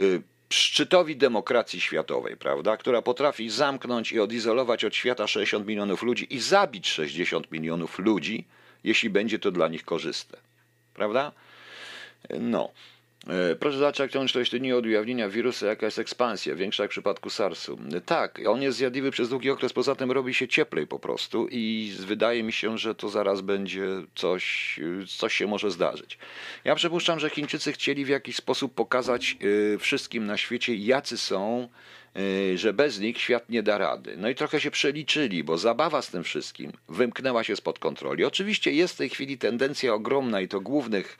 y, 0.00 0.22
szczytowi 0.50 1.16
demokracji 1.16 1.80
światowej, 1.80 2.36
prawda, 2.36 2.76
która 2.76 3.02
potrafi 3.02 3.50
zamknąć 3.50 4.12
i 4.12 4.20
odizolować 4.20 4.84
od 4.84 4.94
świata 4.94 5.26
60 5.26 5.66
milionów 5.66 6.02
ludzi 6.02 6.34
i 6.34 6.40
zabić 6.40 6.88
60 6.88 7.52
milionów 7.52 7.98
ludzi, 7.98 8.46
jeśli 8.84 9.10
będzie 9.10 9.38
to 9.38 9.50
dla 9.50 9.68
nich 9.68 9.84
korzystne. 9.84 10.38
Prawda? 10.94 11.32
No. 12.40 12.70
E, 13.28 13.56
proszę 13.56 13.78
zacząć 13.78 14.32
to 14.32 14.38
jeśli 14.38 14.60
nie 14.60 14.76
od 14.76 14.86
ujawnienia 14.86 15.28
wirusa, 15.28 15.66
jaka 15.66 15.86
jest 15.86 15.98
ekspansja, 15.98 16.54
większa 16.54 16.82
jak 16.82 16.90
w 16.90 16.92
przypadku 16.92 17.30
SARS-u. 17.30 17.78
Tak, 18.06 18.40
on 18.46 18.62
jest 18.62 18.78
zjadliwy 18.78 19.10
przez 19.10 19.28
długi 19.28 19.50
okres, 19.50 19.72
poza 19.72 19.94
tym 19.94 20.12
robi 20.12 20.34
się 20.34 20.48
cieplej 20.48 20.86
po 20.86 20.98
prostu 20.98 21.48
i 21.50 21.92
wydaje 21.98 22.42
mi 22.42 22.52
się, 22.52 22.78
że 22.78 22.94
to 22.94 23.08
zaraz 23.08 23.40
będzie 23.40 23.86
coś, 24.14 24.80
coś 25.06 25.34
się 25.34 25.46
może 25.46 25.70
zdarzyć. 25.70 26.18
Ja 26.64 26.74
przypuszczam, 26.74 27.20
że 27.20 27.30
Chińczycy 27.30 27.72
chcieli 27.72 28.04
w 28.04 28.08
jakiś 28.08 28.36
sposób 28.36 28.74
pokazać 28.74 29.36
e, 29.74 29.78
wszystkim 29.78 30.26
na 30.26 30.36
świecie, 30.36 30.74
jacy 30.74 31.18
są, 31.18 31.68
e, 32.52 32.58
że 32.58 32.72
bez 32.72 33.00
nich 33.00 33.18
świat 33.18 33.48
nie 33.48 33.62
da 33.62 33.78
rady. 33.78 34.14
No 34.16 34.28
i 34.28 34.34
trochę 34.34 34.60
się 34.60 34.70
przeliczyli, 34.70 35.44
bo 35.44 35.58
zabawa 35.58 36.02
z 36.02 36.10
tym 36.10 36.24
wszystkim 36.24 36.72
wymknęła 36.88 37.44
się 37.44 37.56
spod 37.56 37.78
kontroli. 37.78 38.24
Oczywiście 38.24 38.72
jest 38.72 38.94
w 38.94 38.98
tej 38.98 39.08
chwili 39.08 39.38
tendencja 39.38 39.94
ogromna 39.94 40.40
i 40.40 40.48
to 40.48 40.60
głównych 40.60 41.18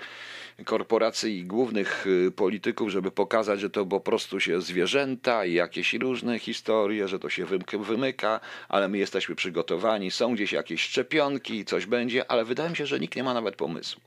korporacji 0.64 1.38
i 1.38 1.44
głównych 1.44 2.06
y, 2.06 2.30
polityków, 2.30 2.90
żeby 2.90 3.10
pokazać, 3.10 3.60
że 3.60 3.70
to 3.70 3.86
po 3.86 4.00
prostu 4.00 4.40
się 4.40 4.60
zwierzęta 4.60 5.44
i 5.44 5.52
jakieś 5.52 5.94
różne 5.94 6.38
historie, 6.38 7.08
że 7.08 7.18
to 7.18 7.30
się 7.30 7.46
wymyka, 7.72 8.40
ale 8.68 8.88
my 8.88 8.98
jesteśmy 8.98 9.34
przygotowani, 9.34 10.10
są 10.10 10.34
gdzieś 10.34 10.52
jakieś 10.52 10.82
szczepionki, 10.82 11.64
coś 11.64 11.86
będzie, 11.86 12.30
ale 12.30 12.44
wydaje 12.44 12.70
mi 12.70 12.76
się, 12.76 12.86
że 12.86 13.00
nikt 13.00 13.16
nie 13.16 13.22
ma 13.22 13.34
nawet 13.34 13.56
pomysłu. 13.56 14.00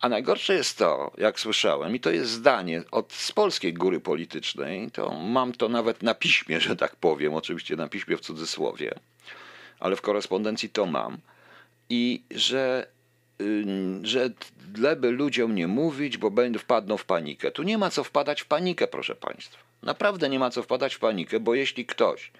A 0.00 0.08
najgorsze 0.08 0.54
jest 0.54 0.78
to, 0.78 1.12
jak 1.18 1.40
słyszałem, 1.40 1.96
i 1.96 2.00
to 2.00 2.10
jest 2.10 2.30
zdanie 2.30 2.82
od 2.90 3.12
z 3.12 3.32
polskiej 3.32 3.74
góry 3.74 4.00
politycznej, 4.00 4.90
to 4.90 5.10
mam 5.10 5.52
to 5.52 5.68
nawet 5.68 6.02
na 6.02 6.14
piśmie, 6.14 6.60
że 6.60 6.76
tak 6.76 6.96
powiem, 6.96 7.34
oczywiście 7.34 7.76
na 7.76 7.88
piśmie 7.88 8.16
w 8.16 8.20
cudzysłowie, 8.20 8.94
ale 9.80 9.96
w 9.96 10.00
korespondencji 10.00 10.68
to 10.68 10.86
mam, 10.86 11.18
i 11.88 12.22
że 12.30 12.86
że 14.02 14.30
leby 14.78 15.10
ludziom 15.10 15.54
nie 15.54 15.68
mówić, 15.68 16.18
bo 16.18 16.32
wpadną 16.58 16.96
w 16.96 17.04
panikę. 17.04 17.50
Tu 17.50 17.62
nie 17.62 17.78
ma 17.78 17.90
co 17.90 18.04
wpadać 18.04 18.40
w 18.40 18.46
panikę, 18.46 18.86
proszę 18.86 19.14
Państwa. 19.14 19.58
Naprawdę 19.82 20.28
nie 20.28 20.38
ma 20.38 20.50
co 20.50 20.62
wpadać 20.62 20.94
w 20.94 20.98
panikę, 20.98 21.40
bo 21.40 21.54
jeśli 21.54 21.86
ktoś 21.86 22.30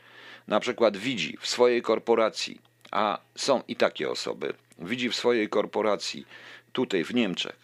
na 0.48 0.60
przykład 0.60 0.96
widzi 0.96 1.36
w 1.40 1.46
swojej 1.46 1.82
korporacji, 1.82 2.60
a 2.90 3.18
są 3.34 3.62
i 3.68 3.76
takie 3.76 4.10
osoby, 4.10 4.52
widzi 4.78 5.10
w 5.10 5.16
swojej 5.16 5.48
korporacji 5.48 6.26
tutaj 6.72 7.04
w 7.04 7.14
Niemczech, 7.14 7.56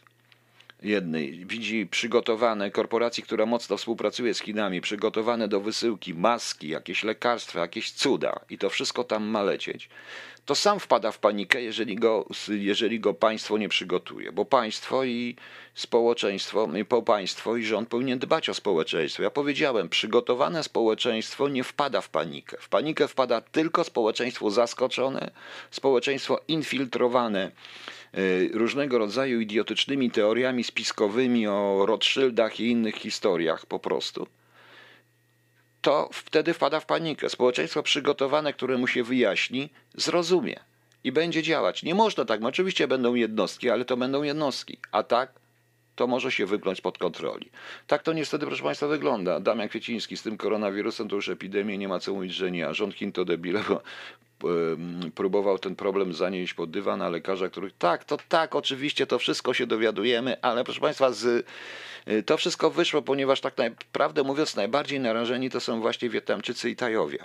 jednej 0.83 1.47
widzi 1.47 1.87
przygotowane 1.87 2.71
korporacji, 2.71 3.23
która 3.23 3.47
mocno 3.47 3.77
współpracuje 3.77 4.35
z 4.35 4.41
Chinami, 4.41 4.81
przygotowane 4.81 5.49
do 5.49 5.61
wysyłki 5.61 6.15
maski, 6.15 6.69
jakieś 6.69 7.05
lekarstwa, 7.05 7.61
jakieś 7.61 7.93
cuda 7.93 8.41
i 8.51 8.59
to 8.59 8.71
wszystko 8.71 9.05
tam 9.05 9.25
ma 9.25 9.43
lecieć, 9.43 9.89
to 10.47 10.55
sam 10.55 10.81
wpada 10.81 11.13
w 11.13 11.19
panikę, 11.19 11.63
jeżeli 11.63 11.97
go, 11.97 12.27
jeżeli 12.49 13.01
go 13.01 13.15
państwo 13.15 13.59
nie 13.59 13.69
przygotuje, 13.69 14.33
bo 14.33 14.45
państwo 14.45 15.05
i 15.05 15.37
społeczeństwo, 15.75 16.69
po 16.89 17.03
państwo 17.03 17.57
i 17.57 17.65
rząd 17.65 17.89
powinien 17.89 18.19
dbać 18.19 18.49
o 18.49 18.55
społeczeństwo. 18.55 19.23
Ja 19.23 19.31
powiedziałem, 19.31 19.89
przygotowane 19.89 20.63
społeczeństwo 20.63 21.49
nie 21.49 21.65
wpada 21.65 22.01
w 22.01 22.09
panikę. 22.09 22.57
W 22.61 22.69
panikę 22.69 23.09
wpada 23.09 23.41
tylko 23.41 23.85
społeczeństwo 23.85 24.51
zaskoczone, 24.51 25.31
społeczeństwo 25.71 26.41
infiltrowane 26.49 27.51
y, 28.19 28.51
różnego 28.55 28.99
rodzaju 28.99 29.41
idiotycznymi 29.41 30.11
teoriami 30.11 30.65
spiskowymi 30.65 31.47
o 31.47 31.87
Rothschildach 31.87 32.61
i 32.61 32.71
innych 32.71 32.95
historiach 32.95 33.67
po 33.67 33.79
prostu 33.79 34.27
to 35.87 36.09
wtedy 36.13 36.55
wpada 36.55 36.81
w 36.81 36.87
panikę. 36.87 37.31
Społeczeństwo 37.31 37.83
przygotowane, 37.83 38.53
które 38.53 38.79
mu 38.79 38.87
się 38.87 39.05
wyjaśni, 39.05 39.71
zrozumie 39.95 40.61
i 41.05 41.13
będzie 41.13 41.43
działać. 41.43 41.83
Nie 41.83 41.95
można 41.95 42.25
tak, 42.25 42.41
no 42.41 42.49
oczywiście 42.49 42.89
będą 42.89 43.15
jednostki, 43.15 43.71
ale 43.71 43.85
to 43.85 43.97
będą 43.97 44.23
jednostki, 44.23 44.79
a 44.93 45.03
tak 45.03 45.33
to 45.97 46.07
może 46.07 46.33
się 46.33 46.47
wyglądać 46.47 46.81
pod 46.81 46.99
kontroli. 46.99 47.51
Tak 47.87 48.03
to 48.03 48.13
niestety, 48.13 48.47
proszę 48.47 48.63
Państwa, 48.63 48.87
wygląda. 48.87 49.41
Damian 49.41 49.69
Kwieciński 49.69 50.17
z 50.17 50.23
tym 50.23 50.37
koronawirusem 50.37 51.09
to 51.09 51.17
już 51.17 51.29
epidemię, 51.29 51.79
nie 51.79 51.89
ma 51.89 52.01
co 52.01 52.15
mówić, 52.15 52.35
że 52.35 52.51
nie, 52.51 52.69
a 52.69 52.75
rząd 52.75 52.95
Chin 52.95 53.13
to 53.13 53.25
debile, 53.25 53.63
bo 53.69 53.83
próbował 55.15 55.59
ten 55.59 55.77
problem 55.77 56.15
zanieść 56.15 56.55
pod 56.55 56.71
dywan, 56.71 57.03
a 57.03 57.09
lekarza, 57.09 57.49
których 57.49 57.73
tak, 57.79 58.05
to 58.05 58.19
tak, 58.29 58.55
oczywiście 58.55 59.07
to 59.07 59.19
wszystko 59.19 59.55
się 59.55 59.67
dowiadujemy, 59.67 60.43
ale 60.43 60.65
proszę 60.65 60.81
Państwa, 60.81 61.13
z 61.13 61.47
Y, 62.09 62.23
to 62.23 62.37
wszystko 62.37 62.71
wyszło, 62.71 63.03
ponieważ 63.03 63.41
tak 63.41 63.55
naprawdę 63.59 64.23
mówiąc, 64.23 64.57
najbardziej 64.57 65.01
narażeni 65.01 65.51
to 65.51 65.61
są 65.61 65.81
właśnie 65.81 66.11
Wietnamczycy 66.11 66.71
i 66.71 66.77
Tajowie 66.77 67.19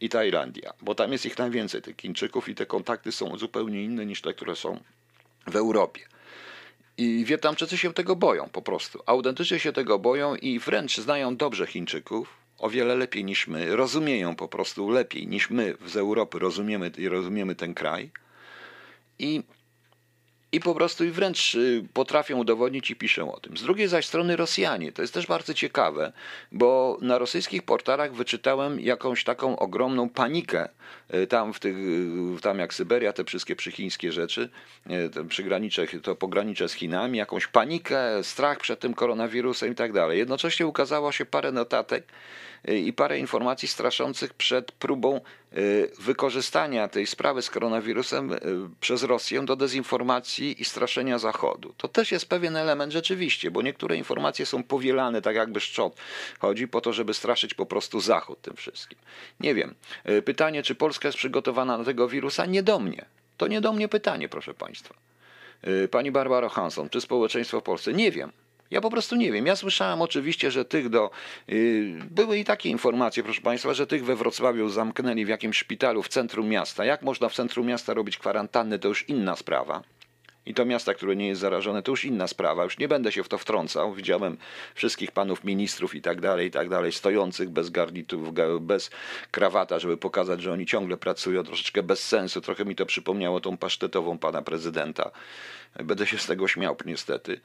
i 0.00 0.08
Tajlandia, 0.08 0.72
bo 0.82 0.94
tam 0.94 1.12
jest 1.12 1.26
ich 1.26 1.38
najwięcej, 1.38 1.82
tych 1.82 1.96
Chińczyków 1.96 2.48
i 2.48 2.54
te 2.54 2.66
kontakty 2.66 3.12
są 3.12 3.38
zupełnie 3.38 3.84
inne 3.84 4.06
niż 4.06 4.20
te, 4.20 4.34
które 4.34 4.56
są 4.56 4.80
w 5.46 5.56
Europie. 5.56 6.00
I 6.98 7.24
Wietnamczycy 7.24 7.78
się 7.78 7.92
tego 7.92 8.16
boją 8.16 8.48
po 8.48 8.62
prostu. 8.62 9.02
Autentycznie 9.06 9.58
się 9.58 9.72
tego 9.72 9.98
boją 9.98 10.36
i 10.36 10.58
wręcz 10.58 10.96
znają 10.96 11.36
dobrze 11.36 11.66
Chińczyków, 11.66 12.43
o 12.58 12.70
wiele 12.70 12.94
lepiej 12.94 13.24
niż 13.24 13.46
my, 13.46 13.76
rozumieją 13.76 14.36
po 14.36 14.48
prostu 14.48 14.90
lepiej 14.90 15.26
niż 15.26 15.50
my 15.50 15.74
z 15.86 15.96
Europy 15.96 16.38
rozumiemy, 16.38 16.90
rozumiemy 17.08 17.54
ten 17.54 17.74
kraj. 17.74 18.10
I 19.18 19.42
i 20.54 20.60
po 20.60 20.74
prostu 20.74 21.04
i 21.04 21.10
wręcz 21.10 21.54
y, 21.54 21.84
potrafią 21.92 22.38
udowodnić 22.38 22.90
i 22.90 22.96
piszą 22.96 23.32
o 23.32 23.40
tym. 23.40 23.56
Z 23.56 23.62
drugiej 23.62 23.88
zaś 23.88 24.06
strony 24.06 24.36
Rosjanie, 24.36 24.92
to 24.92 25.02
jest 25.02 25.14
też 25.14 25.26
bardzo 25.26 25.54
ciekawe, 25.54 26.12
bo 26.52 26.98
na 27.00 27.18
rosyjskich 27.18 27.62
portalach 27.62 28.14
wyczytałem 28.14 28.80
jakąś 28.80 29.24
taką 29.24 29.58
ogromną 29.58 30.08
panikę 30.08 30.68
y, 31.14 31.26
tam 31.26 31.52
w 31.52 31.60
tych, 31.60 31.76
y, 31.76 32.40
tam 32.42 32.58
jak 32.58 32.74
Syberia, 32.74 33.12
te 33.12 33.24
wszystkie 33.24 33.56
przychińskie 33.56 34.12
rzeczy, 34.12 34.48
przygranicze, 35.28 35.86
to 36.02 36.14
pogranicze 36.14 36.68
z 36.68 36.72
Chinami, 36.72 37.18
jakąś 37.18 37.46
panikę, 37.46 38.24
strach 38.24 38.60
przed 38.60 38.80
tym 38.80 38.94
koronawirusem 38.94 39.72
i 39.72 39.74
tak 39.74 39.92
dalej. 39.92 40.18
Jednocześnie 40.18 40.66
ukazało 40.66 41.12
się 41.12 41.26
parę 41.26 41.52
notatek, 41.52 42.04
i 42.68 42.92
parę 42.92 43.18
informacji 43.18 43.68
straszących 43.68 44.34
przed 44.34 44.72
próbą 44.72 45.20
y, 45.56 45.90
wykorzystania 45.98 46.88
tej 46.88 47.06
sprawy 47.06 47.42
z 47.42 47.50
koronawirusem 47.50 48.32
y, 48.32 48.38
przez 48.80 49.02
Rosję 49.02 49.42
do 49.44 49.56
dezinformacji 49.56 50.62
i 50.62 50.64
straszenia 50.64 51.18
Zachodu. 51.18 51.74
To 51.76 51.88
też 51.88 52.12
jest 52.12 52.28
pewien 52.28 52.56
element 52.56 52.92
rzeczywiście, 52.92 53.50
bo 53.50 53.62
niektóre 53.62 53.96
informacje 53.96 54.46
są 54.46 54.62
powielane 54.62 55.22
tak 55.22 55.36
jakby 55.36 55.60
szczot. 55.60 55.96
Chodzi 56.38 56.68
po 56.68 56.80
to, 56.80 56.92
żeby 56.92 57.14
straszyć 57.14 57.54
po 57.54 57.66
prostu 57.66 58.00
Zachód 58.00 58.42
tym 58.42 58.56
wszystkim. 58.56 58.98
Nie 59.40 59.54
wiem. 59.54 59.74
Y, 60.08 60.22
pytanie, 60.22 60.62
czy 60.62 60.74
Polska 60.74 61.08
jest 61.08 61.18
przygotowana 61.18 61.78
na 61.78 61.84
tego 61.84 62.08
wirusa? 62.08 62.46
Nie 62.46 62.62
do 62.62 62.78
mnie. 62.78 63.04
To 63.36 63.46
nie 63.46 63.60
do 63.60 63.72
mnie 63.72 63.88
pytanie, 63.88 64.28
proszę 64.28 64.54
Państwa. 64.54 64.94
Pani 65.90 66.10
Barbara 66.10 66.48
Hanson, 66.48 66.90
czy 66.90 67.00
społeczeństwo 67.00 67.60
w 67.60 67.62
Polsce? 67.62 67.92
Nie 67.92 68.10
wiem. 68.10 68.32
Ja 68.70 68.80
po 68.80 68.90
prostu 68.90 69.16
nie 69.16 69.32
wiem. 69.32 69.46
Ja 69.46 69.56
słyszałem 69.56 70.02
oczywiście, 70.02 70.50
że 70.50 70.64
tych 70.64 70.88
do. 70.88 71.10
Yy, 71.48 71.98
były 72.10 72.38
i 72.38 72.44
takie 72.44 72.68
informacje, 72.68 73.22
proszę 73.22 73.40
Państwa, 73.40 73.74
że 73.74 73.86
tych 73.86 74.04
we 74.04 74.16
Wrocławiu 74.16 74.68
zamknęli 74.68 75.24
w 75.24 75.28
jakimś 75.28 75.58
szpitalu 75.58 76.02
w 76.02 76.08
centrum 76.08 76.48
miasta. 76.48 76.84
Jak 76.84 77.02
można 77.02 77.28
w 77.28 77.34
centrum 77.34 77.66
miasta 77.66 77.94
robić 77.94 78.18
kwarantanny, 78.18 78.78
to 78.78 78.88
już 78.88 79.08
inna 79.08 79.36
sprawa. 79.36 79.82
I 80.46 80.54
to 80.54 80.64
miasta, 80.64 80.94
które 80.94 81.16
nie 81.16 81.28
jest 81.28 81.40
zarażone, 81.40 81.82
to 81.82 81.92
już 81.92 82.04
inna 82.04 82.28
sprawa. 82.28 82.64
Już 82.64 82.78
nie 82.78 82.88
będę 82.88 83.12
się 83.12 83.24
w 83.24 83.28
to 83.28 83.38
wtrącał. 83.38 83.94
Widziałem 83.94 84.36
wszystkich 84.74 85.12
panów 85.12 85.44
ministrów 85.44 85.94
i 85.94 86.02
tak 86.02 86.20
dalej, 86.20 86.48
i 86.48 86.50
tak 86.50 86.68
dalej, 86.68 86.92
stojących 86.92 87.50
bez 87.50 87.70
garnitów, 87.70 88.34
bez 88.60 88.90
krawata, 89.30 89.78
żeby 89.78 89.96
pokazać, 89.96 90.42
że 90.42 90.52
oni 90.52 90.66
ciągle 90.66 90.96
pracują, 90.96 91.44
troszeczkę 91.44 91.82
bez 91.82 92.06
sensu. 92.06 92.40
Trochę 92.40 92.64
mi 92.64 92.76
to 92.76 92.86
przypomniało 92.86 93.40
tą 93.40 93.56
pasztetową 93.56 94.18
pana 94.18 94.42
prezydenta. 94.42 95.10
Będę 95.84 96.06
się 96.06 96.18
z 96.18 96.26
tego 96.26 96.48
śmiał, 96.48 96.76
niestety. 96.86 97.40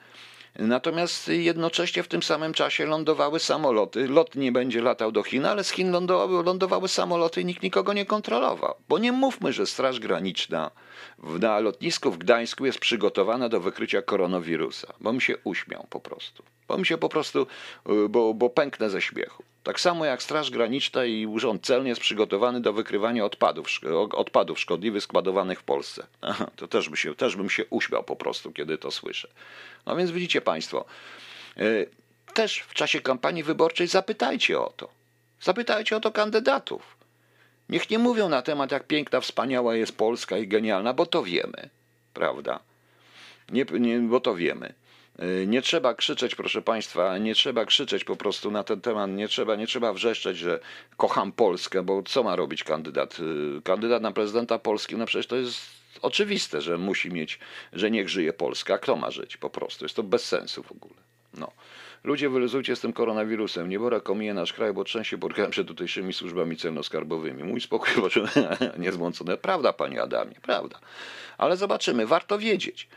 Natomiast 0.56 1.28
jednocześnie 1.28 2.04
w 2.04 2.08
tym 2.08 2.24
samym 2.24 2.54
czasie 2.54 2.86
lądowały 2.86 3.40
samoloty. 3.40 4.08
Lot 4.08 4.36
nie 4.36 4.52
będzie 4.52 4.82
latał 4.82 5.12
do 5.12 5.24
Chin, 5.24 5.46
ale 5.46 5.64
z 5.64 5.72
Chin 5.72 5.92
lądowały, 5.92 6.44
lądowały 6.44 6.88
samoloty 6.88 7.42
i 7.42 7.46
nikt 7.46 7.64
nikogo 7.64 7.94
nie 7.94 8.06
kontrolował. 8.06 8.76
Bo 8.90 8.98
nie 8.98 9.12
mówmy, 9.12 9.54
że 9.54 9.66
Straż 9.66 10.00
Graniczna 10.00 10.72
na 11.40 11.60
lotnisku 11.60 12.12
w 12.12 12.18
Gdańsku 12.18 12.66
jest 12.66 12.80
przygotowana 12.80 13.50
do 13.50 13.60
wykrycia 13.60 14.02
koronawirusa. 14.02 14.94
Bo 15.02 15.14
mi 15.14 15.22
się 15.22 15.38
uśmiał 15.44 15.88
po 15.90 16.00
prostu. 16.00 16.44
Bo 16.68 16.78
mi 16.78 16.86
się 16.86 16.98
po 16.98 17.10
prostu, 17.10 17.48
y, 18.06 18.10
bo, 18.10 18.34
bo 18.34 18.50
pęknę 18.50 18.90
ze 18.90 19.02
śmiechu. 19.02 19.44
Tak 19.70 19.80
samo 19.80 20.06
jak 20.06 20.24
Straż 20.24 20.52
Graniczna 20.52 21.06
i 21.06 21.26
Urząd 21.26 21.66
Celny 21.66 21.90
jest 21.90 22.02
przygotowany 22.02 22.62
do 22.62 22.74
wykrywania 22.74 23.26
odpadów, 23.26 23.68
odpadów 24.12 24.60
szkodliwych 24.60 25.04
składowanych 25.04 25.60
w 25.60 25.64
Polsce. 25.64 26.08
To 26.56 26.68
też, 26.68 26.90
by 26.90 26.98
się, 26.98 27.16
też 27.16 27.36
bym 27.36 27.50
się 27.50 27.66
uśmiał 27.66 28.04
po 28.04 28.16
prostu, 28.16 28.52
kiedy 28.52 28.78
to 28.78 28.92
słyszę. 28.92 29.28
No 29.86 29.96
więc 29.96 30.12
widzicie 30.12 30.42
Państwo, 30.42 30.86
y, 31.58 31.90
też 32.34 32.60
w 32.60 32.74
czasie 32.74 33.02
kampanii 33.02 33.44
wyborczej 33.44 33.88
zapytajcie 33.88 34.60
o 34.60 34.74
to. 34.78 34.90
Zapytajcie 35.42 35.98
o 35.98 36.00
to 36.00 36.12
kandydatów. 36.12 36.98
Niech 37.70 37.90
nie 37.90 38.00
mówią 38.00 38.30
na 38.30 38.42
temat, 38.42 38.72
jak 38.72 38.88
piękna, 38.88 39.22
wspaniała 39.22 39.76
jest 39.76 39.98
Polska 39.98 40.38
i 40.38 40.48
genialna, 40.48 40.94
bo 40.94 41.06
to 41.06 41.24
wiemy, 41.24 41.70
prawda? 42.14 42.60
Nie, 43.50 43.66
nie, 43.80 44.00
bo 44.00 44.20
to 44.20 44.36
wiemy. 44.36 44.74
Y, 45.24 45.48
nie 45.48 45.62
trzeba 45.62 45.94
krzyczeć, 45.94 46.36
proszę 46.36 46.62
Państwa, 46.62 47.18
nie 47.18 47.36
trzeba 47.36 47.66
krzyczeć 47.66 48.04
po 48.04 48.16
prostu 48.16 48.52
na 48.52 48.64
ten 48.64 48.82
temat, 48.82 49.12
nie 49.12 49.28
trzeba, 49.28 49.56
nie 49.56 49.68
trzeba 49.68 49.94
wrzeszczeć, 49.94 50.38
że 50.38 50.60
kocham 50.98 51.32
Polskę, 51.32 51.84
bo 51.84 52.04
co 52.04 52.24
ma 52.24 52.36
robić 52.36 52.64
kandydat? 52.64 53.20
Y, 53.20 53.62
kandydat 53.62 54.02
na 54.02 54.12
prezydenta 54.12 54.60
Polski, 54.60 54.96
no 54.96 55.06
przecież 55.06 55.28
to 55.28 55.36
jest 55.36 55.62
oczywiste, 56.02 56.62
że 56.62 56.78
musi 56.78 57.12
mieć, 57.12 57.40
że 57.74 57.92
niech 57.92 58.10
żyje 58.10 58.34
Polska. 58.34 58.78
Kto 58.78 58.96
ma 58.96 59.12
żyć 59.12 59.38
po 59.38 59.50
prostu? 59.50 59.86
Jest 59.86 59.96
to 59.96 60.04
bez 60.04 60.26
sensu 60.26 60.64
w 60.64 60.72
ogóle. 60.72 60.96
No. 61.34 61.52
Ludzie, 62.04 62.30
wyluzujcie 62.30 62.76
z 62.76 62.80
tym 62.80 62.94
koronawirusem. 62.94 63.70
Niebora 63.70 64.00
komije 64.00 64.34
nasz 64.34 64.54
kraj, 64.54 64.74
bo 64.74 64.86
częściej 64.86 65.20
borykałem 65.20 65.54
się 65.54 65.64
tutejszymi 65.64 66.14
służbami 66.14 66.58
celno-skarbowymi. 66.58 67.44
Mój 67.44 67.62
spokój 67.62 67.94
niezmącone. 68.78 69.38
Prawda, 69.38 69.74
panie 69.74 70.02
Adamie, 70.02 70.36
prawda. 70.42 70.80
Ale 71.38 71.58
zobaczymy, 71.58 72.06
warto 72.08 72.38
wiedzieć. 72.38 72.88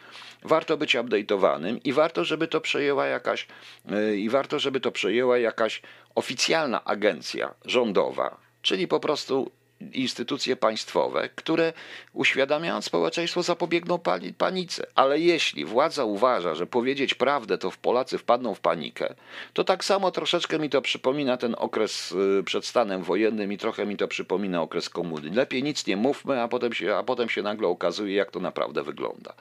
Warto 0.42 0.76
być 0.76 0.96
update'owanym 0.96 1.80
i 1.84 1.92
warto, 1.92 2.24
żeby 2.24 2.48
to 2.48 2.60
przejęła 2.60 3.06
jakaś 3.06 3.46
yy, 3.90 4.16
i 4.16 4.28
warto, 4.28 4.58
żeby 4.58 4.80
to 4.80 4.92
przejęła 4.92 5.38
jakaś 5.38 5.82
oficjalna 6.14 6.84
agencja 6.84 7.54
rządowa, 7.64 8.36
czyli 8.62 8.88
po 8.88 9.00
prostu 9.00 9.50
instytucje 9.92 10.56
państwowe, 10.56 11.28
które 11.34 11.72
uświadamiając 12.12 12.84
społeczeństwo 12.84 13.42
zapobiegną 13.42 13.98
pani- 13.98 14.32
panice. 14.32 14.86
Ale 14.94 15.18
jeśli 15.20 15.64
władza 15.64 16.04
uważa, 16.04 16.54
że 16.54 16.66
powiedzieć 16.66 17.14
prawdę 17.14 17.58
to 17.58 17.70
w 17.70 17.78
Polacy 17.78 18.18
wpadną 18.18 18.54
w 18.54 18.60
panikę, 18.60 19.14
to 19.52 19.64
tak 19.64 19.84
samo 19.84 20.10
troszeczkę 20.10 20.58
mi 20.58 20.70
to 20.70 20.82
przypomina 20.82 21.36
ten 21.36 21.54
okres 21.58 22.12
y, 22.12 22.42
przed 22.44 22.66
stanem 22.66 23.02
wojennym 23.02 23.52
i 23.52 23.58
trochę 23.58 23.86
mi 23.86 23.96
to 23.96 24.08
przypomina 24.08 24.62
okres 24.62 24.88
komuny. 24.88 25.30
Lepiej 25.34 25.62
nic 25.62 25.86
nie 25.86 25.96
mówmy, 25.96 26.40
a 26.42 26.48
potem 26.48 26.72
się, 26.72 26.94
a 26.96 27.02
potem 27.02 27.28
się 27.28 27.42
nagle 27.42 27.68
okazuje, 27.68 28.14
jak 28.14 28.30
to 28.30 28.40
naprawdę 28.40 28.82
wygląda. 28.82 29.34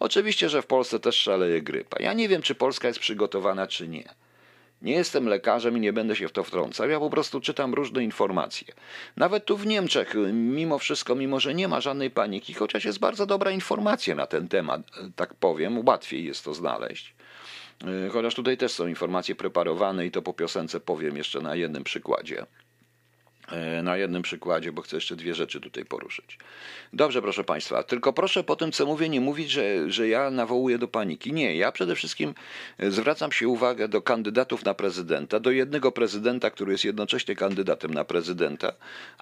Oczywiście, 0.00 0.48
że 0.48 0.62
w 0.62 0.66
Polsce 0.66 1.00
też 1.00 1.16
szaleje 1.16 1.62
grypa. 1.62 1.96
Ja 2.00 2.12
nie 2.12 2.28
wiem, 2.28 2.42
czy 2.42 2.54
Polska 2.54 2.88
jest 2.88 3.00
przygotowana, 3.00 3.66
czy 3.66 3.88
nie. 3.88 4.23
Nie 4.84 4.92
jestem 4.92 5.28
lekarzem 5.28 5.76
i 5.76 5.80
nie 5.80 5.92
będę 5.92 6.16
się 6.16 6.28
w 6.28 6.32
to 6.32 6.44
wtrącał. 6.44 6.90
Ja 6.90 7.00
po 7.00 7.10
prostu 7.10 7.40
czytam 7.40 7.74
różne 7.74 8.04
informacje. 8.04 8.74
Nawet 9.16 9.44
tu 9.44 9.56
w 9.56 9.66
Niemczech, 9.66 10.14
mimo 10.32 10.78
wszystko, 10.78 11.14
mimo 11.14 11.40
że 11.40 11.54
nie 11.54 11.68
ma 11.68 11.80
żadnej 11.80 12.10
paniki, 12.10 12.54
chociaż 12.54 12.84
jest 12.84 12.98
bardzo 12.98 13.26
dobra 13.26 13.50
informacja 13.50 14.14
na 14.14 14.26
ten 14.26 14.48
temat, 14.48 14.82
tak 15.16 15.34
powiem, 15.34 15.88
łatwiej 15.88 16.24
jest 16.24 16.44
to 16.44 16.54
znaleźć. 16.54 17.14
Chociaż 18.12 18.34
tutaj 18.34 18.56
też 18.56 18.72
są 18.72 18.86
informacje 18.86 19.34
preparowane 19.34 20.06
i 20.06 20.10
to 20.10 20.22
po 20.22 20.32
piosence 20.32 20.80
powiem 20.80 21.16
jeszcze 21.16 21.40
na 21.40 21.56
jednym 21.56 21.84
przykładzie. 21.84 22.46
Yy, 23.52 23.82
Na 23.82 23.96
jednym 23.96 24.22
przykładzie, 24.22 24.72
bo 24.72 24.82
chcę 24.82 24.96
jeszcze 24.96 25.16
dwie 25.16 25.34
rzeczy 25.34 25.60
tutaj 25.60 25.84
poruszyć. 25.84 26.38
Dobrze, 26.92 27.22
proszę 27.22 27.44
Państwa, 27.44 27.82
tylko 27.82 28.12
proszę 28.12 28.44
po 28.44 28.56
tym, 28.56 28.72
co 28.72 28.86
mówię, 28.86 29.08
nie 29.08 29.20
mówić, 29.20 29.50
że, 29.50 29.90
że 29.90 30.08
ja 30.08 30.30
nawołuję 30.30 30.78
do 30.78 30.88
paniki. 30.88 31.32
Nie, 31.32 31.56
ja 31.56 31.72
przede 31.72 31.94
wszystkim 31.94 32.34
e, 32.78 32.90
zwracam 32.90 33.32
się 33.32 33.48
uwagę 33.48 33.88
do 33.88 34.02
kandydatów 34.02 34.64
na 34.64 34.74
prezydenta, 34.74 35.40
do 35.40 35.50
jednego 35.50 35.92
prezydenta, 35.92 36.50
który 36.50 36.72
jest 36.72 36.84
jednocześnie 36.84 37.36
kandydatem 37.36 37.94
na 37.94 38.04
prezydenta, 38.04 38.72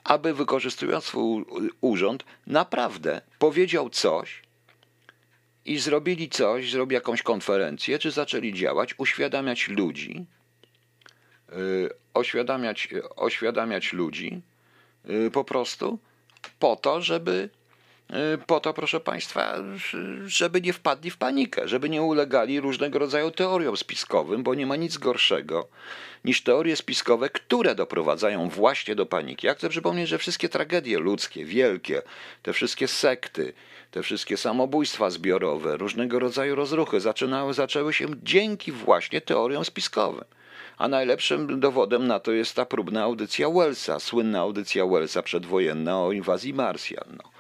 aby 0.05 0.35
wykorzystując 0.35 1.05
swój 1.05 1.45
urząd, 1.81 2.25
naprawdę 2.47 3.21
powiedział 3.39 3.91
coś, 3.91 4.43
i 5.65 5.79
zrobili 5.79 6.29
coś, 6.29 6.71
zrobili 6.71 6.95
jakąś 6.95 7.23
konferencję, 7.23 7.99
czy 7.99 8.11
zaczęli 8.11 8.53
działać, 8.53 8.95
uświadamiać 8.99 9.69
ludzi, 9.69 10.27
y, 11.53 12.02
oświadamiać, 12.15 12.89
oświadamiać 13.17 13.93
ludzi 13.93 14.43
y, 15.11 15.31
po 15.31 15.45
prostu 15.45 15.99
po 16.59 16.77
to, 16.77 17.01
żeby 17.01 17.51
y, 18.35 18.39
po 18.47 18.61
to, 18.61 18.75
proszę 18.75 19.01
Państwa, 19.01 19.55
żeby 20.27 20.61
nie 20.61 20.73
wpadli 20.73 21.11
w 21.11 21.17
panikę, 21.17 21.69
żeby 21.69 21.89
nie 21.89 22.03
ulegali 22.03 22.61
różnego 22.61 22.99
rodzaju 22.99 23.31
teoriom 23.31 23.77
spiskowym, 23.77 24.43
bo 24.43 24.55
nie 24.55 24.67
ma 24.67 24.77
nic 24.77 24.99
gorszego 24.99 25.69
niż 26.25 26.43
teorie 26.43 26.77
spiskowe, 26.77 27.31
które 27.31 27.75
doprowadzają 27.75 28.49
właśnie 28.49 28.95
do 28.95 29.07
paniki. 29.07 29.47
Ja 29.47 29.55
chcę 29.55 29.69
przypomnieć, 29.69 30.09
że 30.09 30.19
wszystkie 30.19 30.49
tragedie 30.49 30.99
ludzkie, 30.99 31.45
wielkie, 31.45 32.03
te 32.43 32.53
wszystkie 32.53 32.89
sekty, 32.89 33.53
te 33.91 34.03
wszystkie 34.03 34.37
samobójstwa 34.37 35.11
zbiorowe, 35.11 35.77
różnego 35.77 36.19
rodzaju 36.19 36.55
rozruchy 36.55 37.01
zaczynały, 37.01 37.55
zaczęły 37.55 37.93
się 37.93 38.07
dzięki 38.23 38.73
właśnie 38.73 39.21
teoriom 39.21 39.65
spiskowym. 39.65 40.25
A 40.83 40.89
najlepszym 40.89 41.61
dowodem 41.61 42.07
na 42.07 42.21
to 42.21 42.33
jest 42.33 42.57
ta 42.57 42.67
próbna 42.67 43.03
audycja 43.03 43.51
Wellsa, 43.51 44.01
słynna 44.01 44.41
audycja 44.41 44.87
Wellsa 44.87 45.23
przedwojenna 45.23 46.01
o 46.01 46.13
inwazji 46.13 46.55
Marsjan. 46.55 47.19
No. 47.19 47.31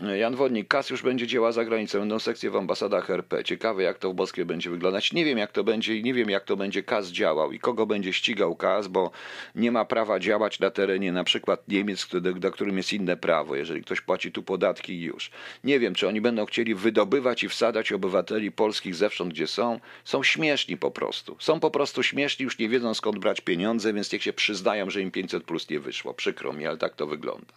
Jan 0.00 0.36
Wodnik, 0.36 0.68
KAS 0.68 0.90
już 0.90 1.02
będzie 1.02 1.26
działa 1.26 1.52
za 1.52 1.64
granicą, 1.64 1.98
będą 1.98 2.18
sekcje 2.18 2.50
w 2.50 2.56
ambasadach 2.56 3.10
RP. 3.10 3.44
Ciekawe, 3.44 3.82
jak 3.82 3.98
to 3.98 4.12
w 4.12 4.16
Moskwie 4.16 4.44
będzie 4.44 4.70
wyglądać. 4.70 5.12
Nie 5.12 5.24
wiem, 5.24 5.38
jak 5.38 5.52
to 5.52 5.64
będzie 5.64 5.96
i 5.96 6.02
nie 6.02 6.14
wiem, 6.14 6.30
jak 6.30 6.44
to 6.44 6.56
będzie 6.56 6.82
KAS 6.82 7.08
działał 7.08 7.52
i 7.52 7.58
kogo 7.58 7.86
będzie 7.86 8.12
ścigał 8.12 8.56
KAS, 8.56 8.88
bo 8.88 9.10
nie 9.54 9.72
ma 9.72 9.84
prawa 9.84 10.20
działać 10.20 10.60
na 10.60 10.70
terenie 10.70 11.12
na 11.12 11.24
przykład 11.24 11.68
Niemiec, 11.68 12.08
do 12.36 12.50
którym 12.50 12.76
jest 12.76 12.92
inne 12.92 13.16
prawo, 13.16 13.56
jeżeli 13.56 13.82
ktoś 13.82 14.00
płaci 14.00 14.32
tu 14.32 14.42
podatki 14.42 15.00
już. 15.00 15.30
Nie 15.64 15.80
wiem, 15.80 15.94
czy 15.94 16.08
oni 16.08 16.20
będą 16.20 16.46
chcieli 16.46 16.74
wydobywać 16.74 17.42
i 17.42 17.48
wsadzać 17.48 17.92
obywateli 17.92 18.52
polskich 18.52 18.94
zewsząd, 18.94 19.32
gdzie 19.32 19.46
są. 19.46 19.80
Są 20.04 20.22
śmieszni 20.22 20.76
po 20.76 20.90
prostu. 20.90 21.36
Są 21.38 21.60
po 21.60 21.70
prostu 21.70 22.02
śmieszni, 22.02 22.44
już 22.44 22.58
nie 22.58 22.68
wiedzą 22.68 22.94
skąd 22.94 23.18
brać 23.18 23.40
pieniądze, 23.40 23.92
więc 23.92 24.12
niech 24.12 24.22
się 24.22 24.32
przyznają, 24.32 24.90
że 24.90 25.02
im 25.02 25.10
500 25.10 25.44
plus 25.44 25.70
nie 25.70 25.80
wyszło. 25.80 26.14
Przykro 26.14 26.52
mi, 26.52 26.66
ale 26.66 26.76
tak 26.76 26.94
to 26.94 27.06
wygląda. 27.06 27.54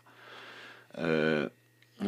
E, 0.95 1.49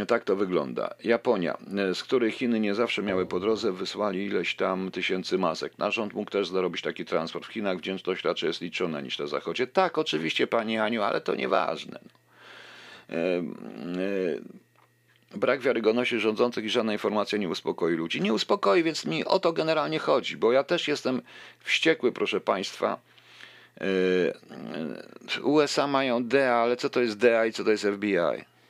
Tak 0.07 0.23
to 0.23 0.35
wygląda. 0.35 0.93
Japonia, 1.03 1.57
e, 1.77 1.95
z 1.95 2.03
której 2.03 2.31
Chiny 2.31 2.59
nie 2.59 2.75
zawsze 2.75 3.03
miały 3.03 3.25
po 3.25 3.39
drodze, 3.39 3.71
wysłali 3.71 4.25
ileś 4.25 4.55
tam 4.55 4.91
tysięcy 4.91 5.37
masek. 5.37 5.77
Nasz 5.77 5.95
rząd 5.95 6.13
mógł 6.13 6.31
też 6.31 6.47
zarobić 6.47 6.81
taki 6.81 7.05
transport. 7.05 7.45
W 7.45 7.53
Chinach 7.53 7.77
wdzięczność 7.77 8.23
raczej 8.23 8.47
jest 8.47 8.61
liczona 8.61 9.01
niż 9.01 9.19
na 9.19 9.27
Zachodzie. 9.27 9.67
Tak, 9.67 9.97
oczywiście, 9.97 10.47
Pani 10.47 10.77
Aniu, 10.77 11.01
ale 11.01 11.21
to 11.21 11.35
nieważne. 11.35 11.99
No. 12.03 13.15
E, 13.15 13.37
e, 13.37 14.59
Brak 15.35 15.61
wiarygodności 15.61 16.19
rządzących 16.19 16.65
i 16.65 16.69
żadna 16.69 16.93
informacja 16.93 17.37
nie 17.37 17.49
uspokoi 17.49 17.95
ludzi. 17.95 18.21
Nie 18.21 18.33
uspokoi, 18.33 18.83
więc 18.83 19.05
mi 19.05 19.25
o 19.25 19.39
to 19.39 19.53
generalnie 19.53 19.99
chodzi, 19.99 20.37
bo 20.37 20.51
ja 20.51 20.63
też 20.63 20.87
jestem 20.87 21.21
wściekły, 21.59 22.11
proszę 22.11 22.41
Państwa. 22.41 22.99
USA 25.43 25.87
mają 25.87 26.23
DEA, 26.23 26.53
ale 26.53 26.77
co 26.77 26.89
to 26.89 27.01
jest 27.01 27.17
DEA 27.17 27.45
i 27.45 27.53
co 27.53 27.63
to 27.63 27.71
jest 27.71 27.85
FBI? 27.85 28.15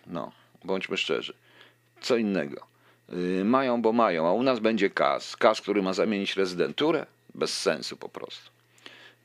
No, 0.08 0.32
bądźmy 0.64 0.98
szczerzy. 0.98 1.34
Co 2.02 2.18
innego. 2.18 2.68
Yy, 3.10 3.46
Mają, 3.46 3.82
bo 3.82 3.94
mają, 3.94 4.28
a 4.28 4.34
u 4.34 4.44
nas 4.44 4.60
będzie 4.60 4.90
KAS. 4.90 5.36
KAS, 5.36 5.62
który 5.62 5.82
ma 5.82 5.94
zamienić 5.94 6.36
rezydenturę? 6.36 7.06
Bez 7.36 7.62
sensu 7.62 7.98
po 7.98 8.10
prostu. 8.10 8.50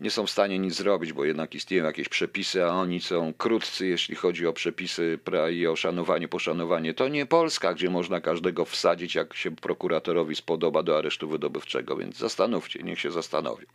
Nie 0.01 0.11
są 0.11 0.27
w 0.27 0.31
stanie 0.31 0.59
nic 0.59 0.75
zrobić, 0.75 1.13
bo 1.13 1.25
jednak 1.25 1.55
istnieją 1.55 1.85
jakieś 1.85 2.09
przepisy, 2.09 2.65
a 2.65 2.69
oni 2.69 3.01
są 3.01 3.33
krótcy, 3.39 3.87
jeśli 3.87 4.15
chodzi 4.15 4.47
o 4.47 4.53
przepisy 4.53 5.19
i 5.53 5.67
o 5.67 5.77
szanowanie, 5.77 6.29
poszanowanie. 6.29 6.95
To 6.95 7.09
nie 7.09 7.27
Polska, 7.27 7.75
gdzie 7.75 7.91
można 7.91 8.21
każdego 8.21 8.65
wsadzić, 8.65 9.15
jak 9.15 9.35
się 9.35 9.57
prokuratorowi 9.57 10.37
spodoba 10.37 10.83
do 10.83 10.99
aresztu 10.99 11.29
wydobywczego, 11.29 11.97
więc 11.97 12.17
zastanówcie, 12.17 12.83
niech 12.83 13.01
się 13.01 13.11
zastanowią. 13.11 13.67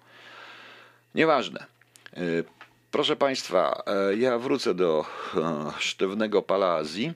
Nieważne. 1.15 1.65
Y, 2.17 2.43
Proszę 2.91 3.15
Państwa, 3.15 3.83
e, 3.85 4.15
ja 4.15 4.39
wrócę 4.39 4.73
do 4.73 5.05
e, 5.35 5.71
sztywnego 5.79 6.41
Pala 6.41 6.75
Azji 6.75 7.13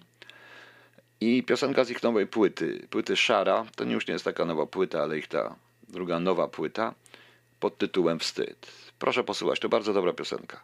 i 1.24 1.44
piosenka 1.44 1.84
z 1.84 1.90
ich 1.90 2.04
nowej 2.04 2.28
płyty, 2.28 2.88
płyty 2.90 3.18
Szara, 3.18 3.66
to 3.76 3.84
już 3.84 4.08
nie 4.08 4.14
jest 4.14 4.26
taka 4.26 4.46
nowa 4.46 4.66
płyta, 4.66 5.04
ale 5.04 5.18
ich 5.18 5.28
ta 5.28 5.56
druga 5.90 6.20
nowa 6.20 6.48
płyta 6.48 6.94
pod 7.60 7.78
tytułem 7.78 8.20
Wstyd. 8.20 8.68
Proszę 9.00 9.24
posłuchać, 9.24 9.60
to 9.60 9.70
bardzo 9.70 9.94
dobra 9.94 10.14
piosenka. 10.14 10.64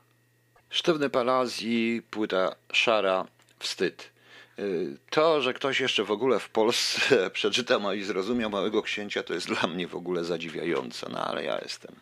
Sztywny 0.70 1.10
Pal 1.10 1.30
Azji, 1.30 2.02
płyta 2.12 2.56
Szara, 2.72 3.26
Wstyd. 3.60 4.12
Y, 4.60 4.98
To, 5.10 5.42
że 5.42 5.54
ktoś 5.54 5.80
jeszcze 5.80 6.04
w 6.04 6.12
ogóle 6.12 6.40
w 6.40 6.50
Polsce 6.50 7.30
przeczytał 7.40 7.94
i 7.94 8.04
zrozumiał 8.04 8.50
Małego 8.50 8.82
Księcia, 8.82 9.24
to 9.24 9.34
jest 9.34 9.48
dla 9.48 9.68
mnie 9.68 9.88
w 9.88 9.96
ogóle 9.96 10.24
zadziwiające, 10.24 11.10
no 11.10 11.26
ale 11.26 11.44
ja 11.44 11.60
jestem 11.60 11.96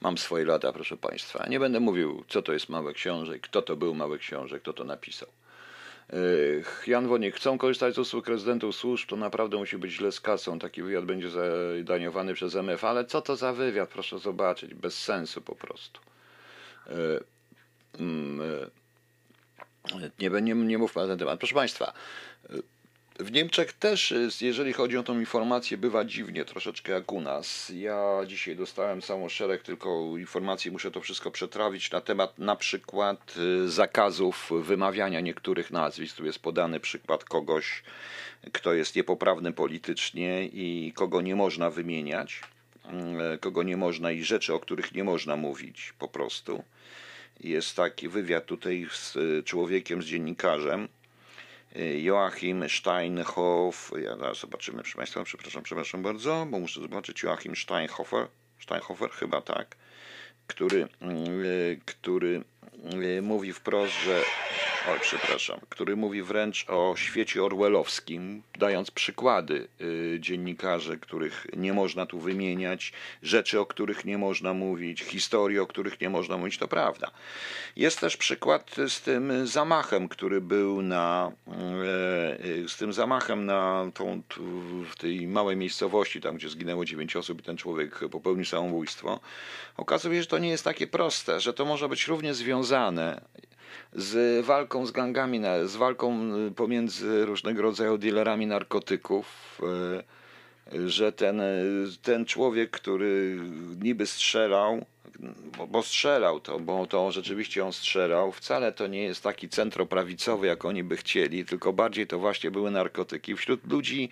Mam 0.00 0.18
swoje 0.18 0.44
lata, 0.44 0.72
proszę 0.72 0.96
Państwa. 0.96 1.46
Nie 1.48 1.60
będę 1.60 1.80
mówił, 1.80 2.24
co 2.28 2.42
to 2.42 2.52
jest 2.52 2.68
Mały 2.68 2.94
Książę, 2.94 3.38
kto 3.38 3.62
to 3.62 3.76
był 3.76 3.94
Mały 3.94 4.18
Książę, 4.18 4.60
kto 4.60 4.72
to 4.72 4.84
napisał. 4.84 5.28
Yy, 6.12 6.64
Jan 6.86 7.08
Wonik, 7.08 7.36
chcą 7.36 7.58
korzystać 7.58 7.94
z 7.94 7.98
usług 7.98 8.28
rezydentów 8.28 8.76
służb, 8.76 9.08
to 9.08 9.16
naprawdę 9.16 9.56
musi 9.56 9.78
być 9.78 9.92
źle 9.92 10.12
z 10.12 10.20
kasą. 10.20 10.58
Taki 10.58 10.82
wywiad 10.82 11.04
będzie 11.04 11.30
zadaniowany 11.30 12.34
przez 12.34 12.54
MF, 12.54 12.84
ale 12.84 13.04
co 13.04 13.22
to 13.22 13.36
za 13.36 13.52
wywiad, 13.52 13.88
proszę 13.88 14.18
zobaczyć, 14.18 14.74
bez 14.74 14.98
sensu 15.02 15.40
po 15.40 15.54
prostu. 15.54 16.00
Yy, 16.86 17.20
mm, 18.00 18.38
yy, 18.38 18.70
Nie, 20.18 20.30
nie, 20.40 20.54
nie 20.54 20.78
mówmy 20.78 21.02
na 21.02 21.08
ten 21.08 21.18
temat. 21.18 21.38
Proszę 21.38 21.54
Państwa, 21.54 21.92
w 23.18 23.32
Niemczech 23.32 23.72
też, 23.72 24.10
jest, 24.10 24.42
jeżeli 24.42 24.72
chodzi 24.72 24.96
o 24.96 25.02
tą 25.02 25.18
informację, 25.18 25.76
bywa 25.76 26.04
dziwnie, 26.04 26.44
troszeczkę 26.44 26.92
jak 26.92 27.12
u 27.12 27.20
nas. 27.20 27.72
Ja 27.74 28.20
dzisiaj 28.26 28.56
dostałem 28.56 29.02
całą 29.02 29.28
szereg 29.28 29.62
tylko 29.62 30.16
informacji, 30.18 30.70
muszę 30.70 30.90
to 30.90 31.00
wszystko 31.00 31.30
przetrawić 31.30 31.90
na 31.90 32.00
temat 32.00 32.38
na 32.38 32.56
przykład 32.56 33.34
y, 33.36 33.70
zakazów 33.70 34.50
wymawiania 34.62 35.20
niektórych 35.20 35.70
nazwisk. 35.70 36.16
Tu 36.16 36.26
jest 36.26 36.38
podany 36.38 36.80
przykład 36.80 37.24
kogoś, 37.24 37.82
kto 38.52 38.74
jest 38.74 38.96
niepoprawny 38.96 39.52
politycznie 39.52 40.46
i 40.46 40.92
kogo 40.94 41.20
nie 41.20 41.36
można 41.36 41.70
wymieniać, 41.70 42.40
y, 43.34 43.38
kogo 43.38 43.62
nie 43.62 43.76
można 43.76 44.12
i 44.12 44.24
rzeczy, 44.24 44.54
o 44.54 44.60
których 44.60 44.92
nie 44.92 45.04
można 45.04 45.36
mówić 45.36 45.92
po 45.98 46.08
prostu. 46.08 46.64
Jest 47.40 47.76
taki 47.76 48.08
wywiad 48.08 48.46
tutaj 48.46 48.86
z 48.92 49.16
y, 49.16 49.42
człowiekiem, 49.44 50.02
z 50.02 50.06
dziennikarzem, 50.06 50.88
Joachim 52.02 52.68
Steinhoff, 52.68 53.92
ja 54.02 54.16
zaraz 54.16 54.40
zobaczymy, 54.40 54.78
proszę 54.78 54.96
Państwa, 54.96 55.24
przepraszam, 55.24 55.62
przepraszam 55.62 56.02
bardzo, 56.02 56.46
bo 56.50 56.58
muszę 56.58 56.80
zobaczyć. 56.80 57.22
Joachim 57.22 57.56
Steinhofer, 57.56 58.26
Steinhofer 58.60 59.10
chyba 59.10 59.40
tak, 59.40 59.76
który, 60.46 60.88
mm, 61.00 61.26
który 61.84 62.44
mm, 62.84 63.24
mówi 63.24 63.52
wprost, 63.52 63.92
że 64.04 64.22
oj 64.92 65.00
przepraszam, 65.00 65.60
który 65.68 65.96
mówi 65.96 66.22
wręcz 66.22 66.64
o 66.68 66.94
świecie 66.96 67.44
orwellowskim, 67.44 68.42
dając 68.58 68.90
przykłady 68.90 69.68
y, 69.80 70.18
dziennikarzy, 70.20 70.98
których 70.98 71.46
nie 71.56 71.72
można 71.72 72.06
tu 72.06 72.18
wymieniać, 72.18 72.92
rzeczy, 73.22 73.60
o 73.60 73.66
których 73.66 74.04
nie 74.04 74.18
można 74.18 74.54
mówić, 74.54 75.02
historii, 75.02 75.58
o 75.58 75.66
których 75.66 76.00
nie 76.00 76.10
można 76.10 76.36
mówić, 76.36 76.58
to 76.58 76.68
prawda. 76.68 77.10
Jest 77.76 78.00
też 78.00 78.16
przykład 78.16 78.76
z 78.88 79.00
tym 79.00 79.46
zamachem, 79.46 80.08
który 80.08 80.40
był 80.40 80.82
na, 80.82 81.32
y, 82.64 82.68
z 82.68 82.76
tym 82.76 82.92
zamachem 82.92 83.46
na 83.46 83.90
tą, 83.94 84.22
w 84.90 84.96
tej 84.96 85.26
małej 85.26 85.56
miejscowości, 85.56 86.20
tam 86.20 86.36
gdzie 86.36 86.48
zginęło 86.48 86.84
dziewięć 86.84 87.16
osób 87.16 87.40
i 87.40 87.42
ten 87.42 87.56
człowiek 87.56 88.00
popełnił 88.10 88.44
samobójstwo. 88.44 89.20
Okazuje 89.76 90.16
się, 90.16 90.22
że 90.22 90.28
to 90.28 90.38
nie 90.38 90.48
jest 90.48 90.64
takie 90.64 90.86
proste, 90.86 91.40
że 91.40 91.52
to 91.52 91.64
może 91.64 91.88
być 91.88 92.06
równie 92.06 92.34
związane 92.34 93.20
z 93.92 94.46
walką 94.46 94.86
z 94.86 94.90
gangami, 94.90 95.40
z 95.64 95.76
walką 95.76 96.34
y, 96.48 96.50
pomiędzy 96.50 97.24
różnego 97.24 97.62
rodzaju 97.62 97.98
dealerami 97.98 98.46
narkotyków, 98.46 99.60
y, 100.72 100.90
że 100.90 101.12
ten, 101.12 101.40
y, 101.40 101.86
ten 102.02 102.24
człowiek, 102.24 102.70
który 102.70 103.40
niby 103.82 104.06
strzelał, 104.06 104.84
bo, 105.58 105.66
bo, 105.66 105.82
strzelał 105.82 106.40
to, 106.40 106.60
bo 106.60 106.86
to 106.86 107.12
rzeczywiście 107.12 107.64
on 107.64 107.72
strzelał. 107.72 108.32
Wcale 108.32 108.72
to 108.72 108.86
nie 108.86 109.02
jest 109.02 109.22
taki 109.22 109.48
centroprawicowy, 109.48 110.46
jak 110.46 110.64
oni 110.64 110.84
by 110.84 110.96
chcieli, 110.96 111.44
tylko 111.44 111.72
bardziej 111.72 112.06
to 112.06 112.18
właśnie 112.18 112.50
były 112.50 112.70
narkotyki. 112.70 113.36
Wśród 113.36 113.72
ludzi, 113.72 114.08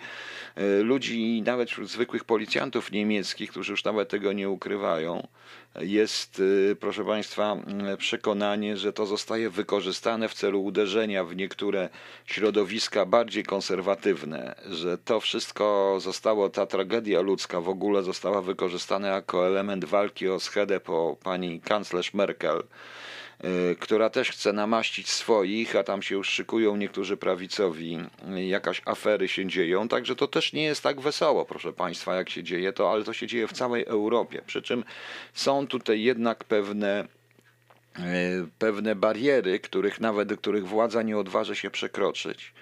ludzi 0.82 1.42
nawet 1.42 1.70
wśród 1.70 1.90
zwykłych 1.90 2.24
policjantów 2.24 2.92
niemieckich, 2.92 3.50
którzy 3.50 3.72
już 3.72 3.84
nawet 3.84 4.09
tego 4.09 4.32
nie 4.32 4.50
ukrywają, 4.50 5.28
jest, 5.81 6.41
y, 6.41 6.77
proszę 6.81 7.05
Państwa, 7.05 7.57
y, 7.95 7.97
przekonanie, 7.97 8.77
że 8.77 8.93
to 8.93 9.07
zostaje 9.07 9.51
wykorzystane 9.51 10.29
w 10.29 10.35
celu 10.35 10.64
uderzenia 10.64 11.24
w 11.24 11.37
niektóre 11.37 11.89
środowiska 12.27 13.07
bardziej 13.07 13.45
konserwatywne, 13.45 14.55
że 14.70 14.99
to 14.99 15.20
wszystko 15.20 15.97
zostało, 16.01 16.49
ta 16.49 16.66
tragedia 16.66 17.20
ludzka 17.20 17.61
w 17.61 17.68
ogóle 17.68 18.03
została 18.03 18.43
wykorzystana 18.43 19.09
jako 19.09 19.47
element 19.47 19.85
walki 19.85 20.29
o 20.29 20.41
schedę 20.41 20.81
po 20.81 21.16
pani 21.22 21.61
kanclerz 21.61 22.14
Merkel 22.14 22.62
która 23.80 24.11
też 24.11 24.30
chce 24.30 24.53
namaścić 24.53 25.09
swoich, 25.09 25.76
a 25.76 25.82
tam 25.82 26.03
się 26.03 26.14
już 26.14 26.28
szykują 26.28 26.76
niektórzy 26.76 27.16
prawicowi, 27.16 27.99
y, 28.37 28.45
jakaś 28.45 28.82
afery 28.84 29.28
się 29.28 29.47
dzieją, 29.47 29.89
także 29.89 30.16
to 30.16 30.26
też 30.28 30.53
nie 30.53 30.64
jest 30.64 30.82
tak 30.82 31.01
wesoło, 31.01 31.45
proszę 31.45 31.72
Państwa, 31.72 32.14
jak 32.14 32.30
się 32.30 32.43
dzieje 32.43 32.72
to, 32.72 32.93
ale 32.93 33.05
to 33.05 33.12
się 33.12 33.26
dzieje 33.26 33.49
w 33.49 33.53
całej 33.53 33.84
Europie. 33.84 34.43
Przy 34.47 34.62
czym 34.62 34.84
są 35.34 35.66
tutaj 35.66 36.03
jednak 36.03 36.45
pewne 36.45 37.09
y, 37.99 38.03
pewne 38.59 38.95
bariery, 38.95 39.61
których 39.61 40.01
nawet 40.01 40.37
których 40.37 40.68
władza 40.68 41.03
nie 41.03 41.18
odważy 41.18 41.57
się 41.57 41.70
przekroczyć. 41.70 42.53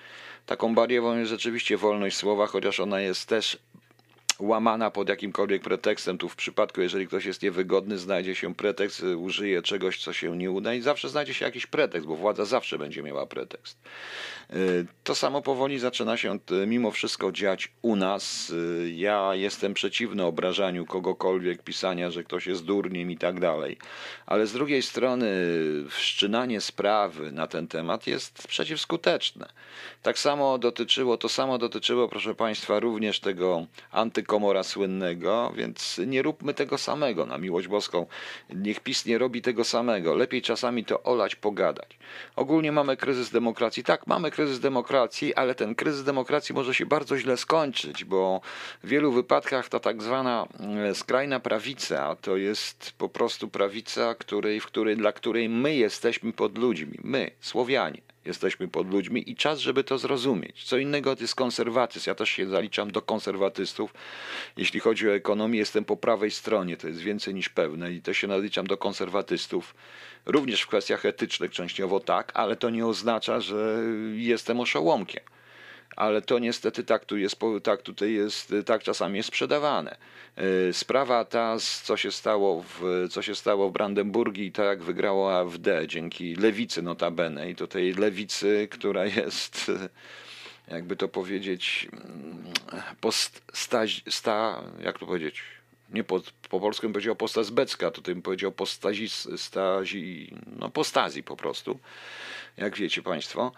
Taką 0.47 0.75
barierą 0.75 1.18
jest 1.18 1.31
rzeczywiście 1.31 1.77
wolność 1.77 2.16
słowa, 2.16 2.47
chociaż 2.47 2.81
ona 2.81 3.01
jest 3.01 3.29
też 3.29 3.59
łamana 4.49 4.90
pod 4.90 5.09
jakimkolwiek 5.09 5.62
pretekstem. 5.62 6.18
Tu 6.18 6.28
w 6.28 6.36
przypadku, 6.36 6.80
jeżeli 6.80 7.07
ktoś 7.07 7.24
jest 7.24 7.42
niewygodny, 7.42 7.99
znajdzie 7.99 8.34
się 8.34 8.55
pretekst, 8.55 9.03
użyje 9.03 9.62
czegoś, 9.62 10.03
co 10.03 10.12
się 10.12 10.36
nie 10.36 10.51
uda 10.51 10.74
i 10.74 10.80
zawsze 10.80 11.09
znajdzie 11.09 11.34
się 11.34 11.45
jakiś 11.45 11.66
pretekst, 11.66 12.09
bo 12.09 12.16
władza 12.16 12.45
zawsze 12.45 12.78
będzie 12.78 13.03
miała 13.03 13.26
pretekst. 13.26 13.78
Y, 14.53 14.86
to 15.05 15.14
samo 15.14 15.42
powoli 15.42 15.78
zaczyna 15.78 16.16
się 16.16 16.38
mimo 16.66 16.90
wszystko 16.90 17.32
dziać 17.32 17.72
u 17.82 17.97
nas. 17.97 18.51
Y, 18.51 18.92
ja 18.97 19.34
jestem 19.34 19.74
przeciwny 19.74 20.24
obrażaniu 20.24 20.86
kogokolwiek, 20.86 21.62
pisania, 21.62 22.11
że 22.11 22.24
ktoś 22.24 22.47
jest 22.47 22.64
durniem 22.64 23.11
i 23.11 23.16
tak 23.16 23.40
dalej. 23.40 23.78
Ale 24.26 24.47
z 24.47 24.53
drugiej 24.53 24.82
strony 24.82 25.26
wszczynanie 25.90 26.61
sprawy 26.61 27.32
na 27.32 27.47
ten 27.47 27.68
temat 27.68 28.07
jest 28.07 28.49
przeciwskuteczne. 28.49 29.49
Tak 30.03 30.18
samo 30.18 30.59
dotyczyło, 30.59 31.16
to 31.16 31.28
samo 31.28 31.59
dotyczyło, 31.59 32.09
proszę 32.09 32.34
Państwa, 32.34 32.80
również 32.80 33.20
tego 33.20 33.66
antykomora 34.35 34.62
słynnego, 34.62 35.53
więc 35.57 36.01
nie 36.07 36.22
róbmy 36.22 36.55
tego 36.55 36.78
samego, 36.78 37.26
na 37.26 37.39
miłość 37.39 37.68
boską. 37.68 38.07
Niech 38.55 38.80
PiS 38.80 39.07
nie 39.07 39.18
robi 39.18 39.43
tego 39.43 39.64
samego. 39.64 40.14
Lepiej 40.14 40.43
czasami 40.43 40.85
to 40.85 41.03
olać, 41.03 41.35
pogadać. 41.37 41.99
Ogólnie 42.37 42.72
mamy 42.72 42.97
kryzys 42.97 43.30
demokracji. 43.30 43.85
Tak, 43.85 44.07
mamy 44.07 44.30
kryzys 44.30 44.61
demokracji, 44.61 45.35
ale 45.35 45.55
ten 45.55 45.74
kryzys 45.74 46.05
demokracji 46.05 46.55
może 46.55 46.74
się 46.74 46.87
bardzo 46.87 47.18
źle 47.18 47.37
skończyć, 47.37 48.05
bo 48.05 48.41
w 48.82 48.89
wielu 48.89 49.12
wypadkach 49.12 49.68
ta 49.68 49.80
tak 49.80 50.03
zwana 50.03 50.47
mm, 50.61 50.95
skrajna 50.95 51.41
prawica 51.41 52.16
to 52.16 52.37
jest 52.37 52.93
po 52.99 53.09
prostu 53.09 53.49
prawica, 53.49 54.14
której, 54.14 54.61
w 54.61 54.66
której, 54.66 54.97
dla 54.97 55.12
której 55.12 55.49
my 55.49 55.74
jesteśmy 55.74 56.32
pod 56.32 56.59
ludźmi, 56.59 56.99
my, 57.05 57.30
Słowianie 57.41 58.14
jesteśmy 58.25 58.68
pod 58.68 58.91
ludźmi 58.91 59.31
i 59.31 59.37
czas, 59.37 59.59
żeby 59.59 59.85
to 59.85 59.99
zrozumieć. 59.99 60.64
Co 60.64 60.77
innego 60.77 61.16
to 61.16 61.22
jest 61.22 61.35
konserwatyzm. 61.35 62.11
Ja 62.11 62.14
też 62.14 62.31
się 62.31 62.49
zaliczam 62.49 62.91
do 62.91 63.03
konserwatystów. 63.03 63.95
Jeśli 64.57 64.81
chodzi 64.81 65.09
o 65.09 65.14
ekonomię, 65.14 65.59
jestem 65.59 65.85
po 65.85 65.97
prawej 65.97 66.31
stronie, 66.31 66.77
to 66.77 66.89
jest 66.89 67.01
więcej 67.01 67.35
niż 67.35 67.49
pewne 67.49 67.93
i 67.93 68.03
to 68.03 68.12
się 68.12 68.29
zaliczam 68.29 68.66
do 68.66 68.77
konserwatystów. 68.77 69.75
Również 70.27 70.62
w 70.62 70.66
kwestiach 70.66 71.07
etycznych 71.07 71.51
częściowo 71.51 72.01
tak, 72.01 72.33
ale 72.35 72.57
to 72.57 72.70
nie 72.70 72.87
oznacza, 72.87 73.41
że 73.41 73.83
jestem 74.14 74.61
oszołomkiem 74.61 75.22
ale 75.97 76.22
to 76.22 76.38
niestety 76.38 76.84
tak, 76.84 77.05
tu 77.05 77.16
jest, 77.16 77.36
tak 77.62 77.82
tutaj 77.82 78.12
jest, 78.12 78.55
tak 78.66 78.82
czasami 78.82 79.16
jest 79.16 79.28
sprzedawane. 79.28 79.97
E, 80.36 80.72
sprawa 80.72 81.24
ta, 81.24 81.57
co 81.82 81.97
się 81.97 82.12
stało 82.12 82.62
w, 82.62 83.07
co 83.11 83.22
się 83.22 83.34
stało 83.34 83.68
w 83.68 83.72
Brandenburgii, 83.72 84.53
tak 84.53 84.66
jak 84.66 84.82
wygrało 84.82 85.38
AfD 85.38 85.86
dzięki 85.86 86.34
lewicy 86.34 86.82
notabene 86.82 87.51
i 87.51 87.55
to 87.55 87.66
tej 87.66 87.95
lewicy, 87.95 88.68
która 88.70 89.05
jest 89.05 89.70
jakby 90.68 90.97
to 90.97 91.09
powiedzieć 91.09 91.88
post, 93.01 93.42
sta, 93.53 93.82
sta, 94.09 94.62
jak 94.80 94.99
to 94.99 95.07
powiedzieć, 95.07 95.42
nie 95.90 96.05
po, 96.05 96.20
po 96.49 96.61
polsku 96.61 96.82
bym 96.82 96.92
powiedział 96.92 97.16
postazbecka, 97.16 97.90
tutaj 97.90 98.14
bym 98.14 98.22
powiedział 98.22 98.53
postazi, 98.53 99.09
stazi, 99.36 100.34
no 100.47 100.68
postazji 100.70 101.22
po 101.22 101.36
prostu, 101.36 101.78
jak 102.57 102.76
wiecie 102.76 103.03
Państwo. 103.03 103.53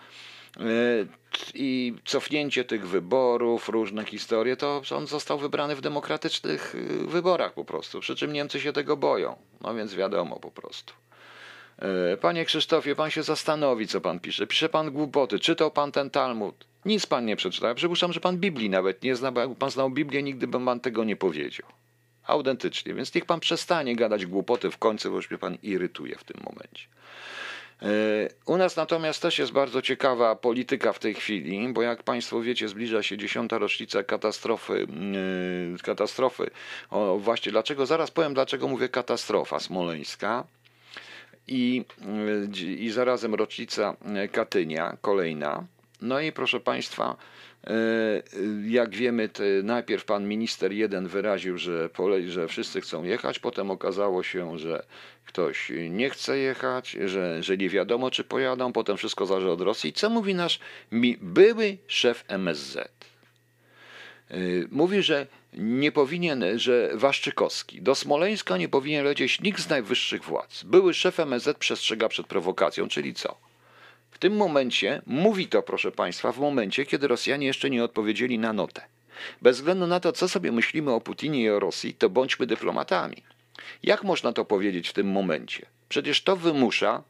E, 0.61 1.07
I 1.55 1.95
cofnięcie 2.05 2.65
tych 2.65 2.89
wyborów, 2.89 3.69
różne 3.69 4.05
historie, 4.05 4.57
to 4.57 4.83
on 4.97 5.07
został 5.07 5.39
wybrany 5.39 5.77
w 5.77 5.81
demokratycznych 5.81 6.75
y, 6.75 7.07
wyborach 7.07 7.55
po 7.55 7.65
prostu. 7.65 8.01
Przy 8.01 8.17
czym 8.17 8.33
Niemcy 8.33 8.61
się 8.61 8.73
tego 8.73 8.97
boją. 8.97 9.37
No 9.61 9.75
więc 9.75 9.95
wiadomo 9.95 10.41
po 10.41 10.51
prostu. 10.51 10.95
E, 11.79 12.17
panie 12.17 12.45
Krzysztofie, 12.45 12.95
pan 12.95 13.11
się 13.11 13.23
zastanowi, 13.23 13.87
co 13.87 14.01
pan 14.01 14.21
pisze. 14.21 14.47
Pisze 14.47 14.69
pan 14.69 14.91
głupoty. 14.91 15.39
Czytał 15.39 15.71
pan 15.71 15.93
ten 15.93 16.11
Talmud. 16.11 16.67
Nic 16.85 17.07
pan 17.07 17.27
nie 17.27 17.37
przeczytał. 17.37 17.75
Przypuszczam, 17.75 18.13
że 18.13 18.21
pan 18.21 18.39
Biblii 18.39 18.71
nawet 18.71 19.03
nie 19.03 19.17
zna, 19.17 19.33
bo 19.33 19.41
jakby 19.41 19.57
pan 19.57 19.71
znał 19.71 19.91
Biblię, 19.91 20.23
nigdy 20.23 20.47
bym 20.47 20.65
pan 20.65 20.81
tego 20.81 21.05
nie 21.05 21.17
powiedział. 21.17 21.69
Autentycznie. 22.27 22.95
Więc 22.95 23.15
niech 23.15 23.25
pan 23.25 23.41
przestanie 23.41 23.97
gadać 23.97 24.27
głupoty 24.27 24.71
w 24.71 24.79
końcu, 24.79 25.11
bo 25.11 25.17
już 25.17 25.31
mnie 25.31 25.39
pan 25.39 25.59
irytuje 25.63 26.17
w 26.17 26.25
tym 26.25 26.41
momencie. 26.45 26.87
E, 27.83 27.87
u 28.47 28.57
nas 28.57 28.77
natomiast 28.77 29.23
też 29.23 29.39
jest 29.39 29.53
bardzo 29.53 29.83
ciekawa 29.83 30.37
polityka 30.37 30.93
w 30.93 30.99
tej 30.99 31.15
chwili, 31.15 31.69
bo 31.73 31.83
jak 31.83 32.03
Państwo 32.03 32.41
wiecie, 32.41 32.69
zbliża 32.69 33.03
się 33.03 33.19
dziesiąta 33.19 33.59
rocznica 33.59 34.03
katastrofy. 34.03 34.87
E, 35.75 35.83
katastrofy. 35.83 36.51
O, 36.91 37.19
właśnie 37.19 37.53
dlaczego, 37.53 37.87
zaraz 37.87 38.11
powiem 38.11 38.35
dlaczego 38.35 38.69
mówię 38.69 38.89
katastrofa 38.89 39.61
smoleńska 39.61 40.45
i, 41.49 41.85
e, 42.03 42.63
i 42.63 42.91
zarazem 42.91 43.35
rocznica 43.35 43.97
Katynia, 44.33 44.97
kolejna. 45.01 45.65
No 46.01 46.21
i 46.21 46.33
proszę 46.33 46.61
Państwa, 46.61 47.17
jak 48.67 48.95
wiemy, 48.95 49.31
najpierw 49.63 50.05
pan 50.05 50.29
minister 50.29 50.73
jeden 50.73 51.09
wyraził, 51.09 51.59
że, 51.59 51.89
pole, 51.89 52.23
że 52.23 52.49
wszyscy 52.49 52.81
chcą 52.81 53.05
jechać, 53.05 53.39
potem 53.39 53.71
okazało 53.71 54.23
się, 54.23 54.59
że 54.59 54.87
ktoś 55.27 55.73
nie 55.91 56.11
chce 56.11 56.39
jechać, 56.39 56.97
że, 57.05 57.43
że 57.43 57.57
nie 57.57 57.69
wiadomo, 57.69 58.11
czy 58.11 58.25
pojadą, 58.25 58.73
potem 58.73 58.97
wszystko 58.97 59.27
zależy 59.27 59.51
od 59.51 59.61
Rosji. 59.61 59.93
Co 59.93 60.11
mówi 60.11 60.35
nasz 60.35 60.59
były 61.21 61.79
szef 61.87 62.25
MSZ? 62.29 62.77
Y, 64.31 64.69
mówi, 64.71 65.03
że 65.03 65.27
nie 65.53 65.93
powinien, 65.93 66.45
że 66.57 66.91
Waszczykowski 66.95 67.83
do 67.83 67.95
Smoleńska 67.95 68.57
nie 68.57 68.69
powinien 68.69 69.05
lecieć 69.05 69.41
nikt 69.41 69.61
z 69.61 69.69
najwyższych 69.69 70.25
władz. 70.25 70.63
Były 70.63 70.95
szef 70.95 71.21
MSZ 71.21 71.59
przestrzega 71.59 72.09
przed 72.09 72.27
prowokacją, 72.27 72.89
czyli 72.89 73.15
co? 73.15 73.39
W 74.17 74.19
tym 74.19 74.37
momencie, 74.37 75.03
mówi 75.07 75.47
to 75.47 75.63
proszę 75.63 75.93
Państwa, 75.93 76.33
w 76.33 76.39
momencie, 76.39 76.87
kiedy 76.87 77.09
Rosjanie 77.09 77.47
jeszcze 77.47 77.71
nie 77.71 77.85
odpowiedzieli 77.85 78.39
na 78.39 78.53
notę. 78.53 78.83
Bez 79.43 79.57
względu 79.57 79.87
na 79.87 80.01
to, 80.01 80.13
co 80.13 80.29
sobie 80.29 80.53
myślimy 80.53 80.93
o 80.93 81.01
Putinie 81.01 81.43
i 81.43 81.51
o 81.51 81.61
Rosji, 81.61 81.95
to 81.95 82.11
bądźmy 82.11 82.47
dyplomatami. 82.47 83.17
Jak 83.83 84.05
można 84.05 84.33
to 84.33 84.45
powiedzieć 84.45 84.89
w 84.89 84.93
tym 84.93 85.11
momencie? 85.11 85.67
Przecież 85.89 86.23
to 86.23 86.37
wymusza 86.37 87.03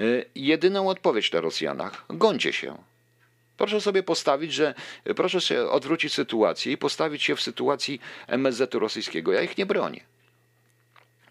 y, 0.00 0.24
jedyną 0.34 0.88
odpowiedź 0.88 1.32
na 1.32 1.40
Rosjanach. 1.40 2.04
Gońcie 2.08 2.52
się. 2.52 2.78
Proszę 3.56 3.80
sobie 3.80 4.02
postawić, 4.02 4.52
że 4.52 4.74
proszę 5.16 5.40
się 5.40 5.68
odwrócić 5.68 6.12
sytuację 6.12 6.72
i 6.72 6.76
postawić 6.76 7.22
się 7.22 7.36
w 7.36 7.42
sytuacji 7.42 8.00
MSZ-u 8.26 8.78
rosyjskiego. 8.78 9.32
Ja 9.32 9.42
ich 9.42 9.58
nie 9.58 9.66
bronię. 9.66 10.00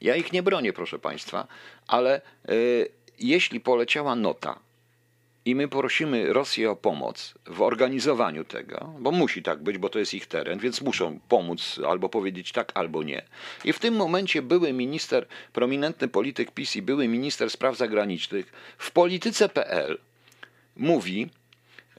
Ja 0.02 0.16
ich 0.16 0.34
nie 0.34 0.44
bronię, 0.44 0.74
proszę 0.74 1.00
Państwa, 1.00 1.48
ale 1.88 2.22
y, 2.50 2.90
jeśli 3.20 3.60
poleciała 3.60 4.16
nota 4.16 4.71
i 5.46 5.56
my 5.56 5.68
prosimy 5.68 6.34
Rosję 6.34 6.72
o 6.72 6.76
pomoc 6.76 7.34
w 7.46 7.62
organizowaniu 7.62 8.44
tego, 8.44 8.94
bo 9.00 9.12
musi 9.12 9.44
tak 9.44 9.64
być, 9.64 9.78
bo 9.78 9.90
to 9.90 10.00
jest 10.00 10.14
ich 10.14 10.28
teren, 10.28 10.60
więc 10.60 10.82
muszą 10.82 11.20
pomóc 11.30 11.80
albo 11.88 12.10
powiedzieć 12.10 12.52
tak, 12.52 12.72
albo 12.74 13.04
nie. 13.04 13.22
I 13.66 13.74
w 13.74 13.80
tym 13.80 13.96
momencie 13.96 14.42
były 14.42 14.74
minister, 14.74 15.28
prominentny 15.54 16.08
polityk 16.08 16.52
PiS 16.52 16.76
i 16.76 16.82
były 16.82 17.08
minister 17.08 17.50
spraw 17.50 17.78
zagranicznych 17.78 18.54
w 18.78 18.92
polityce.pl 18.92 19.98
mówi, 20.76 21.30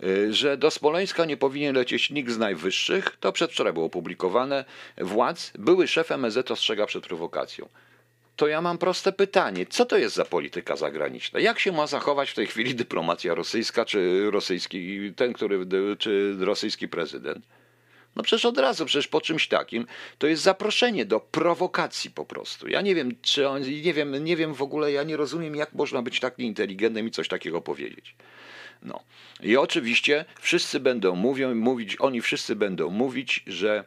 y, 0.05 0.33
że 0.33 0.57
do 0.57 0.71
Smoleńska 0.71 1.25
nie 1.25 1.37
powinien 1.37 1.75
lecieć 1.75 2.11
nikt 2.11 2.31
z 2.31 2.39
najwyższych. 2.39 3.17
To 3.21 3.33
przedwczoraj 3.33 3.73
było 3.73 3.87
opublikowane. 3.87 4.65
Władz, 4.99 5.53
były 5.59 5.89
szef 5.89 6.11
MSZ 6.11 6.51
ostrzega 6.51 6.87
przed 6.87 7.07
prowokacją 7.07 7.69
to 8.37 8.47
ja 8.47 8.61
mam 8.61 8.79
proste 8.79 9.13
pytanie. 9.13 9.67
Co 9.67 9.85
to 9.85 9.99
jest 9.99 10.15
za 10.15 10.25
polityka 10.25 10.77
zagraniczna? 10.77 11.41
Jak 11.41 11.59
się 11.59 11.73
ma 11.73 11.87
zachować 11.87 12.31
w 12.31 12.35
tej 12.35 12.47
chwili 12.47 12.75
dyplomacja 12.75 13.35
rosyjska, 13.35 13.85
czy 13.85 14.31
rosyjski, 14.31 15.13
ten, 15.17 15.33
który, 15.33 15.67
czy 15.99 16.37
rosyjski 16.41 16.89
prezydent? 16.89 17.47
No 18.17 18.23
przecież 18.23 18.45
od 18.45 18.59
razu, 18.59 18.87
przecież 18.87 19.09
po 19.09 19.21
czymś 19.21 19.49
takim, 19.49 19.87
to 20.19 20.27
jest 20.27 20.43
zaproszenie 20.43 21.05
do 21.05 21.21
prowokacji 21.21 22.11
po 22.11 22.25
prostu. 22.25 22.69
Ja 22.69 22.81
nie 22.81 22.95
wiem, 22.95 23.17
czy 23.23 23.49
on, 23.49 23.63
nie 23.63 23.95
wiem, 23.95 24.25
nie 24.25 24.37
wiem 24.37 24.55
w 24.55 24.63
ogóle, 24.63 24.93
ja 24.93 25.03
nie 25.03 25.17
rozumiem, 25.17 25.57
jak 25.57 25.73
można 25.73 26.03
być 26.03 26.21
tak 26.21 26.39
nieinteligentnym 26.39 27.09
i 27.09 27.11
coś 27.11 27.29
takiego 27.29 27.61
powiedzieć. 27.61 28.15
No. 28.83 29.01
I 29.41 29.57
oczywiście 29.57 30.25
wszyscy 30.41 30.81
będą 30.81 31.17
mówią, 31.17 31.55
mówić, 31.55 31.97
oni 32.01 32.21
wszyscy 32.21 32.57
będą 32.57 32.91
mówić, 32.91 33.45
że 33.47 33.85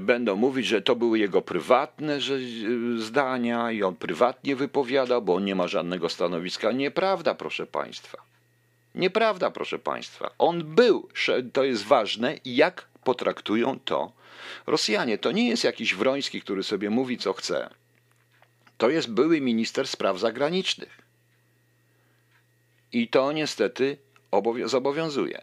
będą 0.00 0.36
mówić, 0.36 0.66
że 0.66 0.82
to 0.82 0.96
były 0.96 1.18
jego 1.18 1.42
prywatne 1.42 2.16
y, 2.16 3.02
zdania 3.02 3.72
i 3.72 3.82
on 3.82 3.96
prywatnie 3.96 4.56
wypowiadał, 4.56 5.22
bo 5.22 5.34
on 5.34 5.44
nie 5.44 5.54
ma 5.54 5.68
żadnego 5.68 6.08
stanowiska. 6.08 6.72
Nieprawda, 6.72 7.34
proszę 7.34 7.66
Państwa. 7.66 8.18
Nieprawda, 8.94 9.50
proszę 9.50 9.78
Państwa. 9.78 10.30
On 10.38 10.74
był, 10.74 11.08
to 11.52 11.64
jest 11.64 11.84
ważne, 11.84 12.34
jak 12.44 12.88
potraktują 13.04 13.78
to 13.84 14.12
Rosjanie. 14.66 15.18
To 15.18 15.32
nie 15.32 15.48
jest 15.48 15.64
jakiś 15.64 15.94
Wroński, 15.94 16.40
który 16.40 16.62
sobie 16.62 16.90
mówi, 16.90 17.18
co 17.18 17.32
chce. 17.32 17.70
To 18.78 18.90
jest 18.90 19.10
były 19.10 19.40
minister 19.40 19.88
spraw 19.88 20.18
zagranicznych. 20.18 20.98
I 22.92 23.08
to 23.08 23.32
niestety 23.32 23.96
zobowiązuje. 24.64 25.42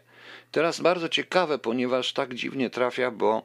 Teraz 0.52 0.80
bardzo 0.80 1.08
ciekawe, 1.08 1.58
ponieważ 1.58 2.12
tak 2.12 2.34
dziwnie 2.34 2.70
trafia, 2.70 3.10
bo 3.10 3.42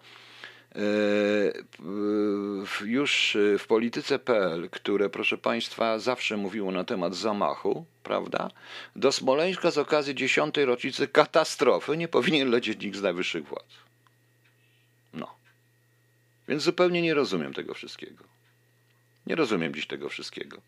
już 2.86 3.38
w 3.60 3.68
polityce.pl, 3.68 4.70
które 4.70 5.10
proszę 5.10 5.38
Państwa 5.38 6.00
zawsze 6.00 6.38
mówiło 6.38 6.72
na 6.72 6.84
temat 6.84 7.16
zamachu, 7.16 7.86
prawda? 8.04 8.52
Do 8.96 9.12
Smoleńska 9.12 9.72
z 9.72 9.78
okazji 9.78 10.16
dziesiątej 10.16 10.66
rocznicy 10.66 11.08
katastrofy 11.08 11.98
nie 11.98 12.08
powinien 12.08 12.50
lecieć 12.50 12.84
nikt 12.84 12.98
z 12.98 13.02
najwyższych 13.02 13.48
władz. 13.48 13.74
No. 15.14 15.36
Więc 16.48 16.64
zupełnie 16.64 17.02
nie 17.02 17.14
rozumiem 17.14 17.54
tego 17.54 17.74
wszystkiego. 17.74 18.37
Nie 19.28 19.36
rozumiem 19.36 19.74
dziś 19.74 19.88
tego 19.88 20.10
wszystkiego. 20.10 20.62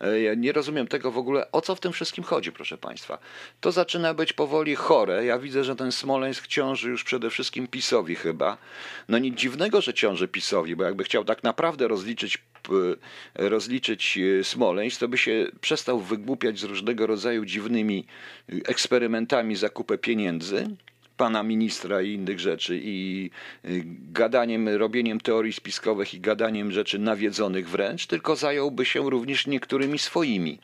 E, 0.00 0.20
ja 0.20 0.34
nie 0.34 0.52
rozumiem 0.52 0.86
tego 0.86 1.10
w 1.10 1.18
ogóle, 1.18 1.52
o 1.52 1.60
co 1.60 1.74
w 1.74 1.80
tym 1.80 1.92
wszystkim 1.92 2.24
chodzi, 2.24 2.52
proszę 2.52 2.78
Państwa. 2.78 3.18
To 3.60 3.72
zaczyna 3.72 4.14
być 4.14 4.32
powoli 4.32 4.74
chore. 4.74 5.24
Ja 5.24 5.38
widzę, 5.38 5.64
że 5.64 5.76
ten 5.76 5.92
Smoleńsk 5.92 6.46
ciąży 6.46 6.90
już 6.90 7.04
przede 7.04 7.30
wszystkim 7.30 7.66
PiSowi 7.66 8.14
chyba. 8.14 8.58
No 9.08 9.18
nic 9.18 9.38
dziwnego, 9.38 9.80
że 9.80 9.94
ciąży 9.94 10.28
PiSowi, 10.28 10.76
bo 10.76 10.84
jakby 10.84 11.04
chciał 11.04 11.24
tak 11.24 11.42
naprawdę 11.42 11.88
rozliczyć 11.88 12.38
rozliczyć 13.34 14.18
e, 14.18 14.44
Smoleńsk, 14.44 15.00
to 15.00 15.08
by 15.08 15.18
się 15.18 15.46
przestał 15.60 16.00
wygłupiać 16.00 16.58
z 16.58 16.64
różnego 16.64 17.06
rodzaju 17.06 17.44
dziwnymi 17.44 18.06
eksperymentami 18.48 19.56
zakupę 19.56 19.98
pieniędzy 19.98 20.68
pana 21.16 21.42
ministra 21.42 22.02
i 22.02 22.12
innych 22.12 22.40
rzeczy 22.40 22.80
i 22.82 23.30
y, 23.64 23.82
gadaniem, 24.12 24.68
robieniem 24.68 25.20
teorii 25.20 25.52
spiskowych 25.52 26.14
i 26.14 26.20
gadaniem 26.20 26.72
rzeczy 26.72 26.98
nawiedzonych 26.98 27.68
wręcz, 27.68 28.06
tylko 28.06 28.36
zająłby 28.36 28.84
się 28.84 29.10
również 29.10 29.46
niektórymi 29.46 29.98
swoimi 29.98 30.58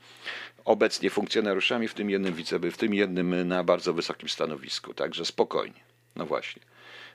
obecnie 0.64 1.10
funkcjonariuszami, 1.10 1.88
w 1.88 1.94
tym 1.94 2.10
jednym 2.10 2.34
wiceby, 2.34 2.70
w 2.70 2.76
tym 2.76 2.94
jednym 2.94 3.48
na 3.48 3.64
bardzo 3.64 3.94
wysokim 3.94 4.28
stanowisku. 4.28 4.94
Także 4.94 5.24
spokojnie. 5.24 5.80
No 6.16 6.26
właśnie. 6.26 6.62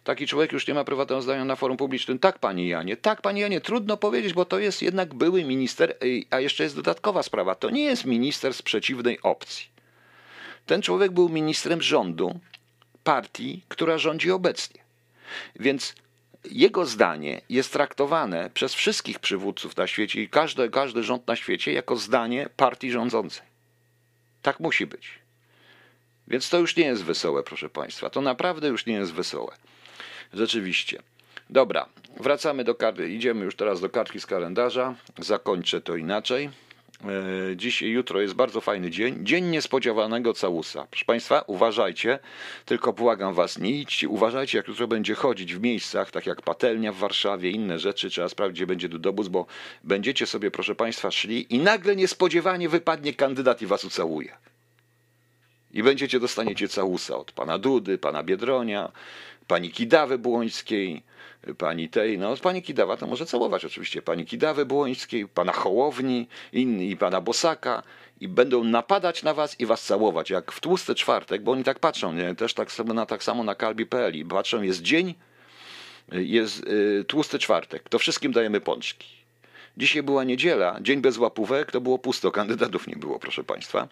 Taki 0.03 0.27
człowiek 0.27 0.51
już 0.51 0.67
nie 0.67 0.73
ma 0.73 0.83
prywatnego 0.83 1.21
zdania 1.21 1.45
na 1.45 1.55
forum 1.55 1.77
publicznym. 1.77 2.19
Tak, 2.19 2.39
panie 2.39 2.67
Janie, 2.67 2.97
tak, 2.97 3.21
panie 3.21 3.41
Janie, 3.41 3.61
trudno 3.61 3.97
powiedzieć, 3.97 4.33
bo 4.33 4.45
to 4.45 4.59
jest 4.59 4.81
jednak 4.81 5.13
były 5.13 5.43
minister, 5.43 5.95
y, 6.03 6.23
a 6.29 6.39
jeszcze 6.39 6.63
jest 6.63 6.75
dodatkowa 6.75 7.23
sprawa. 7.23 7.55
To 7.55 7.69
nie 7.69 7.83
jest 7.83 8.05
minister 8.05 8.53
z 8.53 8.61
przeciwnej 8.61 9.21
opcji. 9.21 9.65
Ten 10.65 10.81
człowiek 10.81 11.11
był 11.11 11.29
ministrem 11.29 11.81
rządu, 11.81 12.39
partii, 13.05 13.61
która 13.67 13.97
rządzi 13.97 14.31
obecnie. 14.31 14.81
Więc 15.59 15.95
jego 16.51 16.85
zdanie 16.85 17.41
jest 17.49 17.73
traktowane 17.73 18.49
przez 18.53 18.73
wszystkich 18.73 19.19
przywódców 19.19 19.77
na 19.77 19.87
świecie 19.87 20.21
i 20.21 20.29
każdy, 20.29 20.69
każdy 20.69 21.03
rząd 21.03 21.27
na 21.27 21.35
świecie 21.35 21.73
jako 21.73 21.95
zdanie 21.95 22.49
partii 22.57 22.91
rządzącej. 22.91 23.45
Tak 24.41 24.59
musi 24.59 24.85
być. 24.85 25.11
Więc 26.27 26.49
to 26.49 26.59
już 26.59 26.75
nie 26.75 26.85
jest 26.85 27.03
wesołe, 27.03 27.43
proszę 27.43 27.69
Państwa. 27.69 28.09
To 28.09 28.21
naprawdę 28.21 28.67
już 28.67 28.85
nie 28.85 28.93
jest 28.93 29.13
wesołe. 29.13 29.55
Rzeczywiście. 30.33 31.01
Dobra, 31.49 31.85
wracamy 32.19 32.63
do 32.63 32.75
karty. 32.75 33.09
Idziemy 33.09 33.45
już 33.45 33.55
teraz 33.55 33.81
do 33.81 33.89
kartki 33.89 34.19
z 34.19 34.25
kalendarza. 34.25 34.95
Zakończę 35.17 35.81
to 35.81 35.95
inaczej. 35.95 36.49
E, 37.03 37.55
dziś 37.55 37.81
i 37.81 37.89
jutro 37.89 38.21
jest 38.21 38.33
bardzo 38.33 38.61
fajny 38.61 38.91
dzień. 38.91 39.25
Dzień 39.25 39.45
niespodziewanego 39.45 40.33
całusa. 40.33 40.87
Proszę 40.89 41.05
Państwa, 41.05 41.43
uważajcie, 41.47 42.19
tylko 42.65 42.93
błagam 42.93 43.33
Was, 43.33 43.57
nie 43.57 43.71
idźcie, 43.71 44.09
uważajcie, 44.09 44.57
jak 44.57 44.67
jutro 44.67 44.87
będzie 44.87 45.15
chodzić 45.15 45.55
w 45.55 45.61
miejscach, 45.61 46.11
tak 46.11 46.25
jak 46.25 46.41
patelnia 46.41 46.91
w 46.91 46.97
Warszawie, 46.97 47.49
inne 47.49 47.79
rzeczy, 47.79 48.09
trzeba 48.09 48.29
sprawdzić, 48.29 48.55
gdzie 48.55 48.67
będzie 48.67 48.89
dudobus, 48.89 49.27
bo 49.27 49.45
będziecie 49.83 50.27
sobie, 50.27 50.51
proszę 50.51 50.75
Państwa, 50.75 51.11
szli 51.11 51.55
i 51.55 51.59
nagle 51.59 51.95
niespodziewanie 51.95 52.69
wypadnie 52.69 53.13
kandydat 53.13 53.61
i 53.61 53.65
Was 53.65 53.85
ucałuje. 53.85 54.37
I 55.71 55.83
będziecie, 55.83 56.19
dostaniecie 56.19 56.67
całusa 56.67 57.17
od 57.17 57.31
pana 57.31 57.57
Dudy, 57.57 57.97
pana 57.97 58.23
Biedronia, 58.23 58.91
pani 59.47 59.71
Kidawy 59.71 60.17
Błońskiej, 60.17 61.03
pani 61.57 61.89
tej, 61.89 62.17
no 62.17 62.37
pani 62.37 62.61
Kidawa 62.61 62.97
to 62.97 63.07
może 63.07 63.25
całować 63.25 63.65
oczywiście, 63.65 64.01
pani 64.01 64.25
Kidawy 64.25 64.65
Błońskiej, 64.65 65.27
pana 65.27 65.51
Hołowni, 65.51 66.27
inni 66.53 66.89
i 66.89 66.97
pana 66.97 67.21
Bosaka 67.21 67.83
i 68.19 68.27
będą 68.27 68.63
napadać 68.63 69.23
na 69.23 69.33
was 69.33 69.59
i 69.59 69.65
was 69.65 69.83
całować, 69.83 70.29
jak 70.29 70.51
w 70.51 70.59
tłusty 70.59 70.95
czwartek, 70.95 71.43
bo 71.43 71.51
oni 71.51 71.63
tak 71.63 71.79
patrzą, 71.79 72.13
nie? 72.13 72.35
też 72.35 72.53
tak 72.53 72.71
samo 72.71 72.93
na, 72.93 73.05
tak 73.05 73.23
samo 73.23 73.43
na 73.43 73.55
kalbi.pl 73.55 74.15
i 74.15 74.25
patrzą, 74.25 74.61
jest 74.61 74.81
dzień, 74.81 75.13
jest 76.11 76.67
y, 76.67 77.05
tłusty 77.07 77.39
czwartek, 77.39 77.89
to 77.89 77.99
wszystkim 77.99 78.31
dajemy 78.31 78.61
pączki. 78.61 79.14
Dzisiaj 79.77 80.03
była 80.03 80.23
niedziela, 80.23 80.77
dzień 80.81 81.01
bez 81.01 81.17
łapówek, 81.17 81.71
to 81.71 81.81
było 81.81 81.99
pusto, 81.99 82.31
kandydatów 82.31 82.87
nie 82.87 82.95
było, 82.95 83.19
proszę 83.19 83.43
Państwa. 83.43 83.87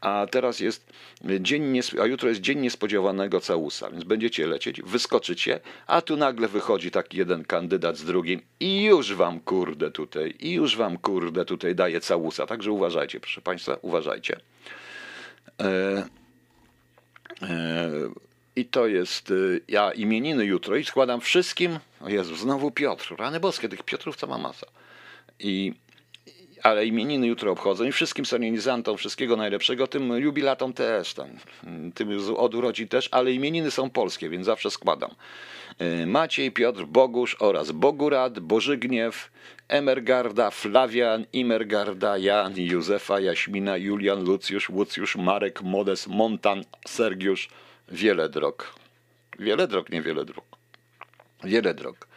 A 0.00 0.26
teraz 0.30 0.60
jest 0.60 0.92
dzień, 1.40 1.80
a 2.02 2.06
jutro 2.06 2.28
jest 2.28 2.40
dzień 2.40 2.60
niespodziewanego 2.60 3.40
całusa, 3.40 3.90
więc 3.90 4.04
będziecie 4.04 4.46
lecieć, 4.46 4.82
wyskoczycie, 4.82 5.60
a 5.86 6.02
tu 6.02 6.16
nagle 6.16 6.48
wychodzi 6.48 6.90
taki 6.90 7.18
jeden 7.18 7.44
kandydat 7.44 7.96
z 7.96 8.04
drugim 8.04 8.40
i 8.60 8.84
już 8.84 9.14
wam 9.14 9.40
kurde 9.40 9.90
tutaj, 9.90 10.34
i 10.40 10.52
już 10.52 10.76
wam 10.76 10.98
kurde 10.98 11.44
tutaj 11.44 11.74
daje 11.74 12.00
całusa. 12.00 12.46
Także 12.46 12.72
uważajcie, 12.72 13.20
proszę 13.20 13.40
Państwa, 13.40 13.76
uważajcie. 13.82 14.40
E, 15.60 16.06
e, 17.42 17.90
i 18.56 18.64
to 18.64 18.86
jest 18.86 19.30
y, 19.30 19.60
ja 19.68 19.92
imieniny 19.92 20.44
jutro 20.44 20.76
i 20.76 20.84
składam 20.84 21.20
wszystkim. 21.20 21.78
O 22.00 22.08
Jezu, 22.08 22.36
znowu 22.36 22.70
Piotr. 22.70 23.14
Rany 23.18 23.40
boskie, 23.40 23.68
tych 23.68 23.82
Piotrów 23.82 24.16
co 24.16 24.26
ma 24.26 24.38
masa. 24.38 24.66
I, 25.40 25.72
ale 26.62 26.86
imieniny 26.86 27.26
jutro 27.26 27.52
obchodzą 27.52 27.84
i 27.84 27.92
wszystkim 27.92 28.26
solenizantom 28.26 28.96
wszystkiego 28.96 29.36
najlepszego, 29.36 29.86
tym 29.86 30.10
jubilatom 30.10 30.72
też, 30.72 31.14
tam, 31.14 31.28
tym 31.94 32.08
od 32.36 32.54
urodzin 32.54 32.88
też, 32.88 33.08
ale 33.10 33.32
imieniny 33.32 33.70
są 33.70 33.90
polskie, 33.90 34.28
więc 34.28 34.46
zawsze 34.46 34.70
składam. 34.70 35.10
E, 35.78 36.06
Maciej, 36.06 36.52
Piotr, 36.52 36.84
Bogusz 36.84 37.36
oraz 37.38 37.72
Bogurad, 37.72 38.40
Bożygniew, 38.40 39.30
Emergarda, 39.68 40.50
Flawian, 40.50 41.26
Imergarda, 41.32 42.18
Jan, 42.18 42.52
Józefa, 42.56 43.20
Jaśmina, 43.20 43.76
Julian, 43.76 44.24
Lucjusz, 44.24 44.70
Łucjusz, 44.70 45.16
Marek, 45.16 45.62
Modes, 45.62 46.06
Montan, 46.06 46.64
Sergiusz, 46.86 47.48
wiele 47.88 48.28
drog. 48.28 48.74
Wiele 49.38 49.68
drog, 49.68 49.90
niewiele 49.90 50.24
dróg. 50.24 50.44
Wiele 51.44 51.74
drog. 51.74 52.08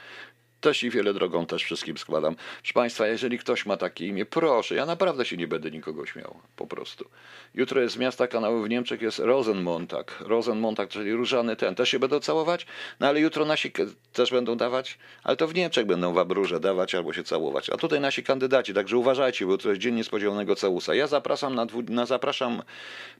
Też 0.61 0.83
i 0.83 0.89
wiele 0.89 1.13
drogą 1.13 1.45
też 1.45 1.63
wszystkim 1.63 1.97
składam. 1.97 2.35
Proszę 2.61 2.73
Państwa, 2.73 3.07
jeżeli 3.07 3.39
ktoś 3.39 3.65
ma 3.65 3.77
takie 3.77 4.07
imię, 4.07 4.25
proszę, 4.25 4.75
ja 4.75 4.85
naprawdę 4.85 5.25
się 5.25 5.37
nie 5.37 5.47
będę 5.47 5.71
nikogo 5.71 6.05
śmiał, 6.05 6.35
po 6.55 6.67
prostu. 6.67 7.05
Jutro 7.53 7.81
jest 7.81 7.95
z 7.95 7.97
miasta 7.97 8.27
kanału 8.27 8.61
w 8.63 8.69
Niemczech, 8.69 9.01
jest 9.01 9.19
Rosenmontag. 9.19 10.17
Rosenmontag, 10.19 10.89
czyli 10.89 11.13
różany 11.13 11.55
ten. 11.55 11.75
Też 11.75 11.89
się 11.89 11.99
będą 11.99 12.19
całować? 12.19 12.65
No 12.99 13.07
ale 13.07 13.19
jutro 13.19 13.45
nasi 13.45 13.71
też 14.13 14.31
będą 14.31 14.55
dawać? 14.55 14.97
Ale 15.23 15.37
to 15.37 15.47
w 15.47 15.55
Niemczech 15.55 15.85
będą 15.85 16.13
wam 16.13 16.31
róże 16.31 16.59
dawać 16.59 16.95
albo 16.95 17.13
się 17.13 17.23
całować. 17.23 17.69
A 17.69 17.77
tutaj 17.77 17.99
nasi 17.99 18.23
kandydaci, 18.23 18.73
także 18.73 18.97
uważajcie, 18.97 19.45
bo 19.45 19.57
to 19.57 19.69
jest 19.69 19.81
dzień 19.81 19.95
niespodziewanego 19.95 20.55
całusa. 20.55 20.95
Ja 20.95 21.07
zapraszam 21.07 21.55
na, 21.55 21.65
dwu, 21.65 21.81
na 21.81 22.05
zapraszam, 22.05 22.61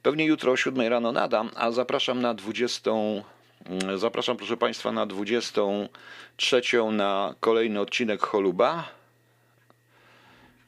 pewnie 0.02 0.24
jutro 0.24 0.52
o 0.52 0.56
7 0.56 0.88
rano 0.88 1.12
nadam, 1.12 1.50
a 1.54 1.70
zapraszam 1.70 2.22
na 2.22 2.34
20. 2.34 2.90
Mm, 3.66 3.98
Zapraszam, 3.98 4.36
proszę 4.36 4.56
Państwa, 4.56 4.92
na 4.92 5.06
23 5.06 6.62
na 6.92 7.34
kolejny 7.40 7.80
odcinek 7.80 8.20
Choluba. 8.20 8.88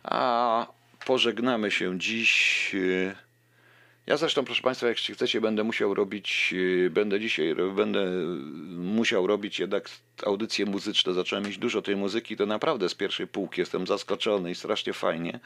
A 0.05 0.66
pożegnamy 1.07 1.70
się 1.70 1.99
dziś. 1.99 2.70
y, 2.74 3.14
Ja 4.07 4.16
zresztą, 4.16 4.45
proszę 4.45 4.62
Państwa, 4.62 4.86
jak 4.88 4.97
chcecie, 4.97 5.40
będę 5.40 5.64
musiał 5.64 5.95
robić, 5.95 6.51
y, 6.57 6.90
będę 6.90 7.20
dzisiaj, 7.20 7.55
będę 7.76 8.07
musiał 8.76 9.26
robić 9.26 9.61
jednak 9.61 9.88
audycje 10.26 10.66
muzyczne. 10.66 11.12
Zacząłem 11.14 11.45
mieć 11.45 11.59
dużo 11.59 11.82
tej 11.82 11.97
muzyki, 11.97 12.36
to 12.36 12.47
naprawdę 12.47 12.88
z 12.88 12.95
pierwszej 12.95 13.26
półki 13.26 13.61
jestem 13.61 13.86
zaskoczony 13.86 14.51
i 14.51 14.55
strasznie 14.55 14.93
fajnie. 14.93 15.40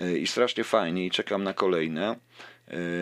Y, 0.00 0.18
I 0.18 0.26
strasznie 0.26 0.64
fajnie 0.64 1.06
i 1.06 1.10
czekam 1.10 1.44
na 1.44 1.54
kolejne 1.54 2.12
y, 2.12 2.16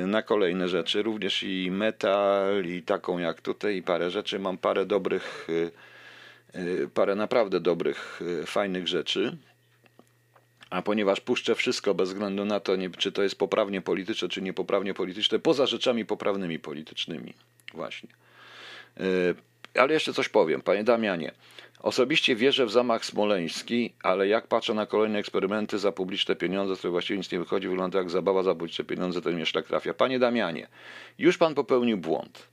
na 0.06 0.22
kolejne 0.22 0.68
rzeczy, 0.68 1.02
również 1.02 1.42
i 1.42 1.70
metal, 1.70 2.64
i 2.64 2.82
taką 2.82 3.18
jak 3.18 3.40
tutaj, 3.40 3.76
i 3.76 3.82
parę 3.82 4.10
rzeczy. 4.10 4.38
Mam 4.38 4.58
parę 4.58 4.86
dobrych, 4.86 5.46
y, 5.48 5.70
y, 6.58 6.88
parę 6.94 7.14
naprawdę 7.14 7.60
dobrych, 7.60 8.22
y, 8.42 8.46
fajnych 8.46 8.88
rzeczy. 8.88 9.36
A 10.70 10.82
ponieważ 10.82 11.20
puszczę 11.20 11.54
wszystko 11.54 11.94
bez 11.94 12.08
względu 12.08 12.44
na 12.44 12.60
to, 12.60 12.76
nie, 12.76 12.90
czy 12.90 13.12
to 13.12 13.22
jest 13.22 13.38
poprawnie 13.38 13.82
polityczne, 13.82 14.28
czy 14.28 14.42
niepoprawnie 14.42 14.94
polityczne, 14.94 15.38
poza 15.38 15.66
rzeczami 15.66 16.04
poprawnymi 16.04 16.58
politycznymi, 16.58 17.34
właśnie. 17.74 18.08
Y, 19.00 19.34
Ale 19.74 19.92
jeszcze 19.92 20.12
coś 20.12 20.28
powiem, 20.28 20.60
panie 20.60 20.84
Damianie. 20.84 21.32
Osobiście 21.84 22.36
wierzę 22.36 22.66
w 22.66 22.70
zamach 22.70 23.04
smoleński, 23.04 23.94
ale 24.02 24.28
jak 24.28 24.46
patrzę 24.46 24.74
na 24.74 24.86
kolejne 24.86 25.18
eksperymenty 25.18 25.78
za 25.78 25.92
publiczne 25.92 26.36
pieniądze, 26.36 26.76
z 26.76 26.78
których 26.78 26.92
właściwie 26.92 27.18
nic 27.18 27.32
nie 27.32 27.38
wychodzi, 27.38 27.68
wygląda 27.68 27.98
jak 27.98 28.10
zabawa 28.10 28.42
za 28.42 28.54
publiczne 28.54 28.84
pieniądze, 28.84 29.22
to 29.22 29.30
mnie 29.30 29.46
szlak 29.46 29.66
trafia. 29.66 29.94
Panie 29.94 30.18
Damianie, 30.18 30.68
już 31.18 31.38
pan 31.38 31.54
popełnił 31.54 31.96
błąd. 31.96 32.48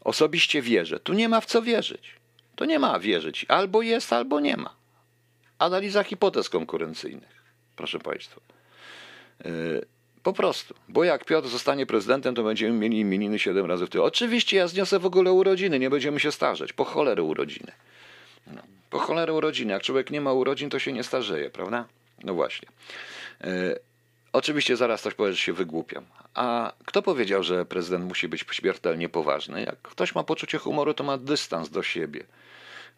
Osobiście 0.00 0.62
wierzę. 0.62 1.00
Tu 1.00 1.12
nie 1.12 1.28
ma 1.28 1.40
w 1.40 1.46
co 1.46 1.62
wierzyć. 1.62 2.16
To 2.54 2.64
nie 2.64 2.78
ma 2.78 2.98
wierzyć. 2.98 3.46
Albo 3.48 3.82
jest, 3.82 4.12
albo 4.12 4.40
nie 4.40 4.56
ma. 4.56 4.74
Analiza 5.58 6.02
hipotez 6.02 6.48
konkurencyjnych, 6.48 7.42
proszę 7.76 7.98
państwa. 7.98 8.40
Yy, 9.44 9.86
Po 10.22 10.32
prostu. 10.32 10.74
Bo 10.88 11.04
jak 11.04 11.24
Piotr 11.24 11.48
zostanie 11.48 11.86
prezydentem, 11.86 12.34
to 12.34 12.42
będziemy 12.42 12.72
mieli 12.78 13.00
imieniny 13.00 13.38
7 13.38 13.66
razy 13.66 13.86
w 13.86 13.90
tył. 13.90 14.04
Oczywiście 14.04 14.56
ja 14.56 14.68
zniosę 14.68 14.98
w 14.98 15.06
ogóle 15.06 15.32
urodziny, 15.32 15.78
nie 15.78 15.90
będziemy 15.90 16.20
się 16.20 16.32
starzeć. 16.32 16.72
Po 16.72 16.84
cholerę 16.84 17.22
urodziny. 17.22 17.72
No, 18.46 18.62
po 18.90 18.98
cholerę 18.98 19.32
urodziny. 19.32 19.72
Jak 19.72 19.82
człowiek 19.82 20.10
nie 20.10 20.20
ma 20.20 20.32
urodzin, 20.32 20.70
to 20.70 20.78
się 20.78 20.92
nie 20.92 21.04
starzeje, 21.04 21.50
prawda? 21.50 21.84
No 22.24 22.34
właśnie. 22.34 22.68
Yy, 23.44 23.78
Oczywiście 24.36 24.76
zaraz 24.76 25.00
ktoś 25.00 25.14
powie, 25.14 25.32
że 25.32 25.38
się 25.38 25.52
wygłupiam. 25.52 26.04
A 26.34 26.72
kto 26.84 27.02
powiedział, 27.02 27.42
że 27.42 27.64
prezydent 27.64 28.04
musi 28.04 28.28
być 28.28 28.44
śmiertelnie 28.50 29.08
poważny? 29.08 29.62
Jak 29.62 29.82
ktoś 29.82 30.14
ma 30.14 30.24
poczucie 30.24 30.58
humoru, 30.58 30.94
to 30.94 31.04
ma 31.04 31.18
dystans 31.18 31.70
do 31.70 31.82
siebie. 31.82 32.24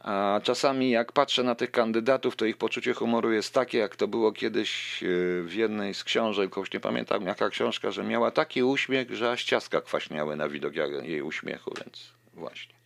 A 0.01 0.41
czasami 0.43 0.91
jak 0.91 1.13
patrzę 1.13 1.43
na 1.43 1.55
tych 1.55 1.71
kandydatów, 1.71 2.37
to 2.37 2.45
ich 2.45 2.57
poczucie 2.57 2.95
humoru 2.95 3.33
jest 3.33 3.55
takie, 3.55 3.79
jak 3.79 3.97
to 3.97 4.09
było 4.09 4.33
kiedyś 4.33 5.03
yy, 5.03 5.43
w 5.43 5.55
jednej 5.55 5.95
z 5.95 6.05
książek, 6.05 6.57
już 6.57 6.73
nie 6.73 6.81
pamiętam 6.81 7.27
jaka 7.27 7.51
książka, 7.51 7.91
że 7.91 8.05
miała 8.05 8.31
taki 8.31 8.63
uśmiech, 8.63 9.15
że 9.15 9.31
aż 9.31 9.45
ciastka 9.45 9.81
kwaśniały 9.81 10.37
na 10.37 10.49
widok 10.49 10.75
jej 11.03 11.23
uśmiechu, 11.23 11.73
więc 11.81 12.13
właśnie. 12.35 12.78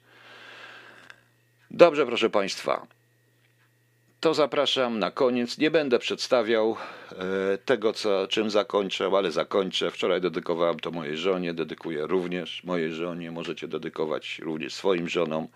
Dobrze, 1.74 2.06
proszę 2.06 2.30
Państwa. 2.30 2.86
To 4.20 4.34
zapraszam 4.34 4.98
na 4.98 5.10
koniec. 5.10 5.58
Nie 5.58 5.70
będę 5.70 5.98
przedstawiał 5.98 6.76
e, 7.10 7.58
tego, 7.58 7.92
co, 7.92 8.26
czym 8.26 8.50
zakończę, 8.50 9.10
ale 9.16 9.30
zakończę. 9.30 9.90
Wczoraj 9.90 10.20
dedykowałem 10.20 10.80
to 10.80 10.90
mojej 10.90 11.16
żonie, 11.16 11.54
dedykuję 11.54 12.06
również 12.06 12.64
mojej 12.64 12.92
żonie. 12.92 13.30
Możecie 13.30 13.68
dedykować 13.68 14.38
również 14.38 14.74
swoim 14.74 15.08
żonom. 15.08 15.48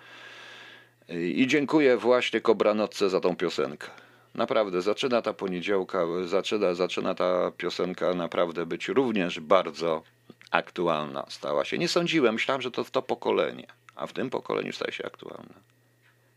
I 1.34 1.46
dziękuję 1.46 1.96
właśnie 1.96 2.40
Kobranocce 2.40 3.10
za 3.10 3.20
tą 3.20 3.36
piosenkę. 3.36 3.88
Naprawdę, 4.34 4.82
zaczyna 4.82 5.22
ta 5.22 5.32
poniedziałka, 5.32 6.06
zaczyna, 6.24 6.74
zaczyna 6.74 7.14
ta 7.14 7.52
piosenka 7.56 8.14
naprawdę 8.14 8.66
być 8.66 8.88
również 8.88 9.40
bardzo 9.40 10.02
aktualna. 10.50 11.26
Stała 11.28 11.64
się. 11.64 11.78
Nie 11.78 11.88
sądziłem, 11.88 12.34
myślałem, 12.34 12.62
że 12.62 12.70
to 12.70 12.84
w 12.84 12.90
to 12.90 13.02
pokolenie, 13.02 13.66
a 13.96 14.06
w 14.06 14.12
tym 14.12 14.30
pokoleniu 14.30 14.72
staje 14.72 14.92
się 14.92 15.06
aktualna. 15.06 15.75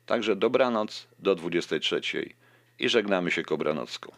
Także 0.10 0.36
dobranoc 0.36 1.08
do 1.20 1.36
23 1.36 2.02
i 2.80 2.90
żegnamy 2.90 3.32
się 3.32 3.44
Kobranocką. 3.44 4.12